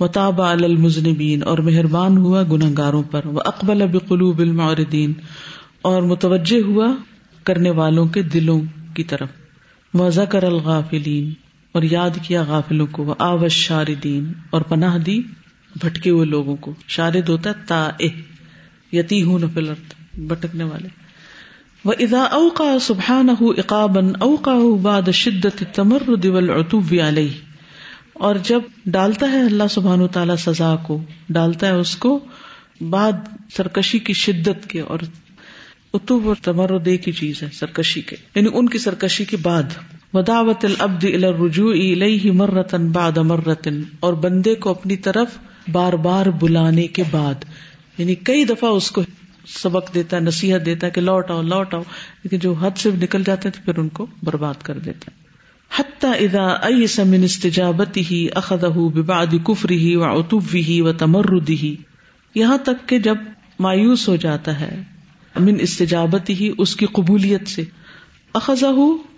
وہ 0.00 0.06
تابا 0.06 0.50
المزنبین 0.50 1.42
اور 1.42 1.58
مہربان 1.58 2.18
ہوا 2.18 2.42
گنہ 2.42 2.64
گاروں 2.78 3.02
پر۔ 3.02 3.20
وہ 3.24 3.40
اقبال 3.44 3.82
بقلوب 3.92 4.38
المعردین 4.38 5.12
اور 5.82 6.02
متوجہ 6.02 6.62
ہوا 6.62 6.86
کرنے 7.44 7.70
والوں 7.70 8.06
کے 8.06 8.22
دلوں 8.22 8.60
کی 8.94 9.04
طرف۔ 9.04 9.28
وزا 9.94 10.24
کر 10.24 10.42
الغافلین 10.42 11.32
اور 11.72 11.82
یاد 11.82 12.10
کیا 12.22 12.42
غافلوں 12.42 12.86
کو۔ 12.86 13.04
وہ 13.04 13.14
آوش 13.18 13.52
شاردین 13.52 14.32
اور 14.50 14.60
پناہ 14.60 14.98
دی 14.98 15.22
بھٹکے 15.80 16.10
ہوئے 16.10 16.26
لوگوں 16.26 16.56
کو۔ 16.56 16.74
شارد 16.88 17.28
ہوتا 17.28 17.50
ہے 17.50 17.54
تا 17.66 17.88
یتی 18.92 19.22
ہوں 19.22 19.38
نفل 19.38 19.72
بھٹکنے 20.14 20.64
والے۔ 20.64 20.88
وہ 21.84 21.92
ادا 21.98 22.22
اوقا 22.22 22.78
سبحان 22.78 23.28
اقابن 23.40 24.12
اوقا 24.20 24.54
باد 24.82 25.10
شدت 25.12 25.64
تمر 25.74 26.14
دول 26.16 26.50
اتوب 26.50 26.94
علیہ 27.06 27.30
اور 28.12 28.36
جب 28.42 28.60
ڈالتا 28.86 29.30
ہے 29.30 29.40
اللہ 29.40 29.62
سبحان 29.70 30.06
تعالی 30.08 30.36
سزا 30.38 30.76
کو، 30.76 31.02
ڈالتا 31.28 31.66
ہے 31.66 31.72
اس 31.72 31.96
کو 31.96 32.24
بعد 32.80 33.12
سرکشی 33.56 33.98
کی 33.98 34.12
شدت 34.12 34.70
کے 34.70 34.80
اور 34.80 34.98
اتوب 35.94 36.28
اور 36.28 36.36
تمرد 36.42 36.88
کی 37.04 37.12
چیز 37.12 37.42
ہے، 37.42 37.48
سرکشی 37.52 38.00
کے۔ 38.00 38.16
یعنی 38.34 38.48
ان 38.54 38.68
کی 38.68 38.78
سرکشی 38.78 39.24
کے 39.24 39.36
بعد۔ 39.36 39.62
وداوت 40.12 40.64
العبد 40.64 41.04
الرجوع 41.04 41.70
الیہ 41.70 42.32
مرتن 42.32 42.90
بعد 42.90 43.16
مرتن۔ 43.16 43.82
اور 44.00 44.12
بندے 44.12 44.54
کو 44.54 44.70
اپنی 44.70 44.96
طرف 44.96 45.28
بار 45.72 45.92
بار 45.92 46.26
بلانے 46.26 46.86
کے 46.86 47.02
بعد۔ 47.10 47.34
یعنی 47.98 48.14
کئی 48.14 48.44
دفعہ 48.44 48.70
اس 48.70 48.90
کو 48.90 49.02
سبق 49.46 49.94
دیتا 49.94 50.16
ہے، 50.16 50.22
نصیحت 50.22 50.66
دیتا 50.66 50.86
ہے 50.86 50.92
کہ 50.92 51.00
لوٹ 51.00 51.30
آؤ 51.30 51.42
لوٹ 51.42 51.74
آؤ 51.74 51.82
لیکن 52.22 52.38
جو 52.38 52.52
حد 52.52 52.78
سے 52.78 52.90
نکل 53.02 53.22
جاتے 53.26 53.48
ہیں 53.48 53.56
تو 53.56 53.72
پھر 53.72 53.82
ان 53.82 53.88
کو 53.88 54.06
برباد 54.22 54.54
کر 54.62 54.78
دیتا 54.78 55.12
ہے 55.12 55.28
حتیٰ 55.78 56.12
ادا 56.20 56.46
ایس 56.46 56.98
من 56.98 57.24
استجابتی 57.24 58.02
ہی 58.10 58.28
اخدہ 58.34 58.66
ببعد 58.66 59.26
کفری 59.44 59.78
ہی 59.78 59.96
و 59.96 60.04
اتوی 60.04 60.62
ہی 60.62 60.80
و 60.80 60.92
تمردی 60.92 61.56
ہی 61.56 61.76
یہاں 62.34 62.58
تک 62.58 62.88
کہ 62.88 62.98
جب 62.98 63.16
مایوس 63.58 64.08
ہو 64.08 64.16
جاتا 64.16 64.60
ہے 64.60 64.82
من 65.36 65.54
استجابتی 65.60 66.34
ہی 66.34 66.52
اس 66.58 66.76
کی 66.76 66.86
قبولیت 66.86 67.48
سے۔ 67.48 67.64
اخذہ 68.34 68.66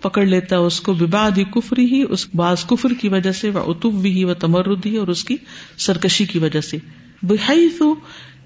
پکڑ 0.01 0.25
لیتا 0.25 0.55
ہے 0.55 0.61
اس 0.61 0.81
کو 0.81 0.93
بباد 0.93 1.39
کفری 1.53 1.85
ہی، 1.85 2.03
اس 2.09 2.27
بعض 2.35 2.65
کفر 2.65 2.89
کی 3.01 3.09
وجہ 3.09 3.31
سے 3.31 3.49
وہ 3.49 3.59
اتب 3.59 3.91
بھی 3.91 4.23
و 4.23 4.33
تمرد 4.33 4.85
ہی، 4.85 4.97
اور 4.97 5.07
اس 5.07 5.23
کی 5.23 5.35
سرکشی 5.77 6.25
کی 6.25 6.39
وجہ 6.39 6.61
سے۔ 6.61 6.77
بحیث 7.23 7.81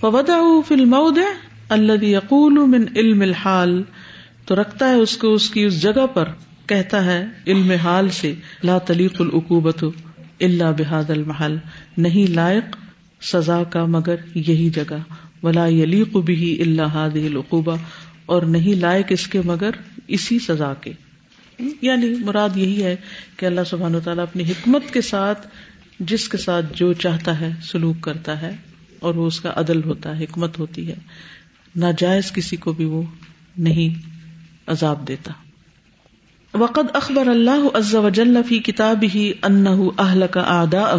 فوضعه 0.00 0.60
في 0.68 0.74
الموضع 0.74 1.32
اللہ 1.72 2.04
یقول 2.04 2.58
من 2.68 2.84
علم 2.96 3.20
الحال، 3.20 3.82
تو 4.46 4.60
رکھتا 4.60 4.88
ہے 4.88 4.94
اس 4.94 5.16
کو 5.16 5.32
اس 5.34 5.48
کی 5.50 5.64
اس 5.64 5.80
جگہ 5.82 6.06
پر، 6.14 6.28
کہتا 6.66 7.04
ہے 7.04 7.24
علم 7.46 7.70
حال 7.82 8.08
سے، 8.10 8.34
لا 8.64 8.78
تلیق 8.78 9.20
العقوبت 9.20 9.84
اللہ 10.40 10.72
بحاد 10.78 11.10
المحل، 11.10 11.56
نہیں 11.98 12.32
لائق 12.34 12.76
سزا 13.22 13.62
کا 13.64 13.84
مگر 13.86 14.24
یہی 14.34 14.68
جگہ، 14.70 14.98
ولا 15.42 15.66
یلیق 15.66 16.16
بھی 16.16 16.60
اللہ 16.62 16.92
ہاد 16.92 17.16
العقوبہ، 17.16 17.76
اور 18.26 18.42
نہیں 18.42 18.80
لائق 18.80 19.06
اس 19.08 19.26
کے 19.26 19.40
مگر 19.44 19.70
اسی 20.08 20.38
سزا 20.38 20.72
کے۔ 20.80 20.92
یعنی 21.82 22.14
مراد 22.24 22.56
یہی 22.56 22.82
ہے 22.82 22.96
کہ 23.36 23.46
اللہ 23.46 23.64
سبحان 23.66 24.00
تعالیٰ 24.04 24.22
اپنی 24.22 24.44
حکمت 24.44 24.92
کے 24.92 25.00
ساتھ 25.00 25.46
جس 26.00 26.28
کے 26.28 26.38
ساتھ 26.38 26.66
جو 26.74 26.92
چاہتا 26.92 27.40
ہے 27.40 27.50
سلوک 27.62 28.00
کرتا 28.00 28.40
ہے، 28.42 28.54
اور 28.98 29.14
وہ 29.14 29.26
اس 29.26 29.40
کا 29.40 29.52
عدل 29.56 29.84
ہوتا 29.84 30.18
ہے، 30.18 30.24
حکمت 30.24 30.58
ہوتی 30.58 30.88
ہے۔ 30.88 30.94
ناجائز 31.76 32.32
کسی 32.32 32.56
کو 32.56 32.72
بھی 32.72 32.84
وہ 32.84 33.02
نہیں 33.58 34.06
عذاب 34.66 35.08
دیتا۔ 35.08 35.32
وقد 36.54 36.96
اخبر 36.96 37.26
اللہ 37.26 37.76
عز 37.76 37.94
وجل 37.94 38.36
فی 38.48 38.58
کتاب 38.58 39.04
ہی 39.14 39.32
انہ 39.42 39.68
اہل 39.98 40.24
کا 40.30 40.42
آدا 40.46 40.96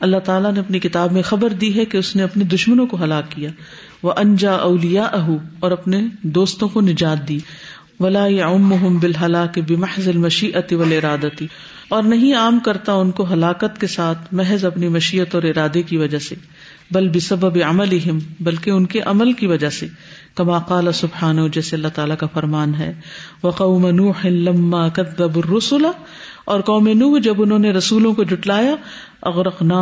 اللہ 0.00 0.16
تعالیٰ 0.16 0.52
نے 0.52 0.60
اپنی 0.60 0.78
کتاب 0.78 1.12
میں 1.12 1.22
خبر 1.22 1.50
دی 1.50 1.78
ہے 1.78 1.84
کہ 1.84 1.96
اس 1.96 2.16
نے 2.16 2.22
اپنے 2.22 2.44
دشمنوں 2.44 2.86
کو 2.86 3.04
ہلاک 3.04 3.30
کیا۔ 3.30 3.50
وہ 4.02 4.12
انجا 4.16 4.52
اولیا 4.52 5.04
اہو 5.04 5.36
اور 5.60 5.70
اپنے 5.70 6.00
دوستوں 6.22 6.68
کو 6.68 6.80
نجات 6.80 7.28
دی۔ 7.28 7.38
ولا 8.00 8.24
ام 8.24 8.98
بالحلا 8.98 9.46
کے 9.46 9.60
بمحض 9.60 10.08
المشی 10.08 10.54
اتی 10.54 10.74
ول 10.74 10.92
ارادتی 10.92 11.46
اور 11.88 12.02
نہیں 12.02 12.34
عام 12.34 12.58
کرتا 12.58 12.92
ان 12.92 13.10
کو 13.10 13.32
ہلاکت 13.32 13.80
کے 13.80 13.86
ساتھ 13.86 14.34
محض 14.34 14.64
اپنی 14.64 14.88
مشیت 14.88 15.34
اور 15.34 15.42
ارادے 15.42 15.82
کی 15.82 15.96
وجہ 15.96 16.18
سے۔ 16.18 16.34
بل 16.92 17.08
بسبب 17.08 17.58
عمل 17.66 17.98
بلکہ 18.40 18.70
ان 18.70 18.86
کے 18.86 19.00
عمل 19.00 19.32
کی 19.32 19.46
وجہ 19.46 19.70
سے۔ 19.70 19.86
کما 20.34 20.58
قال 20.58 20.92
سبحان 20.92 21.38
جیسے 21.48 21.76
اللہ 21.76 21.88
تعالیٰ 21.94 22.16
کا 22.16 22.26
فرمان 22.26 22.74
ہے۔ 22.74 22.92
وہ 23.42 23.90
نوح 23.90 24.26
لما 24.26 24.88
كذب 24.88 25.36
الرسل، 25.36 25.86
اور 26.44 26.60
قوم 26.60 26.88
نوح 26.88 27.18
جب 27.18 27.42
انہوں 27.42 27.58
نے 27.58 27.70
رسولوں 27.70 28.12
کو 28.14 28.24
جٹلایا 28.24 28.74
اغرق 29.22 29.62
نہ 29.62 29.74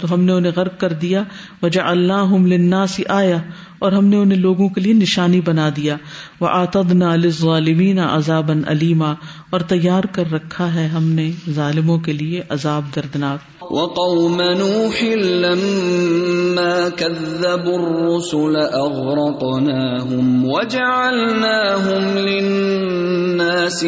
تو 0.00 0.12
ہم 0.14 0.20
نے 0.20 0.32
انہیں 0.32 0.52
غرق 0.56 0.80
کر 0.80 0.92
دیا۔ 0.92 1.22
وجہ 1.62 1.80
اللہ 1.80 2.36
للناس 2.46 3.00
آیا 3.08 3.36
اور 3.82 3.92
ہم 3.92 4.04
نے 4.04 4.16
انہیں 4.16 4.38
لوگوں 4.38 4.68
کے 4.68 4.80
لیے 4.80 4.92
نشانی 4.92 5.40
بنا 5.40 5.68
دیا۔ 5.76 5.96
وہ 6.40 6.48
آتد 6.48 6.92
نہ 6.92 7.04
ظالمین 7.28 7.98
عذاب 7.98 8.50
علیما 8.66 9.14
اور 9.50 9.60
تیار 9.60 10.04
کر 10.12 10.24
رکھا 10.32 10.74
ہے 10.74 10.86
ہم 10.86 11.04
نے 11.04 11.30
ظالموں 11.50 11.98
کے 11.98 12.12
لیے 12.12 12.42
عذاب 12.50 12.84
دردناک۔ 12.96 13.62
وقوم 13.72 14.40
نوح 14.40 15.04
لما 15.14 16.88
كذبوا 16.96 17.78
الرسل 17.78 18.56
أغرقناهم 18.74 20.44
وجعلناهم 20.44 22.18
للناس 22.18 23.84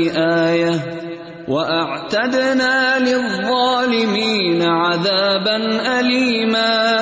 آية 0.46 0.76
وأعتدنا 1.48 2.98
للظالمين 2.98 4.62
عذابا 4.62 5.56
أليما 6.00 6.96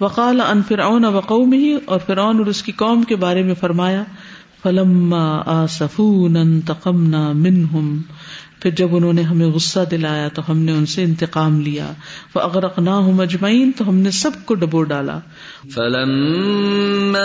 وقال 0.00 0.40
ان 0.40 0.60
فرعون 0.68 1.04
وقومه، 1.04 1.78
اور 1.84 1.98
فرعون 2.06 2.38
اور 2.38 2.46
اس 2.46 2.62
کی 2.62 2.72
قوم 2.72 3.02
کے 3.02 3.16
بارے 3.16 3.42
میں 3.42 3.54
فرمایا، 3.54 4.02
فلما 4.62 5.42
آسفونا 5.46 6.40
انتقمنا 6.40 7.32
منهم۔ 7.32 8.00
پھر 8.62 8.70
جب 8.70 8.96
انہوں 8.96 9.12
نے 9.12 9.22
ہمیں 9.22 9.46
غصہ 9.46 9.80
دلایا 9.90 10.28
تو 10.28 10.42
ہم 10.48 10.58
نے 10.58 10.72
ان 10.72 10.86
سے 10.86 11.04
انتقام 11.04 11.60
لیا۔ 11.60 11.92
وہ 12.34 12.40
اگر 12.40 12.64
اقنا 12.64 12.96
ہوں 12.96 13.12
مجمعین 13.12 13.70
تو 13.76 13.88
ہم 13.88 13.94
نے 13.94 14.10
سب 14.10 14.30
کو 14.44 14.54
ڈبو 14.54 14.82
ڈالا۔ 14.82 15.18
فلم 15.74 17.16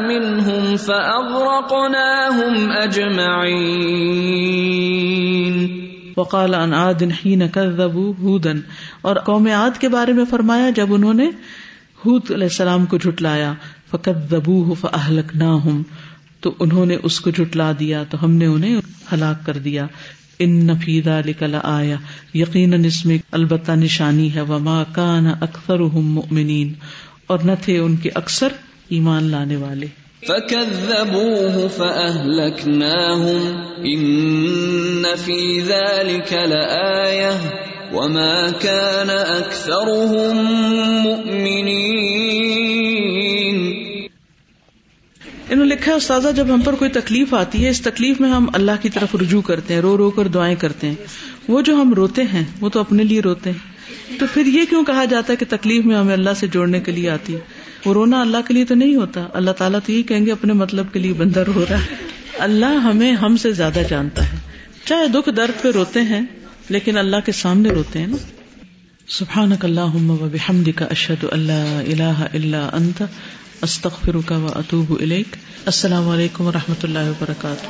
منهم، 0.00 0.76
فأغرقناهم 0.76 2.82
أجمعين 2.82 5.33
وقال 6.16 6.54
عن 6.54 6.74
عاد 6.74 7.02
حين 7.20 7.46
كذبوا 7.48 8.08
هودا، 8.22 8.52
اور 9.02 9.16
قوم 9.26 9.46
عاد 9.56 9.80
کے 9.80 9.88
بارے 9.88 10.12
میں 10.12 10.24
فرمایا 10.30 10.70
جب 10.70 10.94
انہوں 10.94 11.14
نے 11.14 11.28
ہود 12.04 12.30
علیہ 12.30 12.52
السلام 12.52 12.86
کو 12.86 12.96
جھٹلایا 12.96 13.52
فكذبوه 13.90 14.74
فأهلكناهم 14.80 15.82
تو 16.40 16.54
انہوں 16.60 16.86
نے 16.86 16.96
اس 17.02 17.20
کو 17.20 17.30
جٹلا 17.30 17.70
دیا، 17.78 18.02
تو 18.10 18.24
ہم 18.24 18.32
نے 18.32 18.46
انہیں 18.46 18.76
ہلاک 19.12 19.46
کر 19.46 19.58
دیا۔ 19.58 19.86
ان 20.38 20.54
نفیدہ 20.66 21.20
لکل 21.26 21.54
آیا 21.62 21.96
یقیناً 22.34 22.84
اس 22.84 23.04
میں 23.06 23.18
البتہ 23.30 23.72
نشانی 23.72 24.28
ہے، 24.34 24.40
وما 24.40 24.82
کان 24.92 25.26
اکثر 25.40 25.78
مؤمنین، 25.78 26.72
اور 27.26 27.38
نہ 27.44 27.52
تھے 27.62 27.78
ان 27.78 27.96
کے 27.96 28.10
اکثر 28.14 28.48
ایمان 28.88 29.24
لانے 29.24 29.56
والے۔ 29.56 29.86
فكذبوه 30.28 31.68
فأهلكناهم 31.68 33.42
إن 33.84 35.02
في 35.24 35.60
ذلك 35.60 36.32
لآية 36.32 37.32
وما 37.92 38.50
كان 38.60 39.10
اكثرهم 39.10 40.36
مؤمنين 41.02 41.64
انہوں 45.50 45.66
نے 45.66 45.74
لکھا 45.74 45.92
ہے، 45.92 45.96
استاذہ، 45.96 46.28
جب 46.36 46.46
ہم 46.54 46.60
پر 46.60 46.74
کوئی 46.74 46.90
تکلیف 46.90 47.34
آتی 47.34 47.64
ہے، 47.64 47.70
اس 47.70 47.80
تکلیف 47.80 48.20
میں 48.20 48.30
ہم 48.30 48.46
اللہ 48.54 48.72
کی 48.82 48.88
طرف 48.88 49.16
رجوع 49.22 49.42
کرتے 49.42 49.74
ہیں، 49.74 49.80
رو 49.80 49.96
رو 49.96 50.10
کر 50.10 50.28
دعائیں 50.28 50.56
کرتے 50.56 50.86
ہیں۔ 50.86 50.94
وہ 51.48 51.62
جو 51.62 51.74
ہم 51.74 51.94
روتے 51.94 52.22
ہیں، 52.22 52.44
وہ 52.60 52.68
تو 52.68 52.80
اپنے 52.80 53.04
لیے 53.04 53.20
روتے 53.20 53.50
ہیں۔ 53.50 53.74
تو 54.18 54.26
پھر 54.34 54.46
یہ 54.46 54.64
کیوں 54.70 54.84
کہا 54.84 55.04
جاتا 55.04 55.32
ہے 55.32 55.36
کہ 55.36 55.46
تکلیف 55.48 55.84
میں 55.84 55.96
ہمیں 55.96 56.12
اللہ 56.12 56.30
سے 56.36 56.46
جوڑنے 56.46 56.80
کے 56.80 56.92
لیے 56.92 57.10
آتی 57.10 57.34
ہے؟ 57.34 57.40
وہ 57.84 57.94
رونا 57.94 58.20
اللہ 58.20 58.36
کے 58.48 58.54
لیے 58.54 58.64
تو 58.64 58.74
نہیں 58.74 58.94
ہوتا۔ 58.94 59.26
اللہ 59.34 59.50
تعالیٰ 59.50 59.80
تو 59.86 59.92
یہی 59.92 60.02
کہیں 60.02 60.26
گے 60.26 60.32
اپنے 60.32 60.52
مطلب 60.52 60.86
کے 60.92 60.98
لیے 60.98 61.12
بندہ 61.12 61.40
رو 61.40 61.64
رہا 61.70 61.78
ہے۔ 61.78 61.96
اللہ 62.38 62.66
ہمیں 62.66 63.12
ہم 63.12 63.36
سے 63.36 63.52
زیادہ 63.52 63.82
جانتا 63.90 64.32
ہے۔ 64.32 64.38
چاہے 64.84 65.08
دکھ 65.08 65.28
درد 65.36 65.62
پہ 65.62 65.70
روتے 65.70 66.00
ہیں، 66.00 66.20
لیکن 66.68 66.98
اللہ 66.98 67.16
کے 67.24 67.32
سامنے 67.32 67.70
روتے 67.70 67.98
ہیں 67.98 68.06
نا۔ 68.06 68.16
سبحان 69.08 69.52
اللہ 69.60 69.96
بحمد 70.32 70.68
کا 70.76 70.84
اشد 70.84 71.24
اللہ 71.32 71.82
اللہ 71.88 72.26
اللہ 72.32 72.70
انت 72.72 73.02
استخر 73.62 74.16
کا 74.26 74.36
و 74.36 74.46
اطوب 74.54 75.02
السلام 75.02 76.08
علیکم 76.08 76.46
و 76.46 76.52
رحمۃ 76.52 76.80
اللہ 76.82 76.98
وبرکاتہ۔ 76.98 77.66